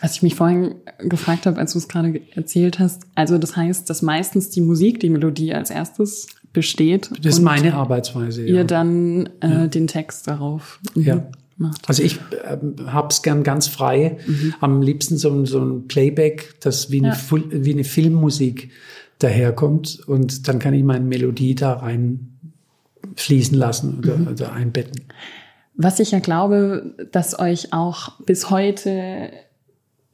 Was 0.05 0.17
ich 0.17 0.23
mich 0.23 0.35
vorhin 0.35 0.75
gefragt 0.99 1.47
habe, 1.47 1.59
als 1.59 1.73
du 1.73 1.79
es 1.79 1.89
gerade 1.89 2.21
erzählt 2.35 2.79
hast, 2.79 3.05
also 3.15 3.39
das 3.39 3.57
heißt, 3.57 3.89
dass 3.89 4.03
meistens 4.03 4.51
die 4.51 4.61
Musik, 4.61 5.01
die 5.01 5.09
Melodie 5.09 5.55
als 5.55 5.71
erstes 5.71 6.27
besteht. 6.53 7.11
Das 7.23 7.37
ist 7.37 7.41
meine 7.41 7.73
Arbeitsweise. 7.73 8.43
Ja. 8.43 8.57
Ihr 8.57 8.65
dann 8.65 9.31
äh, 9.41 9.49
ja. 9.49 9.67
den 9.67 9.87
Text 9.87 10.29
darauf 10.29 10.79
ja. 10.95 11.27
macht. 11.57 11.89
Also 11.89 12.03
ich 12.03 12.17
äh, 12.17 12.59
hab's 12.87 13.23
gern 13.23 13.45
ganz 13.45 13.67
frei. 13.67 14.19
Mhm. 14.27 14.55
Am 14.61 14.83
liebsten 14.83 15.17
so, 15.17 15.47
so 15.47 15.65
ein 15.65 15.89
Playback, 15.89 16.57
das 16.61 16.91
wie 16.91 16.99
eine, 16.99 17.17
ja. 17.17 17.43
wie 17.51 17.73
eine 17.73 17.85
Filmmusik 17.85 18.73
daherkommt 19.21 20.07
und 20.07 20.49
dann 20.49 20.59
kann 20.59 20.75
ich 20.75 20.85
meine 20.85 21.07
Melodie 21.07 21.55
da 21.55 21.73
rein 21.73 22.29
fließen 23.17 23.57
lassen 23.57 24.01
oder, 24.01 24.19
mhm. 24.19 24.29
oder 24.29 24.53
einbetten. 24.53 25.05
Was 25.77 25.99
ich 25.99 26.11
ja 26.11 26.19
glaube, 26.19 26.95
dass 27.11 27.39
euch 27.39 27.73
auch 27.73 28.21
bis 28.27 28.51
heute 28.51 29.31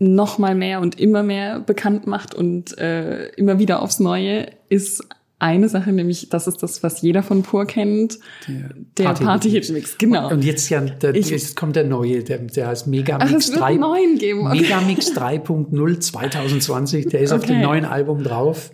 noch 0.00 0.38
mal 0.38 0.54
mehr 0.54 0.80
und 0.80 0.98
immer 0.98 1.22
mehr 1.22 1.60
bekannt 1.60 2.06
macht 2.06 2.34
und 2.34 2.76
äh, 2.78 3.28
immer 3.34 3.58
wieder 3.58 3.82
aufs 3.82 4.00
Neue, 4.00 4.48
ist 4.70 5.06
eine 5.38 5.68
Sache, 5.68 5.92
nämlich 5.92 6.28
das 6.30 6.46
ist 6.46 6.62
das, 6.62 6.82
was 6.82 7.02
jeder 7.02 7.22
von 7.22 7.42
Pur 7.42 7.66
kennt, 7.66 8.18
der, 8.48 8.70
der 8.98 9.24
Party-Hit-Mix. 9.24 9.98
genau. 9.98 10.26
Und, 10.26 10.34
und, 10.34 10.44
jetzt 10.44 10.68
ja, 10.70 10.80
der, 10.80 11.14
ich, 11.14 11.30
jetzt 11.30 11.54
kommt 11.54 11.76
der 11.76 11.84
neue, 11.84 12.22
der, 12.22 12.38
der 12.38 12.68
heißt 12.68 12.86
Megamix 12.86 13.50
Ach, 13.54 13.58
3. 13.58 13.74
Neuen 13.74 14.18
geben. 14.18 14.46
Okay. 14.46 14.60
Megamix 14.60 15.12
3.0 15.12 16.00
2020, 16.00 17.08
der 17.08 17.20
ist 17.20 17.32
okay. 17.32 17.40
auf 17.40 17.46
dem 17.46 17.60
neuen 17.60 17.84
Album 17.84 18.22
drauf. 18.22 18.70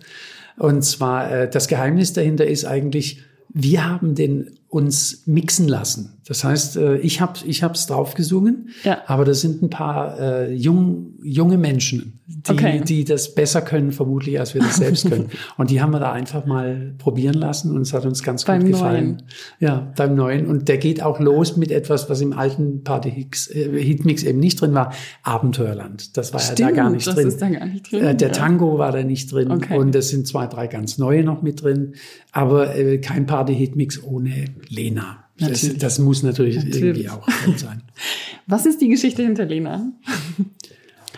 Und 0.57 0.83
zwar, 0.83 1.31
äh, 1.31 1.49
das 1.49 1.67
Geheimnis 1.67 2.13
dahinter 2.13 2.45
ist 2.47 2.65
eigentlich, 2.65 3.21
wir 3.49 3.85
haben 3.85 4.15
den 4.15 4.57
uns 4.69 5.23
mixen 5.25 5.67
lassen. 5.67 6.17
Das 6.27 6.43
heißt, 6.43 6.75
äh, 6.75 6.97
ich 6.97 7.21
habe 7.21 7.39
ich 7.45 7.63
hab's 7.63 7.87
drauf 7.87 8.13
gesungen, 8.13 8.69
ja. 8.83 9.01
aber 9.07 9.23
das 9.23 9.39
sind 9.39 9.61
ein 9.61 9.69
paar 9.69 10.19
äh, 10.19 10.53
jung, 10.53 11.13
junge 11.23 11.57
Menschen, 11.57 12.19
die, 12.27 12.51
okay. 12.51 12.81
die 12.85 13.05
das 13.05 13.33
besser 13.33 13.61
können, 13.61 13.93
vermutlich, 13.93 14.37
als 14.37 14.53
wir 14.53 14.61
das 14.61 14.75
selbst 14.75 15.09
können. 15.09 15.29
Und 15.57 15.69
die 15.69 15.81
haben 15.81 15.91
wir 15.91 15.99
da 15.99 16.11
einfach 16.11 16.45
mal 16.45 16.93
probieren 16.97 17.35
lassen 17.35 17.73
und 17.73 17.81
es 17.81 17.93
hat 17.93 18.05
uns 18.05 18.23
ganz 18.23 18.43
beim 18.43 18.61
gut 18.61 18.71
gefallen. 18.71 19.05
Neuen. 19.05 19.23
Ja, 19.59 19.93
beim 19.95 20.15
neuen. 20.15 20.47
Und 20.47 20.67
der 20.67 20.77
geht 20.77 21.01
auch 21.01 21.19
los 21.19 21.55
mit 21.55 21.71
etwas, 21.71 22.09
was 22.09 22.19
im 22.19 22.33
alten 22.33 22.83
Party 22.83 23.11
Hits, 23.11 23.47
äh, 23.47 23.81
Hitmix 23.81 24.23
eben 24.23 24.39
nicht 24.39 24.59
drin 24.59 24.73
war. 24.73 24.93
Abenteuerland. 25.23 26.17
Das 26.17 26.33
war 26.33 26.39
Stimmt, 26.41 26.59
ja 26.59 26.67
da 26.67 26.71
gar 26.73 26.89
nicht 26.89 27.07
das 27.07 27.15
drin. 27.15 27.27
Ist 27.27 27.41
da 27.41 27.49
gar 27.49 27.65
nicht 27.65 27.89
drin. 27.91 28.03
Äh, 28.03 28.15
der 28.15 28.27
ja. 28.27 28.33
Tango 28.33 28.77
war 28.77 28.91
da 28.91 29.03
nicht 29.03 29.31
drin. 29.31 29.49
Okay. 29.49 29.77
Und 29.77 29.95
es 29.95 30.09
sind 30.09 30.27
zwei, 30.27 30.47
drei 30.47 30.67
ganz 30.67 30.97
neue 30.97 31.23
noch 31.23 31.41
mit 31.41 31.63
drin. 31.63 31.93
Aber 32.31 32.75
äh, 32.75 32.97
kein 32.99 33.25
Party 33.25 33.55
Hitmix 33.55 34.03
ohne 34.03 34.45
Lena. 34.69 35.23
Das, 35.39 35.77
das, 35.77 35.99
muss 35.99 36.23
natürlich, 36.23 36.55
natürlich. 36.55 36.81
irgendwie 36.81 37.09
auch 37.09 37.27
sein. 37.57 37.83
Was 38.47 38.65
ist 38.65 38.81
die 38.81 38.87
Geschichte 38.87 39.23
hinter 39.23 39.45
Lena? 39.45 39.91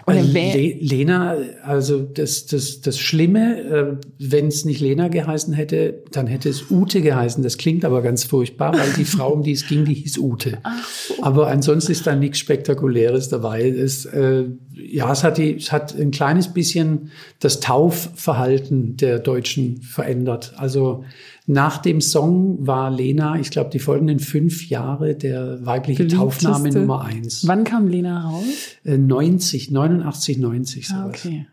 Oder 0.09 0.23
Le 0.23 0.77
Lena, 0.79 1.37
also 1.63 1.99
das, 2.01 2.47
das, 2.47 2.81
das 2.81 2.99
Schlimme, 2.99 3.59
äh, 3.59 3.97
wenn 4.17 4.47
es 4.47 4.65
nicht 4.65 4.81
Lena 4.81 5.07
geheißen 5.07 5.53
hätte, 5.53 6.03
dann 6.11 6.25
hätte 6.25 6.49
es 6.49 6.71
Ute 6.71 7.01
geheißen. 7.01 7.43
Das 7.43 7.57
klingt 7.57 7.85
aber 7.85 8.01
ganz 8.01 8.23
furchtbar, 8.23 8.73
weil 8.73 8.91
die 8.97 9.05
Frau, 9.05 9.33
um 9.33 9.43
die 9.43 9.51
es 9.51 9.67
ging, 9.67 9.85
die 9.85 9.93
hieß 9.93 10.17
Ute. 10.17 10.59
So. 11.07 11.23
Aber 11.23 11.47
ansonsten 11.47 11.91
ist 11.91 12.07
da 12.07 12.15
nichts 12.15 12.39
Spektakuläres 12.39 13.29
dabei. 13.29 13.67
Es, 13.69 14.05
äh, 14.05 14.45
ja, 14.73 15.11
es 15.11 15.23
hat, 15.23 15.37
die, 15.37 15.55
es 15.55 15.71
hat 15.71 15.95
ein 15.95 16.11
kleines 16.11 16.53
bisschen 16.53 17.11
das 17.39 17.59
Taufverhalten 17.59 18.97
der 18.97 19.19
Deutschen 19.19 19.81
verändert. 19.81 20.53
Also 20.57 21.03
nach 21.49 21.79
dem 21.79 21.99
Song 21.99 22.67
war 22.67 22.91
Lena, 22.91 23.39
ich 23.39 23.49
glaube, 23.49 23.71
die 23.71 23.79
folgenden 23.79 24.19
fünf 24.19 24.69
Jahre 24.69 25.15
der 25.15 25.65
weibliche 25.65 26.07
Taufname 26.07 26.69
Nummer 26.69 27.03
eins. 27.03 27.47
Wann 27.47 27.63
kam 27.63 27.87
Lena 27.87 28.29
raus? 28.29 28.43
90, 28.83 29.71
89, 29.71 30.37
90 30.37 30.87
sowas. 30.87 31.01
Ah, 31.01 31.07
okay. 31.07 31.47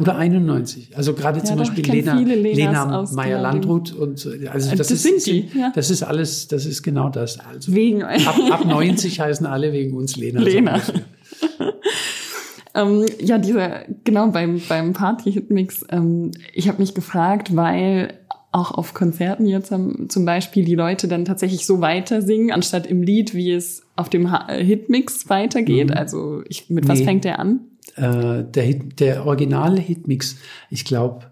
Oder 0.00 0.16
91. 0.16 0.96
Also 0.96 1.14
gerade 1.14 1.38
ja, 1.38 1.44
zum 1.44 1.58
Beispiel 1.58 1.86
Lena, 1.86 2.18
Lena 2.18 3.04
Meyer-Landrut 3.12 3.92
und 3.92 4.26
also 4.50 4.70
das, 4.70 4.78
das 4.78 4.90
ist, 4.90 5.02
sind 5.02 5.24
die. 5.26 5.48
Ja. 5.56 5.70
Das 5.72 5.90
ist 5.90 6.02
alles, 6.02 6.48
das 6.48 6.66
ist 6.66 6.82
genau 6.82 7.08
das. 7.08 7.38
Also 7.38 7.72
wegen 7.72 8.02
ab, 8.02 8.34
ab 8.50 8.64
90 8.66 9.20
heißen 9.20 9.46
alle 9.46 9.72
wegen 9.72 9.96
uns 9.96 10.16
Lena. 10.16 10.40
Lena. 10.40 10.80
ähm, 12.74 13.06
ja, 13.20 13.38
dieser 13.38 13.84
genau 14.02 14.32
beim 14.32 14.60
beim 14.68 14.92
Party 14.94 15.32
Hitmix. 15.32 15.84
Ähm, 15.90 16.32
ich 16.52 16.66
habe 16.66 16.78
mich 16.78 16.94
gefragt, 16.94 17.54
weil 17.54 18.14
auch 18.52 18.70
auf 18.72 18.92
Konzerten 18.92 19.46
jetzt 19.46 19.72
zum 20.08 20.24
Beispiel 20.24 20.64
die 20.64 20.74
Leute 20.74 21.08
dann 21.08 21.24
tatsächlich 21.24 21.66
so 21.66 21.80
weiter 21.80 22.20
singen, 22.20 22.52
anstatt 22.52 22.86
im 22.86 23.02
Lied, 23.02 23.34
wie 23.34 23.50
es 23.50 23.82
auf 23.96 24.10
dem 24.10 24.32
Hitmix 24.48 25.28
weitergeht? 25.30 25.88
Mhm. 25.88 25.96
Also 25.96 26.42
ich, 26.48 26.68
mit 26.68 26.86
was 26.86 26.98
nee. 26.98 27.04
fängt 27.06 27.24
der 27.24 27.38
an? 27.38 27.60
Äh, 27.96 28.44
der, 28.44 28.62
Hit, 28.62 29.00
der 29.00 29.26
originale 29.26 29.80
Hitmix, 29.80 30.36
ich 30.70 30.84
glaube, 30.84 31.26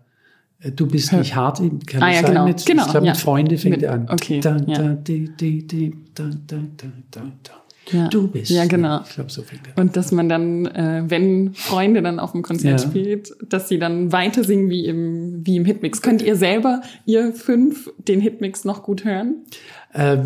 äh, 0.60 0.72
Du 0.72 0.86
bist 0.86 1.12
nicht 1.12 1.36
hart, 1.36 1.58
kann 1.86 2.02
ah, 2.02 2.10
ja, 2.10 2.20
sein 2.20 2.32
genau. 2.32 2.46
mit, 2.46 2.64
genau, 2.66 2.84
ich 2.84 2.90
glaube, 2.90 3.06
ja. 3.06 3.12
mit 3.12 3.20
Freunde 3.20 3.58
fängt 3.58 3.76
mit, 3.76 3.84
er 3.84 3.92
an. 3.92 4.08
Okay. 4.10 4.40
Da, 4.40 4.56
ja. 4.66 4.78
da, 4.78 4.94
di, 4.94 5.30
di, 5.38 5.66
di, 5.66 5.94
da, 6.14 6.24
da, 6.24 6.56
da, 6.76 6.86
da, 7.10 7.20
da. 7.42 7.52
Ja. 7.92 8.08
Du 8.08 8.28
bist. 8.28 8.50
Ja, 8.50 8.66
genau. 8.66 9.00
Ich 9.06 9.14
glaube, 9.14 9.30
so 9.30 9.42
fängt 9.42 9.62
er. 9.66 9.80
Und 9.80 9.96
dass 9.96 10.12
man 10.12 10.28
dann, 10.28 10.66
äh, 10.66 11.04
wenn 11.06 11.54
Freunde 11.54 12.02
dann 12.02 12.18
auf 12.18 12.32
dem 12.32 12.42
Konzert 12.42 12.80
ja. 12.80 12.86
spielt, 12.86 13.30
dass 13.48 13.68
sie 13.68 13.78
dann 13.78 14.12
weiter 14.12 14.44
singen 14.44 14.70
wie 14.70 14.86
im, 14.86 15.46
wie 15.46 15.56
im 15.56 15.64
Hitmix. 15.64 16.02
Könnt 16.02 16.22
ihr 16.22 16.36
selber, 16.36 16.82
ihr 17.06 17.32
fünf, 17.32 17.90
den 17.98 18.20
Hitmix 18.20 18.64
noch 18.64 18.82
gut 18.82 19.04
hören? 19.04 19.44
Äh, 19.92 20.18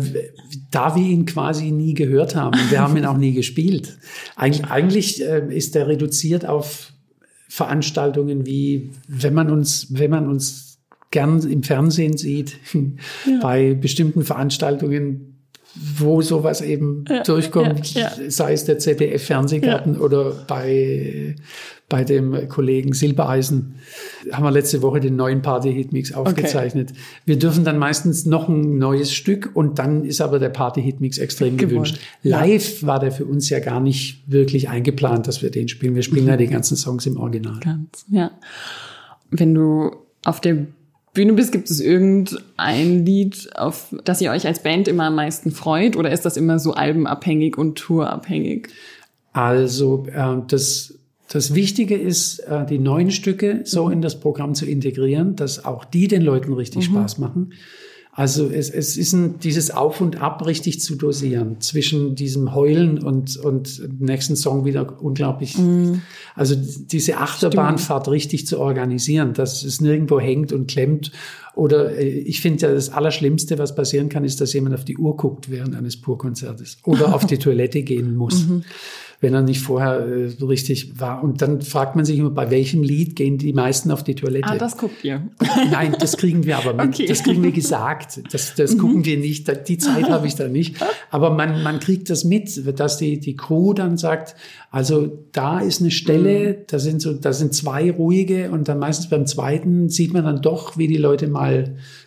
da 0.71 0.95
wir 0.95 1.03
ihn 1.03 1.25
quasi 1.25 1.71
nie 1.71 1.93
gehört 1.93 2.35
haben, 2.35 2.57
wir 2.69 2.81
haben 2.81 2.95
ihn 2.97 3.05
auch 3.05 3.17
nie 3.17 3.33
gespielt. 3.33 3.97
Eigentlich, 4.35 4.65
eigentlich 4.65 5.23
äh, 5.23 5.55
ist 5.55 5.75
er 5.75 5.87
reduziert 5.87 6.45
auf 6.45 6.93
Veranstaltungen 7.47 8.45
wie, 8.45 8.91
wenn 9.07 9.33
man 9.33 9.49
uns, 9.49 9.87
wenn 9.89 10.11
man 10.11 10.27
uns 10.27 10.79
gern 11.11 11.39
im 11.49 11.63
Fernsehen 11.63 12.17
sieht, 12.17 12.57
ja. 12.73 13.39
bei 13.41 13.73
bestimmten 13.73 14.23
Veranstaltungen 14.23 15.34
wo 15.75 16.21
sowas 16.21 16.61
eben 16.61 17.05
ja, 17.09 17.23
durchkommt, 17.23 17.93
ja, 17.93 18.11
ja. 18.17 18.31
sei 18.31 18.53
es 18.53 18.65
der 18.65 18.79
ZDF-Fernsehgarten 18.79 19.97
oder 19.97 20.31
bei, 20.47 21.35
bei 21.89 22.03
dem 22.03 22.47
Kollegen 22.47 22.93
Silbereisen, 22.93 23.75
haben 24.31 24.43
wir 24.43 24.51
letzte 24.51 24.81
Woche 24.81 25.01
den 25.01 25.15
neuen 25.15 25.41
Party-Hitmix 25.41 26.13
aufgezeichnet. 26.13 26.91
Okay. 26.91 26.99
Wir 27.25 27.39
dürfen 27.39 27.65
dann 27.65 27.77
meistens 27.77 28.25
noch 28.25 28.47
ein 28.47 28.77
neues 28.77 29.13
Stück 29.13 29.51
und 29.53 29.77
dann 29.79 30.05
ist 30.05 30.21
aber 30.21 30.39
der 30.39 30.49
Party-Hitmix 30.49 31.17
extrem 31.17 31.57
gewünscht. 31.57 31.99
Live 32.23 32.85
war 32.85 32.99
der 32.99 33.11
für 33.11 33.25
uns 33.25 33.49
ja 33.49 33.59
gar 33.59 33.81
nicht 33.81 34.23
wirklich 34.27 34.69
eingeplant, 34.69 35.27
dass 35.27 35.41
wir 35.41 35.51
den 35.51 35.67
spielen. 35.67 35.95
Wir 35.95 36.03
spielen 36.03 36.23
mhm. 36.23 36.29
ja 36.29 36.37
die 36.37 36.47
ganzen 36.47 36.77
Songs 36.77 37.05
im 37.05 37.17
Original. 37.17 37.59
Ganz, 37.59 38.05
ja. 38.09 38.31
Wenn 39.29 39.53
du 39.53 39.91
auf 40.23 40.39
der 40.39 40.67
Bühne 41.15 41.33
bist, 41.33 41.51
gibt 41.51 41.71
es 41.71 41.79
irgendein 41.79 43.05
Lied, 43.05 43.49
auf 43.55 43.95
das 44.03 44.21
ihr 44.21 44.29
euch 44.29 44.45
als 44.45 44.61
Band 44.61 44.87
immer 44.87 45.05
am 45.05 45.15
meisten 45.15 45.49
freut? 45.49 45.95
Oder 45.95 46.11
ist 46.11 46.25
das 46.25 46.37
immer 46.37 46.59
so 46.59 46.73
albenabhängig 46.73 47.57
und 47.57 47.75
tourabhängig? 47.79 48.67
Also 49.33 50.05
äh, 50.13 50.37
das, 50.47 50.99
das 51.29 51.55
Wichtige 51.55 51.95
ist, 51.97 52.39
äh, 52.39 52.65
die 52.67 52.77
neuen 52.77 53.09
Stücke 53.09 53.61
so 53.63 53.87
mhm. 53.87 53.93
in 53.93 54.01
das 54.03 54.19
Programm 54.19 54.53
zu 54.53 54.67
integrieren, 54.67 55.35
dass 55.35 55.65
auch 55.65 55.85
die 55.85 56.07
den 56.07 56.21
Leuten 56.21 56.53
richtig 56.53 56.89
mhm. 56.89 56.93
Spaß 56.93 57.17
machen. 57.17 57.53
Also 58.17 58.49
es, 58.49 58.69
es 58.69 58.95
ist 58.95 59.11
ein, 59.11 59.39
dieses 59.39 59.71
Auf 59.71 59.99
und 59.99 60.21
Ab 60.21 60.45
richtig 60.45 60.79
zu 60.79 60.95
dosieren 60.95 61.59
zwischen 61.59 62.15
diesem 62.15 62.55
Heulen 62.55 63.03
und, 63.03 63.35
und 63.35 63.99
nächsten 63.99 64.37
Song 64.37 64.63
wieder 64.63 65.01
unglaublich. 65.01 65.57
Mm. 65.57 65.95
Also 66.33 66.55
diese 66.55 67.17
Achterbahnfahrt 67.17 68.07
richtig 68.07 68.47
zu 68.47 68.57
organisieren, 68.61 69.33
dass 69.33 69.63
es 69.63 69.81
nirgendwo 69.81 70.17
hängt 70.21 70.53
und 70.53 70.67
klemmt. 70.67 71.11
Oder 71.55 71.97
äh, 71.97 72.07
ich 72.07 72.41
finde 72.41 72.67
ja 72.67 72.73
das 72.73 72.89
Allerschlimmste, 72.89 73.57
was 73.57 73.75
passieren 73.75 74.09
kann, 74.09 74.25
ist, 74.25 74.41
dass 74.41 74.53
jemand 74.53 74.75
auf 74.75 74.85
die 74.85 74.97
Uhr 74.97 75.15
guckt 75.17 75.49
während 75.49 75.75
eines 75.75 75.99
Purkonzertes 75.99 76.77
oder 76.83 77.13
auf 77.15 77.25
die 77.25 77.37
Toilette 77.37 77.83
gehen 77.83 78.15
muss. 78.15 78.47
Mhm 78.47 78.63
wenn 79.21 79.33
er 79.33 79.41
nicht 79.41 79.61
vorher 79.61 80.05
äh, 80.05 80.27
so 80.29 80.45
richtig 80.47 80.99
war. 80.99 81.23
Und 81.23 81.41
dann 81.41 81.61
fragt 81.61 81.95
man 81.95 82.05
sich 82.05 82.19
immer, 82.19 82.29
bei 82.29 82.51
welchem 82.51 82.83
Lied 82.83 83.15
gehen 83.15 83.37
die 83.37 83.53
meisten 83.53 83.91
auf 83.91 84.03
die 84.03 84.15
Toilette? 84.15 84.47
Ah, 84.49 84.57
das 84.57 84.77
guckt 84.77 85.03
ihr. 85.03 85.29
Nein, 85.71 85.95
das 85.99 86.17
kriegen 86.17 86.45
wir 86.45 86.57
aber 86.57 86.73
mit. 86.73 86.93
Okay. 86.93 87.07
Das 87.07 87.23
kriegen 87.23 87.41
wir 87.41 87.51
gesagt. 87.51 88.21
Das, 88.31 88.55
das 88.55 88.75
mhm. 88.75 88.79
gucken 88.79 89.05
wir 89.05 89.17
nicht. 89.17 89.67
Die 89.67 89.77
Zeit 89.77 90.09
habe 90.09 90.27
ich 90.27 90.35
da 90.35 90.47
nicht. 90.47 90.75
Aber 91.11 91.29
man, 91.29 91.63
man 91.63 91.79
kriegt 91.79 92.09
das 92.09 92.23
mit, 92.23 92.79
dass 92.79 92.97
die, 92.97 93.19
die 93.19 93.35
Crew 93.35 93.73
dann 93.73 93.97
sagt, 93.97 94.35
also 94.69 95.25
da 95.31 95.59
ist 95.59 95.79
eine 95.79 95.91
Stelle, 95.91 96.49
mhm. 96.49 96.55
da 96.67 96.79
sind 96.79 97.01
so, 97.01 97.13
da 97.13 97.31
sind 97.31 97.53
zwei 97.53 97.91
ruhige 97.91 98.51
und 98.51 98.67
dann 98.67 98.79
meistens 98.79 99.09
beim 99.09 99.25
zweiten 99.25 99.89
sieht 99.89 100.13
man 100.13 100.25
dann 100.25 100.41
doch, 100.41 100.77
wie 100.77 100.87
die 100.87 100.97
Leute 100.97 101.27
mal 101.27 101.44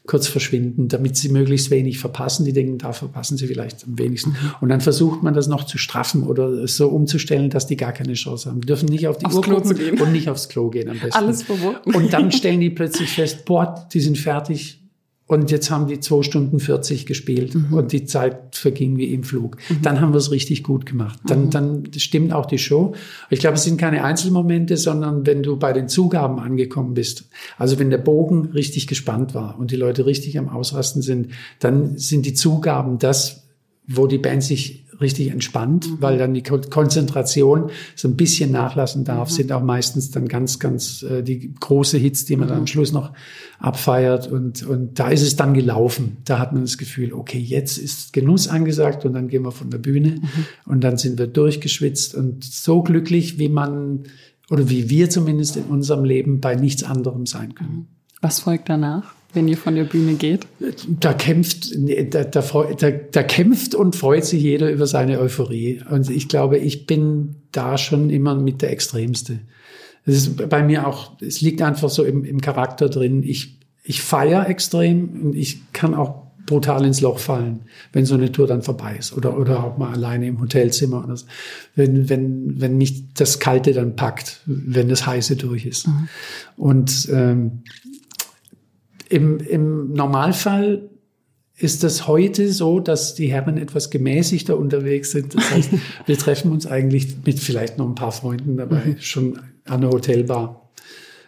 kurz 0.06 0.26
verschwinden, 0.26 0.88
damit 0.88 1.16
sie 1.16 1.28
möglichst 1.28 1.70
wenig 1.70 1.98
verpassen. 1.98 2.44
Die 2.44 2.52
denken, 2.52 2.78
da 2.78 2.92
verpassen 2.92 3.36
sie 3.36 3.46
vielleicht 3.46 3.84
am 3.84 3.98
wenigsten. 3.98 4.30
Mhm. 4.30 4.54
Und 4.60 4.68
dann 4.70 4.80
versucht 4.80 5.22
man 5.22 5.34
das 5.34 5.48
noch 5.48 5.64
zu 5.64 5.78
straffen 5.78 6.22
oder 6.22 6.66
so 6.66 6.88
umzustellen, 6.88 7.50
dass 7.50 7.66
die 7.66 7.76
gar 7.76 7.92
keine 7.92 8.14
Chance 8.14 8.48
haben. 8.48 8.60
Die 8.60 8.66
dürfen 8.66 8.88
nicht 8.88 9.06
auf 9.06 9.18
die 9.18 9.26
aufs 9.26 9.36
Uhr 9.36 9.42
Klo 9.42 9.60
gucken 9.60 10.00
und 10.00 10.12
nicht 10.12 10.28
aufs 10.28 10.48
Klo 10.48 10.70
gehen 10.70 10.88
am 10.88 10.98
besten. 10.98 11.18
Alles 11.18 11.42
verboten. 11.42 11.94
Und 11.94 12.12
dann 12.12 12.32
stellen 12.32 12.60
die 12.60 12.70
plötzlich 12.70 13.10
fest, 13.10 13.44
boah, 13.44 13.86
die 13.92 14.00
sind 14.00 14.18
fertig 14.18 14.80
und 15.28 15.50
jetzt 15.50 15.70
haben 15.70 15.86
die 15.86 16.00
zwei 16.00 16.22
Stunden 16.22 16.58
40 16.58 17.04
gespielt 17.04 17.54
mhm. 17.54 17.74
und 17.74 17.92
die 17.92 18.06
Zeit 18.06 18.56
verging 18.56 18.96
wie 18.96 19.12
im 19.12 19.24
Flug. 19.24 19.58
Mhm. 19.68 19.82
Dann 19.82 20.00
haben 20.00 20.14
wir 20.14 20.18
es 20.18 20.30
richtig 20.30 20.62
gut 20.62 20.86
gemacht. 20.86 21.20
Dann, 21.26 21.44
mhm. 21.44 21.50
dann 21.50 21.82
stimmt 21.98 22.32
auch 22.32 22.46
die 22.46 22.56
Show. 22.56 22.94
Ich 23.28 23.38
glaube, 23.38 23.56
es 23.56 23.64
sind 23.64 23.78
keine 23.78 24.04
Einzelmomente, 24.04 24.78
sondern 24.78 25.26
wenn 25.26 25.42
du 25.42 25.58
bei 25.58 25.74
den 25.74 25.86
Zugaben 25.86 26.38
angekommen 26.38 26.94
bist. 26.94 27.28
Also 27.58 27.78
wenn 27.78 27.90
der 27.90 27.98
Bogen 27.98 28.46
richtig 28.54 28.86
gespannt 28.86 29.34
war 29.34 29.58
und 29.58 29.70
die 29.70 29.76
Leute 29.76 30.06
richtig 30.06 30.38
am 30.38 30.48
Ausrasten 30.48 31.02
sind, 31.02 31.28
dann 31.60 31.98
sind 31.98 32.24
die 32.24 32.32
Zugaben 32.32 32.98
das, 32.98 33.48
wo 33.86 34.06
die 34.06 34.18
Band 34.18 34.42
sich 34.42 34.86
richtig 35.00 35.30
entspannt, 35.30 35.88
mhm. 35.88 35.96
weil 36.00 36.18
dann 36.18 36.34
die 36.34 36.42
Konzentration 36.42 37.70
so 37.94 38.08
ein 38.08 38.16
bisschen 38.16 38.50
nachlassen 38.50 39.04
darf, 39.04 39.30
mhm. 39.30 39.34
sind 39.34 39.52
auch 39.52 39.62
meistens 39.62 40.10
dann 40.10 40.28
ganz, 40.28 40.58
ganz 40.58 41.02
äh, 41.02 41.22
die 41.22 41.54
große 41.54 41.98
Hits, 41.98 42.24
die 42.24 42.36
man 42.36 42.46
mhm. 42.46 42.50
dann 42.50 42.58
am 42.60 42.66
Schluss 42.66 42.92
noch 42.92 43.12
abfeiert 43.58 44.30
und, 44.30 44.66
und 44.66 44.98
da 44.98 45.08
ist 45.08 45.22
es 45.22 45.36
dann 45.36 45.54
gelaufen. 45.54 46.18
Da 46.24 46.38
hat 46.38 46.52
man 46.52 46.62
das 46.62 46.78
Gefühl, 46.78 47.12
okay, 47.12 47.38
jetzt 47.38 47.78
ist 47.78 48.12
Genuss 48.12 48.48
angesagt 48.48 49.04
und 49.04 49.14
dann 49.14 49.28
gehen 49.28 49.42
wir 49.42 49.52
von 49.52 49.70
der 49.70 49.78
Bühne 49.78 50.20
mhm. 50.22 50.46
und 50.66 50.82
dann 50.82 50.96
sind 50.96 51.18
wir 51.18 51.26
durchgeschwitzt 51.26 52.14
und 52.14 52.44
so 52.44 52.82
glücklich, 52.82 53.38
wie 53.38 53.48
man 53.48 54.04
oder 54.50 54.70
wie 54.70 54.88
wir 54.88 55.10
zumindest 55.10 55.56
in 55.56 55.64
unserem 55.64 56.04
Leben 56.04 56.40
bei 56.40 56.54
nichts 56.54 56.82
anderem 56.82 57.26
sein 57.26 57.54
können. 57.54 57.70
Mhm. 57.70 57.86
Was 58.20 58.40
folgt 58.40 58.68
danach? 58.68 59.17
Wenn 59.34 59.48
ihr 59.48 59.58
von 59.58 59.74
der 59.74 59.84
Bühne 59.84 60.14
geht? 60.14 60.46
Da 60.88 61.12
kämpft, 61.12 61.70
da, 61.76 62.24
da, 62.24 62.40
da, 62.40 62.90
da, 62.90 63.22
kämpft 63.22 63.74
und 63.74 63.94
freut 63.94 64.24
sich 64.24 64.42
jeder 64.42 64.70
über 64.70 64.86
seine 64.86 65.20
Euphorie. 65.20 65.82
Und 65.90 66.08
ich 66.08 66.28
glaube, 66.28 66.58
ich 66.58 66.86
bin 66.86 67.36
da 67.52 67.76
schon 67.76 68.10
immer 68.10 68.34
mit 68.34 68.62
der 68.62 68.70
Extremste. 68.70 69.40
Es 70.06 70.16
ist 70.16 70.48
bei 70.48 70.62
mir 70.62 70.86
auch, 70.86 71.12
es 71.20 71.42
liegt 71.42 71.60
einfach 71.60 71.90
so 71.90 72.04
im, 72.04 72.24
im 72.24 72.40
Charakter 72.40 72.88
drin. 72.88 73.22
Ich, 73.22 73.58
ich 73.84 74.00
feiere 74.00 74.48
extrem 74.48 75.22
und 75.22 75.36
ich 75.36 75.72
kann 75.72 75.94
auch 75.94 76.28
brutal 76.46 76.86
ins 76.86 77.02
Loch 77.02 77.18
fallen, 77.18 77.60
wenn 77.92 78.06
so 78.06 78.14
eine 78.14 78.32
Tour 78.32 78.46
dann 78.46 78.62
vorbei 78.62 78.96
ist 78.98 79.14
oder, 79.14 79.38
oder 79.38 79.62
auch 79.62 79.76
mal 79.76 79.92
alleine 79.92 80.26
im 80.26 80.40
Hotelzimmer 80.40 81.04
oder 81.04 81.16
so. 81.16 81.26
Wenn, 81.74 82.08
wenn, 82.08 82.58
wenn 82.58 82.78
mich 82.78 83.12
das 83.12 83.38
Kalte 83.38 83.74
dann 83.74 83.96
packt, 83.96 84.40
wenn 84.46 84.88
das 84.88 85.06
Heiße 85.06 85.36
durch 85.36 85.66
ist. 85.66 85.88
Mhm. 85.88 86.08
Und 86.56 87.08
ähm, 87.12 87.62
im, 89.08 89.38
Im 89.40 89.92
Normalfall 89.92 90.90
ist 91.56 91.82
das 91.82 92.06
heute 92.06 92.52
so, 92.52 92.78
dass 92.78 93.14
die 93.14 93.26
Herren 93.26 93.58
etwas 93.58 93.90
gemäßigter 93.90 94.56
unterwegs 94.56 95.10
sind. 95.10 95.34
Das 95.34 95.50
heißt, 95.50 95.70
wir 96.06 96.18
treffen 96.18 96.52
uns 96.52 96.66
eigentlich 96.66 97.16
mit 97.24 97.40
vielleicht 97.40 97.78
noch 97.78 97.88
ein 97.88 97.94
paar 97.94 98.12
Freunden 98.12 98.56
dabei 98.56 98.84
mhm. 98.84 98.96
schon 99.00 99.40
an 99.64 99.80
der 99.80 99.90
Hotelbar. 99.90 100.70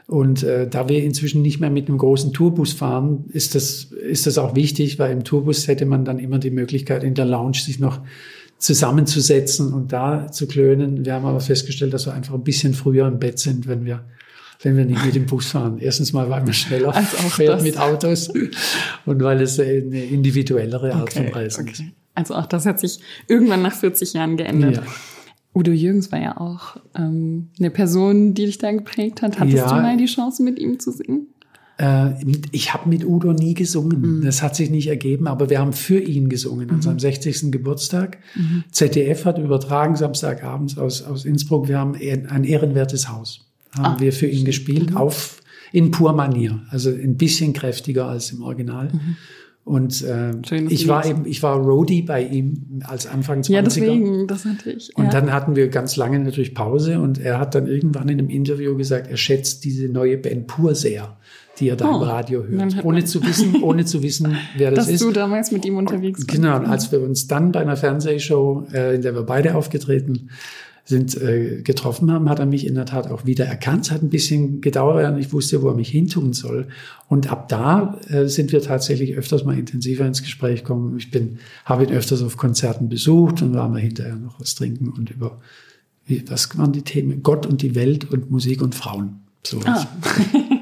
Und 0.06 0.42
äh, 0.42 0.68
da 0.68 0.88
wir 0.88 1.02
inzwischen 1.04 1.42
nicht 1.42 1.60
mehr 1.60 1.70
mit 1.70 1.88
einem 1.88 1.98
großen 1.98 2.32
Tourbus 2.32 2.72
fahren, 2.72 3.26
ist 3.28 3.54
das, 3.54 3.84
ist 3.84 4.26
das 4.26 4.38
auch 4.38 4.56
wichtig, 4.56 4.98
weil 4.98 5.12
im 5.12 5.22
Tourbus 5.22 5.68
hätte 5.68 5.86
man 5.86 6.04
dann 6.04 6.18
immer 6.18 6.38
die 6.38 6.50
Möglichkeit, 6.50 7.04
in 7.04 7.14
der 7.14 7.26
Lounge 7.26 7.58
sich 7.58 7.78
noch 7.78 8.00
zusammenzusetzen 8.58 9.72
und 9.72 9.92
da 9.92 10.30
zu 10.30 10.46
klönen. 10.46 11.04
Wir 11.04 11.14
haben 11.14 11.24
aber 11.24 11.40
festgestellt, 11.40 11.94
dass 11.94 12.06
wir 12.06 12.12
einfach 12.12 12.34
ein 12.34 12.44
bisschen 12.44 12.74
früher 12.74 13.06
im 13.06 13.18
Bett 13.18 13.38
sind, 13.38 13.68
wenn 13.68 13.84
wir 13.84 14.04
wenn 14.62 14.76
wir 14.76 14.84
nicht 14.84 15.04
mit 15.04 15.14
dem 15.14 15.26
Bus 15.26 15.46
fahren. 15.46 15.78
Erstens 15.78 16.12
mal, 16.12 16.28
weil 16.28 16.42
man 16.42 16.52
schneller 16.52 16.94
Als 16.94 17.14
auch 17.14 17.30
fährt 17.30 17.56
das. 17.56 17.62
mit 17.62 17.78
Autos 17.78 18.28
und 19.06 19.22
weil 19.22 19.40
es 19.40 19.58
eine 19.58 20.04
individuellere 20.04 20.94
Art 20.94 21.02
okay, 21.02 21.24
von 21.24 21.34
Reisen 21.34 21.62
okay. 21.62 21.72
ist. 21.72 21.82
Also 22.14 22.34
auch 22.34 22.46
das 22.46 22.66
hat 22.66 22.80
sich 22.80 23.00
irgendwann 23.28 23.62
nach 23.62 23.74
40 23.74 24.12
Jahren 24.12 24.36
geändert. 24.36 24.76
Ja. 24.76 24.82
Udo 25.54 25.72
Jürgens 25.72 26.12
war 26.12 26.20
ja 26.20 26.36
auch 26.36 26.76
ähm, 26.94 27.48
eine 27.58 27.70
Person, 27.70 28.34
die 28.34 28.46
dich 28.46 28.58
da 28.58 28.70
geprägt 28.70 29.22
hat. 29.22 29.40
Hattest 29.40 29.56
ja. 29.56 29.68
du 29.68 29.82
mal 29.82 29.96
die 29.96 30.06
Chance, 30.06 30.42
mit 30.42 30.58
ihm 30.58 30.78
zu 30.78 30.92
singen? 30.92 31.28
Äh, 31.78 32.10
ich 32.52 32.74
habe 32.74 32.88
mit 32.88 33.04
Udo 33.04 33.32
nie 33.32 33.54
gesungen. 33.54 34.18
Mhm. 34.18 34.24
Das 34.24 34.42
hat 34.42 34.54
sich 34.54 34.70
nicht 34.70 34.88
ergeben, 34.88 35.26
aber 35.26 35.50
wir 35.50 35.58
haben 35.58 35.72
für 35.72 35.98
ihn 35.98 36.28
gesungen 36.28 36.68
mhm. 36.68 36.74
an 36.74 36.82
seinem 36.82 36.98
60. 36.98 37.50
Geburtstag. 37.50 38.18
Mhm. 38.36 38.64
ZDF 38.70 39.24
hat 39.24 39.38
übertragen 39.38 39.96
Samstagabends 39.96 40.78
aus, 40.78 41.02
aus 41.02 41.24
Innsbruck. 41.24 41.66
Wir 41.66 41.78
haben 41.78 41.94
ein 41.94 42.44
ehrenwertes 42.44 43.08
Haus 43.08 43.49
haben 43.76 43.96
ah, 43.96 44.00
wir 44.00 44.12
für 44.12 44.26
ihn 44.26 44.44
gespielt, 44.44 44.90
mhm. 44.90 44.96
auf 44.96 45.40
in 45.72 45.90
pur 45.90 46.12
Manier, 46.12 46.62
also 46.70 46.90
ein 46.90 47.16
bisschen 47.16 47.52
kräftiger 47.52 48.06
als 48.06 48.32
im 48.32 48.42
Original. 48.42 48.88
Mhm. 48.92 49.16
Und 49.62 50.02
äh, 50.02 50.32
ich 50.68 50.88
war 50.88 51.06
eben, 51.06 51.26
ich 51.26 51.42
war 51.42 51.56
Roadie 51.56 52.02
bei 52.02 52.24
ihm 52.24 52.80
als 52.82 53.06
Anfang 53.06 53.42
20er. 53.42 53.52
Ja, 53.52 53.62
deswegen, 53.62 54.26
das 54.26 54.44
natürlich. 54.44 54.88
Ja. 54.88 55.04
Und 55.04 55.12
dann 55.12 55.32
hatten 55.32 55.54
wir 55.54 55.68
ganz 55.68 55.96
lange 55.96 56.18
natürlich 56.18 56.54
Pause 56.54 56.98
und 56.98 57.18
er 57.18 57.38
hat 57.38 57.54
dann 57.54 57.66
irgendwann 57.66 58.08
in 58.08 58.18
einem 58.18 58.30
Interview 58.30 58.76
gesagt, 58.76 59.08
er 59.08 59.16
schätzt 59.16 59.64
diese 59.64 59.88
neue 59.88 60.16
Band 60.16 60.46
pur 60.46 60.74
sehr 60.74 61.16
die 61.60 61.68
er 61.68 61.76
da 61.76 61.90
oh, 61.90 61.96
im 61.96 62.02
Radio 62.02 62.44
hört, 62.44 62.84
ohne 62.84 63.04
zu 63.04 63.22
wissen, 63.22 63.56
ohne 63.62 63.84
zu 63.84 64.02
wissen, 64.02 64.36
wer 64.56 64.70
das 64.70 64.86
dass 64.86 64.94
ist. 64.94 65.02
Dass 65.02 65.08
du 65.08 65.12
damals 65.12 65.52
mit 65.52 65.64
ihm 65.64 65.76
unterwegs 65.76 66.20
warst. 66.20 66.28
Genau, 66.28 66.56
und 66.56 66.66
als 66.66 66.90
wir 66.90 67.00
uns 67.00 67.26
dann 67.26 67.52
bei 67.52 67.60
einer 67.60 67.76
Fernsehshow, 67.76 68.66
äh, 68.72 68.94
in 68.94 69.02
der 69.02 69.14
wir 69.14 69.22
beide 69.22 69.54
aufgetreten 69.54 70.30
sind, 70.84 71.20
äh, 71.20 71.62
getroffen 71.62 72.10
haben, 72.10 72.28
hat 72.28 72.38
er 72.38 72.46
mich 72.46 72.66
in 72.66 72.74
der 72.74 72.86
Tat 72.86 73.10
auch 73.10 73.26
wieder 73.26 73.44
erkannt. 73.44 73.86
Es 73.86 73.90
hat 73.90 74.02
ein 74.02 74.10
bisschen 74.10 74.60
gedauert, 74.60 75.12
und 75.12 75.18
ich 75.18 75.32
wusste, 75.32 75.62
wo 75.62 75.68
er 75.68 75.74
mich 75.74 75.90
hintun 75.90 76.32
soll. 76.32 76.68
Und 77.08 77.30
ab 77.30 77.48
da 77.48 77.98
äh, 78.08 78.26
sind 78.26 78.52
wir 78.52 78.62
tatsächlich 78.62 79.16
öfters 79.16 79.44
mal 79.44 79.58
intensiver 79.58 80.06
ins 80.06 80.22
Gespräch 80.22 80.60
gekommen. 80.60 80.96
Ich 80.98 81.10
bin, 81.10 81.38
habe 81.64 81.84
ihn 81.84 81.90
öfters 81.90 82.22
auf 82.22 82.36
Konzerten 82.36 82.88
besucht 82.88 83.42
und 83.42 83.54
waren 83.54 83.72
wir 83.72 83.80
hinterher 83.80 84.16
noch 84.16 84.40
was 84.40 84.54
trinken 84.54 84.88
und 84.88 85.10
über, 85.10 85.40
wie, 86.06 86.24
was 86.28 86.56
waren 86.58 86.72
die 86.72 86.82
Themen? 86.82 87.22
Gott 87.22 87.46
und 87.46 87.62
die 87.62 87.74
Welt 87.74 88.10
und 88.10 88.30
Musik 88.30 88.62
und 88.62 88.74
Frauen. 88.74 89.20
So 89.42 89.60
ah. 89.64 89.86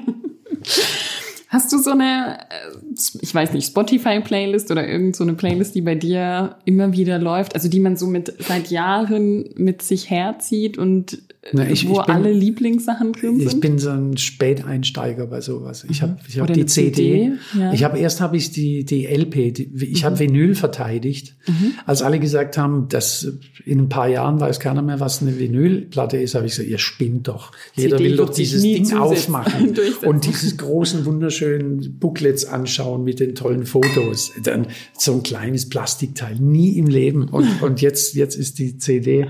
Hast 1.49 1.73
du 1.73 1.79
so 1.79 1.91
eine, 1.91 2.37
äh, 2.49 2.95
ich 3.21 3.33
weiß 3.33 3.53
nicht, 3.53 3.67
Spotify-Playlist 3.67 4.69
oder 4.69 4.87
irgend 4.87 5.15
so 5.15 5.25
Playlist, 5.35 5.73
die 5.73 5.81
bei 5.81 5.95
dir 5.95 6.57
immer 6.65 6.93
wieder 6.93 7.17
läuft, 7.17 7.55
also 7.55 7.67
die 7.67 7.79
man 7.79 7.97
so 7.97 8.05
mit 8.05 8.33
seit 8.39 8.69
Jahren 8.69 9.49
mit 9.55 9.81
sich 9.81 10.11
herzieht 10.11 10.77
und 10.77 11.23
na, 11.53 11.69
ich, 11.69 11.87
wo 11.87 12.01
ich 12.01 12.05
bin, 12.05 12.15
alle 12.15 12.33
Lieblingssachen 12.33 13.13
drin 13.13 13.39
sind? 13.39 13.53
Ich 13.53 13.59
bin 13.61 13.79
so 13.79 13.91
ein 13.91 14.17
Späteinsteiger 14.17 15.25
bei 15.25 15.39
sowas. 15.39 15.85
Ich 15.89 16.01
habe 16.01 16.17
ich 16.27 16.37
hab 16.37 16.51
die 16.53 16.65
CD. 16.65 16.91
CD 16.91 17.31
ja. 17.57 17.71
Ich 17.71 17.83
habe 17.85 17.97
erst 17.97 18.19
habe 18.19 18.35
ich 18.35 18.51
die 18.51 18.83
die 18.83 19.05
LP. 19.05 19.53
Die, 19.53 19.71
ich 19.85 20.01
mhm. 20.01 20.05
habe 20.05 20.19
Vinyl 20.19 20.53
verteidigt, 20.53 21.37
mhm. 21.47 21.75
als 21.85 22.01
alle 22.01 22.19
gesagt 22.19 22.57
haben, 22.57 22.89
dass 22.89 23.31
in 23.65 23.79
ein 23.79 23.89
paar 23.89 24.09
Jahren 24.09 24.41
weiß 24.41 24.59
keiner 24.59 24.81
mehr, 24.81 24.99
was 24.99 25.21
eine 25.21 25.39
Vinylplatte 25.39 26.17
ist. 26.17 26.35
Habe 26.35 26.45
ich 26.45 26.51
gesagt, 26.51 26.69
ihr 26.69 26.77
spinnt 26.77 27.29
doch. 27.29 27.53
Jeder 27.73 27.97
CD 27.97 28.09
will 28.09 28.17
doch 28.17 28.31
dieses 28.31 28.61
Ding 28.61 28.93
aufmachen 28.97 29.77
und 30.05 30.25
dieses 30.25 30.57
großen 30.57 31.05
wunderschönen 31.05 31.99
Booklets 31.99 32.43
anschauen 32.43 33.05
mit 33.05 33.21
den 33.21 33.33
tollen 33.33 33.65
Fotos. 33.65 34.33
Dann 34.43 34.67
so 34.97 35.13
ein 35.13 35.23
kleines 35.23 35.69
Plastikteil, 35.69 36.35
nie 36.35 36.77
im 36.77 36.87
Leben. 36.87 37.29
Und 37.29 37.61
und 37.61 37.81
jetzt 37.81 38.15
jetzt 38.15 38.35
ist 38.35 38.59
die 38.59 38.77
CD 38.77 39.27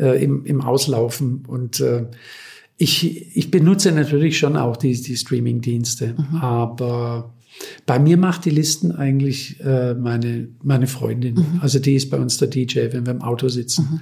äh, 0.00 0.22
im, 0.22 0.44
im 0.44 0.60
Auslaufen. 0.60 1.44
Und 1.46 1.80
äh, 1.80 2.06
ich, 2.76 3.36
ich 3.36 3.50
benutze 3.50 3.92
natürlich 3.92 4.38
schon 4.38 4.56
auch 4.56 4.76
die, 4.76 5.00
die 5.00 5.16
Streaming-Dienste, 5.16 6.14
mhm. 6.16 6.36
aber 6.36 7.34
bei 7.84 7.98
mir 7.98 8.16
macht 8.16 8.46
die 8.46 8.50
Listen 8.50 8.92
eigentlich 8.92 9.60
äh, 9.60 9.94
meine, 9.94 10.48
meine 10.62 10.86
Freundin. 10.86 11.34
Mhm. 11.34 11.60
Also 11.60 11.78
die 11.78 11.94
ist 11.94 12.08
bei 12.08 12.16
uns 12.16 12.38
der 12.38 12.48
DJ, 12.48 12.92
wenn 12.92 13.04
wir 13.04 13.12
im 13.12 13.22
Auto 13.22 13.48
sitzen. 13.48 13.88
Mhm. 13.90 14.00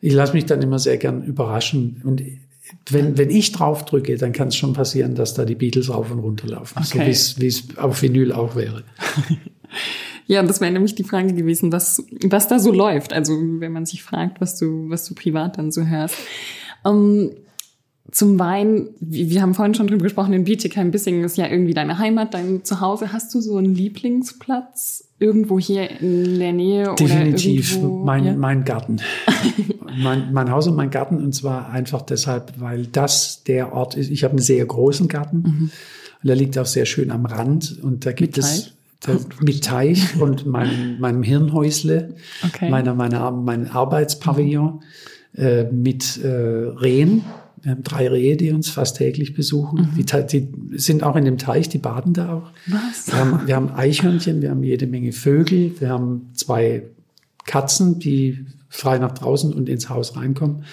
Ich 0.00 0.14
lasse 0.14 0.32
mich 0.32 0.46
dann 0.46 0.62
immer 0.62 0.78
sehr 0.78 0.96
gern 0.96 1.22
überraschen. 1.22 2.00
Und 2.04 2.22
wenn, 2.88 3.18
wenn 3.18 3.30
ich 3.30 3.52
drauf 3.52 3.84
drücke, 3.84 4.16
dann 4.16 4.32
kann 4.32 4.48
es 4.48 4.56
schon 4.56 4.72
passieren, 4.72 5.14
dass 5.14 5.34
da 5.34 5.44
die 5.44 5.54
Beatles 5.54 5.90
rauf 5.90 6.10
und 6.10 6.20
runter 6.20 6.48
laufen. 6.48 6.78
Okay. 6.78 7.12
So 7.12 7.40
wie 7.40 7.46
es 7.46 7.76
auf 7.76 8.00
Vinyl 8.00 8.32
auch 8.32 8.56
wäre. 8.56 8.84
Ja, 10.26 10.42
das 10.42 10.60
wäre 10.60 10.72
nämlich 10.72 10.94
die 10.94 11.04
Frage 11.04 11.34
gewesen, 11.34 11.72
was, 11.72 12.04
was 12.24 12.48
da 12.48 12.58
so 12.58 12.72
läuft. 12.72 13.12
Also 13.12 13.34
wenn 13.34 13.72
man 13.72 13.86
sich 13.86 14.02
fragt, 14.02 14.40
was 14.40 14.58
du, 14.58 14.88
was 14.88 15.06
du 15.06 15.14
privat 15.14 15.58
dann 15.58 15.70
so 15.70 15.84
hörst. 15.84 16.16
Um, 16.82 16.94
ähm, 16.94 17.30
zum 18.10 18.38
Wein, 18.38 18.90
wir 19.00 19.42
haben 19.42 19.54
vorhin 19.54 19.74
schon 19.74 19.86
drüber 19.86 20.04
gesprochen, 20.04 20.34
in 20.34 20.44
Bietigheim-Bissingen 20.44 21.24
ist 21.24 21.36
ja 21.36 21.48
irgendwie 21.48 21.74
deine 21.74 21.98
Heimat, 21.98 22.34
dein 22.34 22.62
Zuhause. 22.62 23.12
Hast 23.12 23.34
du 23.34 23.40
so 23.40 23.56
einen 23.56 23.74
Lieblingsplatz 23.74 25.08
irgendwo 25.18 25.58
hier 25.58 26.00
in 26.00 26.38
der 26.38 26.52
Nähe? 26.52 26.94
Definitiv, 26.94 27.78
oder 27.78 27.88
mein, 27.88 28.24
ja? 28.24 28.34
mein 28.34 28.64
Garten. 28.64 28.98
mein, 29.98 30.32
mein 30.32 30.50
Haus 30.50 30.66
und 30.68 30.76
mein 30.76 30.90
Garten 30.90 31.16
und 31.16 31.34
zwar 31.34 31.70
einfach 31.70 32.02
deshalb, 32.02 32.60
weil 32.60 32.86
das 32.86 33.42
der 33.44 33.72
Ort 33.72 33.96
ist. 33.96 34.10
Ich 34.10 34.22
habe 34.22 34.32
einen 34.32 34.42
sehr 34.42 34.64
großen 34.64 35.08
Garten. 35.08 35.36
Mhm. 35.38 35.70
Und 36.22 36.28
der 36.28 36.36
liegt 36.36 36.56
auch 36.58 36.66
sehr 36.66 36.86
schön 36.86 37.10
am 37.10 37.26
Rand 37.26 37.78
und 37.82 38.06
da 38.06 38.12
gibt 38.12 38.36
Mit 38.36 38.44
es 38.44 38.73
mit 39.40 39.64
Teich 39.64 40.20
und 40.20 40.46
meinem, 40.46 40.98
meinem 41.00 41.22
Hirnhäusle, 41.22 42.14
okay. 42.44 42.70
meiner, 42.70 42.94
meiner, 42.94 43.30
mein 43.30 43.70
Arbeitspavillon 43.70 44.82
äh, 45.36 45.64
mit 45.64 46.22
äh, 46.22 46.28
Rehen. 46.28 47.24
Wir 47.62 47.72
haben 47.72 47.82
drei 47.82 48.08
Rehe, 48.08 48.36
die 48.36 48.52
uns 48.52 48.68
fast 48.68 48.98
täglich 48.98 49.34
besuchen. 49.34 49.90
Mhm. 49.94 50.04
Die, 50.04 50.26
die, 50.26 50.78
sind 50.78 51.02
auch 51.02 51.16
in 51.16 51.24
dem 51.24 51.38
Teich, 51.38 51.68
die 51.68 51.78
baden 51.78 52.12
da 52.12 52.32
auch. 52.32 52.50
Was? 52.66 53.06
Wir 53.06 53.18
haben, 53.18 53.46
wir 53.46 53.56
haben 53.56 53.70
Eichhörnchen, 53.70 54.42
wir 54.42 54.50
haben 54.50 54.62
jede 54.62 54.86
Menge 54.86 55.12
Vögel, 55.12 55.72
wir 55.80 55.88
haben 55.88 56.30
zwei 56.34 56.82
Katzen, 57.46 57.98
die 57.98 58.46
frei 58.68 58.98
nach 58.98 59.12
draußen 59.12 59.52
und 59.52 59.68
ins 59.68 59.88
Haus 59.88 60.16
reinkommen. 60.16 60.64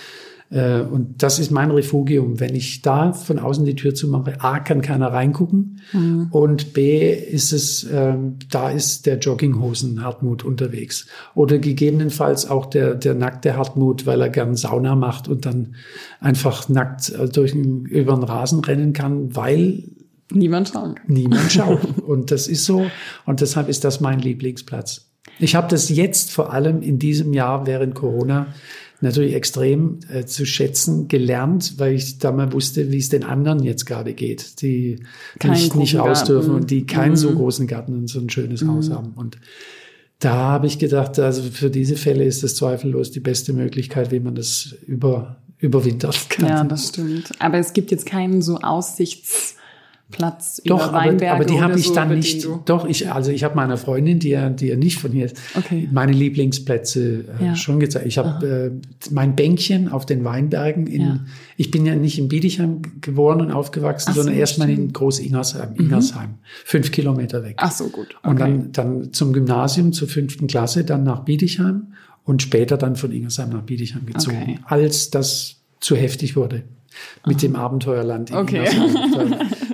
Äh, 0.52 0.82
und 0.82 1.24
das 1.24 1.40
ist 1.40 1.50
mein 1.50 1.72
Refugium. 1.72 2.40
Wenn 2.40 2.54
ich 2.54 2.82
da 2.82 3.14
von 3.14 3.40
außen 3.40 3.66
die 3.66 3.76
Tür 3.76 3.96
zumache, 3.96 4.42
A, 4.42 4.60
kann 4.60 4.82
keiner 4.82 5.08
reingucken 5.08 5.80
mhm. 5.94 6.28
und 6.32 6.74
B, 6.74 7.12
ist 7.14 7.54
es, 7.54 7.88
ähm, 7.92 8.38
da 8.50 8.70
ist 8.70 9.06
der 9.06 9.18
Jogginghosen 9.18 10.04
Hartmut 10.04 10.44
unterwegs. 10.44 11.08
Oder 11.34 11.58
gegebenenfalls 11.58 12.50
auch 12.50 12.66
der, 12.66 12.96
der 12.96 13.16
nackte 13.16 13.56
Hartmut, 13.56 14.06
weil 14.06 14.22
er 14.22 14.30
gern 14.30 14.56
Sauna 14.56 14.96
macht 14.96 15.28
und 15.28 15.46
dann 15.46 15.76
einfach 16.20 16.68
nackt 16.68 17.10
äh, 17.10 17.30
durch 17.30 17.54
den, 17.54 17.86
über 17.86 18.14
den 18.14 18.24
Rasen 18.24 18.60
rennen 18.60 18.94
kann, 18.94 19.36
weil 19.36 19.84
Niemand 20.34 20.70
schaut. 20.70 20.96
Niemand 21.08 21.52
schaut. 21.52 22.00
Und 22.00 22.32
das 22.32 22.48
ist 22.48 22.64
so. 22.64 22.86
Und 23.26 23.42
deshalb 23.42 23.68
ist 23.68 23.84
das 23.84 24.00
mein 24.00 24.20
Lieblingsplatz. 24.20 25.12
Ich 25.40 25.56
habe 25.56 25.68
das 25.68 25.90
jetzt 25.90 26.32
vor 26.32 26.54
allem 26.54 26.82
in 26.82 27.00
diesem 27.00 27.34
Jahr 27.34 27.66
während 27.68 27.96
Corona 27.96 28.48
natürlich 29.02 29.34
extrem 29.34 30.00
äh, 30.10 30.26
zu 30.26 30.46
schätzen 30.46 31.08
gelernt, 31.08 31.76
weil 31.78 31.94
ich 31.94 32.20
da 32.20 32.32
mal 32.32 32.54
wusste, 32.54 32.92
wie 32.92 32.98
es 32.98 33.10
den 33.10 33.24
anderen 33.24 33.64
jetzt 33.64 33.86
gerade 33.86 34.14
geht, 34.14 34.62
die 34.62 35.00
Kein 35.40 35.52
nicht, 35.52 35.76
nicht 35.76 35.96
raus 35.96 36.24
dürfen 36.24 36.54
und 36.54 36.72
die 36.72 36.86
keinen 36.86 37.12
mhm. 37.12 37.18
so 37.18 37.32
großen 37.34 37.68
Garten 37.68 37.94
und 37.94 38.08
so 38.08 38.20
ein 38.20 38.30
schönes 38.30 38.62
mhm. 38.62 38.72
Haus 38.72 38.90
haben. 38.90 39.14
Und 39.16 39.38
da 40.20 40.34
habe 40.34 40.68
ich 40.68 40.78
gedacht, 40.78 41.18
also 41.18 41.42
für 41.42 41.70
diese 41.70 41.96
Fälle 41.96 42.24
ist 42.24 42.44
das 42.44 42.56
zweifellos 42.56 43.12
die 43.12 43.20
beste 43.20 43.54
Möglichkeit, 43.54 44.12
wie 44.12 44.20
man 44.20 44.36
das 44.36 44.76
über, 44.86 45.38
überwintern 45.58 46.14
kann. 46.30 46.48
Ja, 46.48 46.64
das 46.64 46.90
stimmt. 46.90 47.32
Aber 47.40 47.58
es 47.58 47.74
gibt 47.74 47.90
jetzt 47.90 48.06
keinen 48.06 48.42
so 48.42 48.60
Aussichts 48.60 49.56
Platz 50.12 50.62
doch, 50.66 50.88
über 50.88 50.94
Weinberge 50.94 51.32
aber, 51.32 51.36
aber 51.42 51.46
die 51.46 51.62
habe 51.62 51.80
ich 51.80 51.88
so, 51.88 51.96
dann 51.96 52.16
nicht. 52.16 52.48
Doch, 52.66 52.86
ich 52.86 53.12
also 53.12 53.32
ich 53.32 53.44
habe 53.44 53.56
meiner 53.56 53.78
Freundin, 53.78 54.20
die 54.20 54.30
ja, 54.30 54.50
die 54.50 54.68
ja 54.68 54.76
nicht 54.76 55.00
von 55.00 55.12
hier 55.12 55.26
ist, 55.26 55.38
okay. 55.56 55.88
meine 55.92 56.12
Lieblingsplätze 56.12 57.26
äh, 57.40 57.46
ja. 57.46 57.56
schon 57.56 57.80
gezeigt. 57.80 58.06
Ich 58.06 58.18
habe 58.18 58.72
äh, 58.72 59.12
mein 59.12 59.36
Bänkchen 59.36 59.90
auf 59.90 60.06
den 60.06 60.24
Weinbergen. 60.24 60.88
In, 60.88 61.02
ja. 61.02 61.20
Ich 61.58 61.72
bin 61.72 61.86
ja 61.86 61.96
nicht 61.96 62.20
in 62.20 62.28
Biedigheim 62.28 62.82
geboren 63.02 63.42
und 63.42 63.52
aufgewachsen, 63.52 64.12
Ach 64.12 64.16
sondern 64.16 64.36
so, 64.36 64.40
erstmal 64.40 64.70
in 64.70 64.94
Groß-Ingersheim, 64.94 65.74
mhm. 65.74 65.86
Ingersheim, 65.86 66.30
mhm. 66.30 66.36
fünf 66.66 66.92
Kilometer 66.92 67.44
weg. 67.44 67.56
Ach 67.58 67.72
so 67.72 67.90
gut. 67.90 68.16
Okay. 68.22 68.30
Und 68.30 68.40
dann 68.40 68.72
dann 68.72 69.14
zum 69.14 69.34
Gymnasium 69.34 69.94
zur 69.94 70.08
fünften 70.08 70.48
Klasse, 70.48 70.84
dann 70.84 71.04
nach 71.04 71.22
Biedigheim 71.22 71.94
und 72.24 72.42
später 72.42 72.78
dann 72.78 72.96
von 72.96 73.12
Ingersheim 73.12 73.50
nach 73.50 73.64
Biedigheim 73.64 74.06
gezogen, 74.06 74.40
okay. 74.42 74.60
als 74.66 75.10
das 75.10 75.58
zu 75.80 75.96
heftig 75.96 76.36
wurde 76.36 76.64
mit 77.26 77.38
Aha. 77.38 77.42
dem 77.42 77.56
Abenteuerland. 77.56 78.30
In 78.30 78.36
okay. 78.36 78.68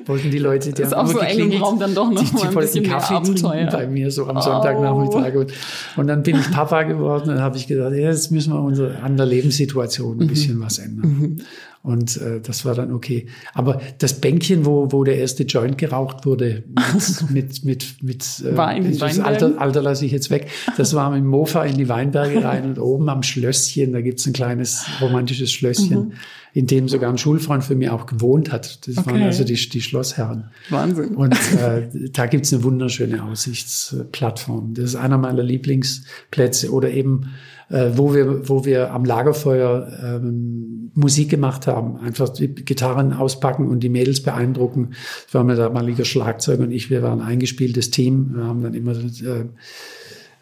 wollten 0.08 0.32
die 0.32 0.40
Leute, 0.40 0.72
die 0.72 0.82
das 0.82 0.92
ist 0.92 0.94
auch 0.94 1.08
so 1.08 1.20
eng 1.20 1.52
im 1.52 1.62
Raum 1.62 1.80
dann 1.80 1.94
doch 1.94 2.12
noch 2.12 2.24
die, 2.24 2.36
mal 2.36 2.48
ein 2.48 2.56
bisschen 2.56 2.86
Kaffee 2.86 3.16
Abenteuer. 3.16 3.68
bei 3.72 3.88
mir 3.88 4.12
so 4.12 4.28
am 4.28 4.38
oh. 4.38 4.42
Sonntagnachmittag. 4.42 5.36
Und, 5.36 5.54
und 5.98 6.08
dann 6.08 6.24
bin 6.24 6.40
ich 6.40 6.52
Papa 6.52 6.84
geworden 6.84 7.30
und 7.30 7.42
habe 7.42 7.58
ich 7.58 7.68
gesagt, 7.68 7.96
ja, 7.96 8.10
jetzt 8.10 8.32
müssen 8.32 8.54
wir 8.54 8.62
unsere, 8.62 9.00
an 9.00 9.18
der 9.18 9.26
Lebenssituation 9.26 10.20
ein 10.20 10.24
mhm. 10.26 10.28
bisschen 10.28 10.60
was 10.62 10.80
ändern. 10.80 11.08
Mhm. 11.08 11.38
Und 11.84 12.18
äh, 12.18 12.42
das 12.42 12.66
war 12.66 12.76
dann 12.76 12.92
okay. 12.92 13.28
Aber 13.54 13.82
das 14.00 14.20
Bänkchen, 14.20 14.66
wo, 14.66 14.92
wo 14.92 15.04
der 15.04 15.18
erste 15.18 15.44
Joint 15.44 15.78
geraucht 15.78 16.26
wurde, 16.26 16.64
mit, 16.68 17.32
mit, 17.64 17.66
mit, 17.66 18.04
mit 18.04 18.44
äh, 18.46 18.98
das 18.98 19.20
Alter, 19.20 19.60
Alter 19.60 19.82
lasse 19.82 20.06
ich 20.06 20.12
jetzt 20.12 20.30
weg. 20.30 20.48
Das 20.76 20.94
war 20.94 21.10
mit 21.12 21.20
dem 21.20 21.28
Mofa 21.28 21.64
in 21.64 21.78
die 21.78 21.90
Weinberge 21.90 22.44
rein 22.44 22.66
und 22.70 22.80
oben 22.80 23.10
am 23.10 23.24
Schlösschen, 23.24 23.94
da 23.94 24.02
gibt's 24.02 24.26
ein 24.26 24.34
kleines 24.34 24.86
romantisches 25.02 25.52
Schlösschen. 25.52 26.08
Mhm 26.08 26.14
in 26.58 26.66
dem 26.66 26.88
sogar 26.90 27.12
ein 27.12 27.20
Schulfreund 27.20 27.64
für 27.64 27.76
mich 27.76 27.92
auch 27.92 28.08
gewohnt 28.08 28.52
hat. 28.52 28.88
Das 28.88 28.98
okay. 28.98 29.12
waren 29.12 29.22
also 29.22 29.44
die, 29.44 29.54
die 29.54 29.80
Schlossherren. 29.80 30.50
Wahnsinn. 30.72 31.16
Und 31.16 31.36
äh, 31.54 31.88
da 32.14 32.26
gibt's 32.26 32.52
eine 32.52 32.64
wunderschöne 32.64 33.24
Aussichtsplattform. 33.24 34.74
Das 34.74 34.86
ist 34.86 34.96
einer 34.96 35.20
meiner 35.20 35.44
Lieblingsplätze. 35.44 36.72
Oder 36.72 36.90
eben, 36.90 37.36
äh, 37.70 37.92
wo, 37.96 38.14
wir, 38.14 38.48
wo 38.48 38.66
wir 38.66 38.92
am 38.92 39.06
Lagerfeuer 39.06 40.22
ähm, 40.22 40.92
Musik 40.94 41.30
gemacht 41.30 41.68
haben. 41.68 41.98
Einfach 41.98 42.30
die 42.30 42.54
Gitarren 42.54 43.14
auspacken 43.14 43.68
und 43.68 43.82
die 43.82 43.90
Mädels 43.90 44.24
beeindrucken. 44.24 44.92
Das 45.26 45.34
war 45.34 45.44
mein 45.44 45.58
damaliger 45.58 46.06
Schlagzeug 46.06 46.60
und 46.60 46.72
ich, 46.72 46.90
wir 46.90 47.04
waren 47.04 47.22
ein 47.22 47.28
eingespieltes 47.28 47.92
Team. 47.92 48.32
Wir 48.36 48.44
haben 48.46 48.62
dann 48.62 48.74
immer 48.74 48.94
äh, 48.94 49.46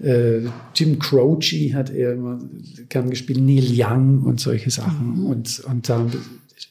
äh, 0.03 0.41
Jim 0.75 0.99
Croce 0.99 1.73
hat 1.73 1.89
er 1.89 2.13
immer 2.13 2.39
gern 2.89 3.09
gespielt, 3.09 3.39
Neil 3.39 3.65
Young 3.69 4.23
und 4.23 4.39
solche 4.39 4.69
Sachen. 4.69 5.21
Mhm. 5.21 5.25
Und, 5.25 5.59
und 5.61 5.89
da 5.89 6.05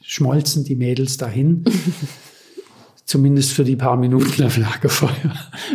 schmolzen 0.02 0.64
die 0.64 0.76
Mädels 0.76 1.16
dahin. 1.16 1.64
Zumindest 3.06 3.52
für 3.52 3.64
die 3.64 3.76
paar 3.76 3.98
Minuten 3.98 4.42
am 4.42 4.52
Lagerfeuer. 4.56 5.34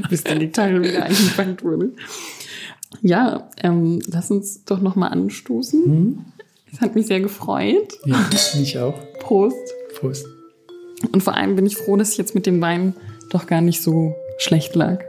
Bis 0.10 0.24
dann 0.24 0.40
die 0.40 0.48
Gitarre 0.48 0.82
wieder 0.82 1.04
eingefangen 1.04 1.58
wurde. 1.62 1.92
Ja, 3.02 3.50
ähm, 3.62 4.02
lass 4.08 4.32
uns 4.32 4.64
doch 4.66 4.82
noch 4.82 4.96
mal 4.96 5.08
anstoßen. 5.08 5.88
Mhm. 5.88 6.26
Es 6.72 6.82
hat 6.82 6.96
mich 6.96 7.08
sehr 7.08 7.20
gefreut. 7.20 7.98
Ja, 8.06 8.30
mich 8.58 8.78
auch. 8.78 9.00
Prost. 9.20 9.56
Prost. 9.96 10.26
Und 11.12 11.24
vor 11.24 11.36
allem 11.36 11.56
bin 11.56 11.66
ich 11.66 11.78
froh, 11.78 11.96
dass 11.96 12.12
ich 12.12 12.18
jetzt 12.18 12.36
mit 12.36 12.46
dem 12.46 12.62
Wein 12.62 12.94
doch 13.30 13.48
gar 13.48 13.62
nicht 13.62 13.82
so 13.82 14.16
schlecht 14.38 14.76
lag. 14.76 15.00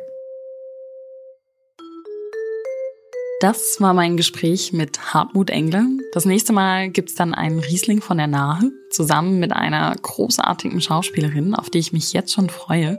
Das 3.40 3.80
war 3.80 3.94
mein 3.94 4.16
Gespräch 4.16 4.72
mit 4.72 5.14
Hartmut 5.14 5.50
Engler. 5.50 5.86
Das 6.12 6.24
nächste 6.24 6.52
Mal 6.52 6.90
gibt's 6.90 7.14
dann 7.14 7.34
einen 7.34 7.60
Riesling 7.60 8.00
von 8.00 8.18
der 8.18 8.26
Nahe, 8.26 8.72
zusammen 8.90 9.38
mit 9.38 9.52
einer 9.52 9.94
großartigen 9.94 10.80
Schauspielerin, 10.80 11.54
auf 11.54 11.70
die 11.70 11.78
ich 11.78 11.92
mich 11.92 12.12
jetzt 12.12 12.32
schon 12.32 12.50
freue. 12.50 12.98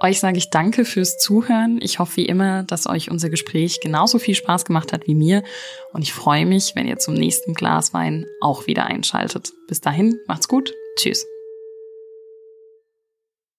Euch 0.00 0.20
sage 0.20 0.38
ich 0.38 0.50
danke 0.50 0.84
fürs 0.84 1.18
Zuhören. 1.18 1.80
Ich 1.82 1.98
hoffe 1.98 2.18
wie 2.18 2.26
immer, 2.26 2.62
dass 2.62 2.86
euch 2.86 3.10
unser 3.10 3.30
Gespräch 3.30 3.80
genauso 3.80 4.20
viel 4.20 4.36
Spaß 4.36 4.64
gemacht 4.64 4.92
hat 4.92 5.08
wie 5.08 5.16
mir. 5.16 5.42
Und 5.92 6.02
ich 6.02 6.12
freue 6.12 6.46
mich, 6.46 6.76
wenn 6.76 6.86
ihr 6.86 6.98
zum 6.98 7.14
nächsten 7.14 7.54
Glas 7.54 7.92
Wein 7.94 8.26
auch 8.40 8.68
wieder 8.68 8.86
einschaltet. 8.86 9.52
Bis 9.66 9.80
dahin, 9.80 10.20
macht's 10.28 10.46
gut. 10.46 10.72
Tschüss. 10.96 11.26